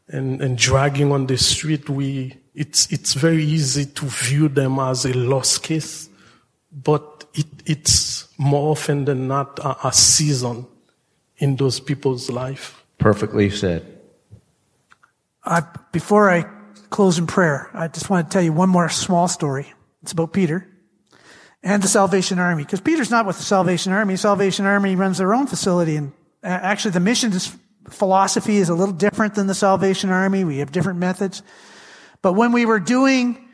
and 0.08 0.41
and 0.41 0.58
dragging 0.58 1.12
on 1.12 1.28
the 1.28 1.38
street, 1.38 1.89
we 1.89 2.38
it's 2.54 2.91
it's 2.91 3.14
very 3.14 3.43
easy 3.43 3.86
to 3.86 4.06
view 4.06 4.49
them 4.49 4.80
as 4.80 5.06
a 5.06 5.14
lost 5.14 5.64
case, 5.64 6.10
but 6.72 7.26
it, 7.34 7.47
it's 7.66 8.28
more 8.38 8.72
often 8.72 9.06
than 9.06 9.28
not 9.28 9.60
a, 9.60 9.88
a 9.88 9.93
season 9.93 10.66
in 11.38 11.56
those 11.56 11.80
people's 11.80 12.30
life. 12.30 12.84
Perfectly 12.97 13.49
said. 13.49 13.86
I, 15.43 15.64
before 15.91 16.30
I 16.30 16.45
close 16.89 17.18
in 17.18 17.26
prayer, 17.26 17.70
I 17.74 17.88
just 17.88 18.10
want 18.10 18.30
to 18.30 18.34
tell 18.34 18.43
you 18.43 18.54
one 18.54 18.70
more 18.70 18.89
small 18.89 19.28
story. 19.28 19.74
It's 20.04 20.12
about 20.12 20.34
Peter 20.34 20.68
and 21.64 21.82
the 21.82 21.88
Salvation 21.88 22.38
Army. 22.38 22.64
Because 22.64 22.82
Peter's 22.82 23.10
not 23.10 23.26
with 23.26 23.38
the 23.38 23.43
Salvation 23.43 23.91
Army. 23.91 24.18
Salvation 24.18 24.66
Army 24.66 24.95
runs 24.95 25.18
their 25.18 25.34
own 25.34 25.47
facility. 25.47 25.95
And 25.95 26.12
uh, 26.43 26.47
actually, 26.47 26.91
the 26.91 26.99
mission 26.99 27.32
philosophy 27.89 28.58
is 28.58 28.70
a 28.70 28.76
little 28.76 28.93
different 28.93 29.36
than 29.36 29.47
the 29.47 29.56
Salvation 29.56 30.10
Army. 30.12 30.43
We 30.43 30.60
have 30.60 30.72
different 30.72 30.99
methods. 30.99 31.41
But 32.22 32.34
when 32.34 32.52
we 32.52 32.66
were 32.66 32.80
doing, 32.80 33.50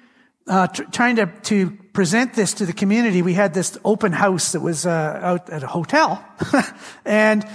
uh, 0.48 0.68
tr- 0.68 0.84
trying 0.84 1.18
to, 1.18 1.28
to 1.44 1.72
present 1.94 2.34
this 2.34 2.56
to 2.56 2.66
the 2.66 2.74
community, 2.74 3.22
we 3.22 3.34
had 3.34 3.54
this 3.54 3.78
open 3.84 4.12
house 4.12 4.52
that 4.52 4.60
was 4.62 4.86
uh, 4.86 5.20
out 5.22 5.50
at 5.50 5.64
a 5.64 5.68
hotel. 5.68 6.24
and 7.06 7.48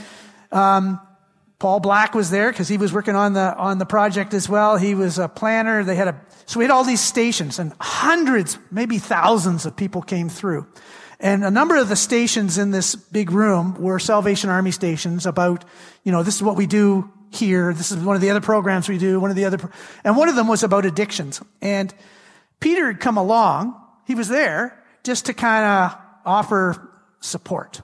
um, 0.51 1.01
Paul 1.59 1.81
Black 1.81 2.15
was 2.15 2.31
there 2.31 2.51
because 2.51 2.69
he 2.69 2.77
was 2.77 2.93
working 2.93 3.15
on 3.15 3.35
the, 3.35 3.57
on 3.57 3.79
the 3.79 3.87
project 3.87 4.35
as 4.35 4.49
well. 4.49 4.77
He 4.77 4.95
was 4.95 5.19
a 5.19 5.29
planner. 5.29 5.85
They 5.85 5.95
had 5.95 6.09
a, 6.09 6.21
so 6.47 6.59
we 6.59 6.65
had 6.65 6.71
all 6.71 6.85
these 6.85 7.01
stations 7.01 7.59
and 7.59 7.73
hundreds, 7.81 8.59
maybe 8.71 8.99
thousands 8.99 9.65
of 9.65 9.77
people 9.77 10.03
came 10.03 10.29
through. 10.29 10.67
And 11.21 11.45
a 11.45 11.53
number 11.53 11.77
of 11.77 11.89
the 11.89 11.95
stations 11.95 12.59
in 12.59 12.73
this 12.73 12.97
big 12.97 13.31
room 13.31 13.81
were 13.81 14.01
Salvation 14.01 14.51
Army 14.51 14.73
stations 14.73 15.25
about, 15.25 15.65
you 16.03 16.11
know, 16.11 16.25
this 16.25 16.35
is 16.35 16.43
what 16.43 16.57
we 16.57 16.67
do 16.67 17.09
here. 17.35 17.73
This 17.73 17.93
is 17.93 17.99
one 17.99 18.17
of 18.17 18.23
the 18.23 18.31
other 18.31 18.41
programs 18.41 18.89
we 18.89 18.99
do. 18.99 19.21
One 19.21 19.31
of 19.31 19.37
the 19.37 19.45
other, 19.45 19.71
and 20.05 20.17
one 20.17 20.29
of 20.29 20.37
them 20.37 20.49
was 20.49 20.63
about 20.63 20.87
addictions. 20.87 21.41
And 21.61 21.93
Peter 22.61 22.87
had 22.87 23.01
come 23.01 23.17
along. 23.17 23.75
He 24.07 24.15
was 24.15 24.29
there 24.29 24.83
just 25.05 25.27
to 25.27 25.35
kind 25.35 25.65
of 25.65 25.99
offer 26.25 26.91
support. 27.21 27.83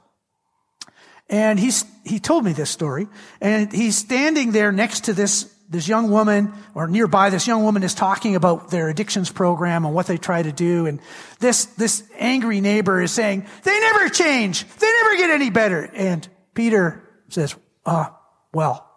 And 1.29 1.59
he's, 1.59 1.85
he 2.05 2.21
told 2.21 2.45
me 2.45 2.53
this 2.53 2.71
story. 2.71 3.09
And 3.41 3.73
he's 3.73 3.97
standing 3.97 4.53
there 4.53 4.73
next 4.73 5.05
to 5.05 5.13
this, 5.13 5.53
this 5.69 5.87
young 5.87 6.11
woman, 6.11 6.55
or 6.75 6.89
nearby, 6.89 7.29
this 7.29 7.47
young 7.47 7.65
woman 7.65 7.83
is 7.83 7.95
talking 7.95 8.35
about 8.35 8.71
their 8.71 8.89
addictions 8.89 9.31
program 9.31 9.85
and 9.85 9.95
what 9.95 10.07
they 10.07 10.17
try 10.17 10.43
to 10.43 10.53
do. 10.53 10.87
And 10.87 11.01
this, 11.39 11.67
this 11.67 12.03
angry 12.17 12.61
neighbor 12.61 13.03
is 13.03 13.13
saying, 13.13 13.47
they 13.65 13.79
never 13.79 14.09
change. 14.09 14.65
They 14.79 14.91
never 14.91 15.17
get 15.17 15.31
any 15.31 15.51
better. 15.51 15.91
And 15.93 16.27
Peter 16.55 17.03
says, 17.29 17.55
uh, 17.85 18.07
well, 18.53 18.88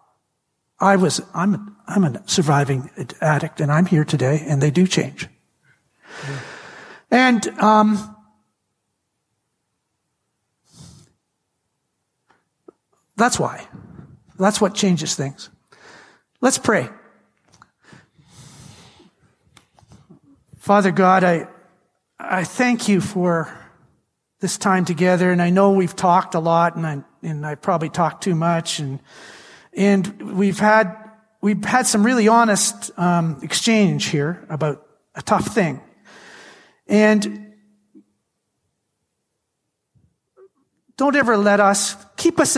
I 0.82 0.96
was, 0.96 1.22
I'm, 1.32 1.76
I'm 1.86 2.02
a 2.02 2.28
surviving 2.28 2.90
addict 3.20 3.60
and 3.60 3.70
I'm 3.70 3.86
here 3.86 4.04
today 4.04 4.44
and 4.46 4.60
they 4.60 4.72
do 4.72 4.86
change. 4.86 5.28
Yeah. 6.28 6.38
And, 7.10 7.48
um, 7.60 8.16
That's 13.14 13.38
why. 13.38 13.68
That's 14.36 14.60
what 14.60 14.74
changes 14.74 15.14
things. 15.14 15.48
Let's 16.40 16.58
pray. 16.58 16.88
Father 20.56 20.90
God, 20.90 21.22
I, 21.22 21.46
I 22.18 22.42
thank 22.42 22.88
you 22.88 23.00
for 23.00 23.56
this 24.40 24.58
time 24.58 24.84
together. 24.84 25.30
And 25.30 25.40
I 25.40 25.50
know 25.50 25.70
we've 25.70 25.94
talked 25.94 26.34
a 26.34 26.40
lot 26.40 26.74
and 26.74 26.84
I, 26.84 27.04
and 27.22 27.46
I 27.46 27.54
probably 27.54 27.90
talked 27.90 28.24
too 28.24 28.34
much 28.34 28.80
and, 28.80 28.98
and 29.76 30.36
we've 30.36 30.58
had, 30.58 30.96
we've 31.40 31.64
had 31.64 31.86
some 31.86 32.04
really 32.04 32.28
honest, 32.28 32.90
um, 32.98 33.38
exchange 33.42 34.06
here 34.06 34.44
about 34.48 34.86
a 35.14 35.22
tough 35.22 35.46
thing. 35.46 35.80
And 36.86 37.42
Don't 40.96 41.16
ever 41.16 41.36
let 41.36 41.60
us 41.60 41.96
keep 42.16 42.38
us 42.38 42.56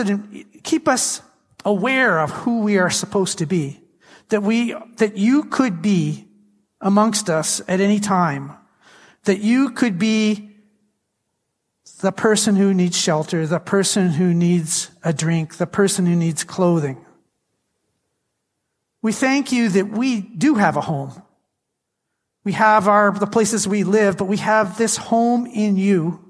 keep 0.63 0.87
us 0.87 1.21
aware 1.63 2.19
of 2.19 2.31
who 2.31 2.61
we 2.61 2.77
are 2.77 2.89
supposed 2.89 3.37
to 3.39 3.45
be. 3.45 3.81
That 4.29 4.43
we 4.43 4.75
that 4.97 5.17
you 5.17 5.43
could 5.45 5.81
be 5.81 6.27
amongst 6.81 7.29
us 7.29 7.61
at 7.67 7.79
any 7.79 7.99
time. 7.99 8.53
That 9.23 9.39
you 9.39 9.71
could 9.71 9.97
be 9.97 10.51
the 12.01 12.11
person 12.11 12.55
who 12.55 12.73
needs 12.73 12.97
shelter, 12.97 13.47
the 13.47 13.59
person 13.59 14.09
who 14.09 14.33
needs 14.33 14.91
a 15.03 15.13
drink, 15.13 15.57
the 15.57 15.67
person 15.67 16.05
who 16.05 16.15
needs 16.15 16.43
clothing. 16.43 17.04
We 19.05 19.11
thank 19.11 19.51
you 19.51 19.69
that 19.69 19.89
we 19.89 20.19
do 20.19 20.55
have 20.55 20.77
a 20.77 20.81
home. 20.81 21.21
We 22.43 22.53
have 22.53 22.87
our, 22.87 23.11
the 23.11 23.27
places 23.27 23.67
we 23.67 23.83
live, 23.83 24.17
but 24.17 24.25
we 24.25 24.37
have 24.37 24.79
this 24.79 24.97
home 24.97 25.45
in 25.45 25.77
you 25.77 26.27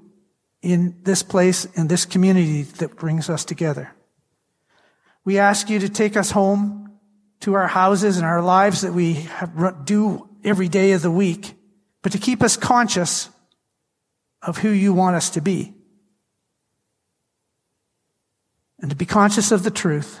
in 0.60 0.98
this 1.02 1.22
place, 1.22 1.64
in 1.64 1.88
this 1.88 2.04
community 2.04 2.64
that 2.64 2.96
brings 2.96 3.30
us 3.30 3.46
together. 3.46 3.92
We 5.24 5.38
ask 5.38 5.70
you 5.70 5.78
to 5.78 5.88
take 5.88 6.18
us 6.18 6.30
home 6.30 6.98
to 7.40 7.54
our 7.54 7.66
houses 7.66 8.18
and 8.18 8.26
our 8.26 8.42
lives 8.42 8.82
that 8.82 8.92
we 8.92 9.14
have, 9.14 9.86
do 9.86 10.28
every 10.44 10.68
day 10.68 10.92
of 10.92 11.00
the 11.00 11.10
week, 11.10 11.54
but 12.02 12.12
to 12.12 12.18
keep 12.18 12.42
us 12.42 12.58
conscious 12.58 13.30
of 14.42 14.58
who 14.58 14.68
you 14.68 14.92
want 14.92 15.16
us 15.16 15.30
to 15.30 15.40
be. 15.40 15.72
And 18.80 18.90
to 18.90 18.96
be 18.96 19.06
conscious 19.06 19.50
of 19.50 19.62
the 19.62 19.70
truth. 19.70 20.20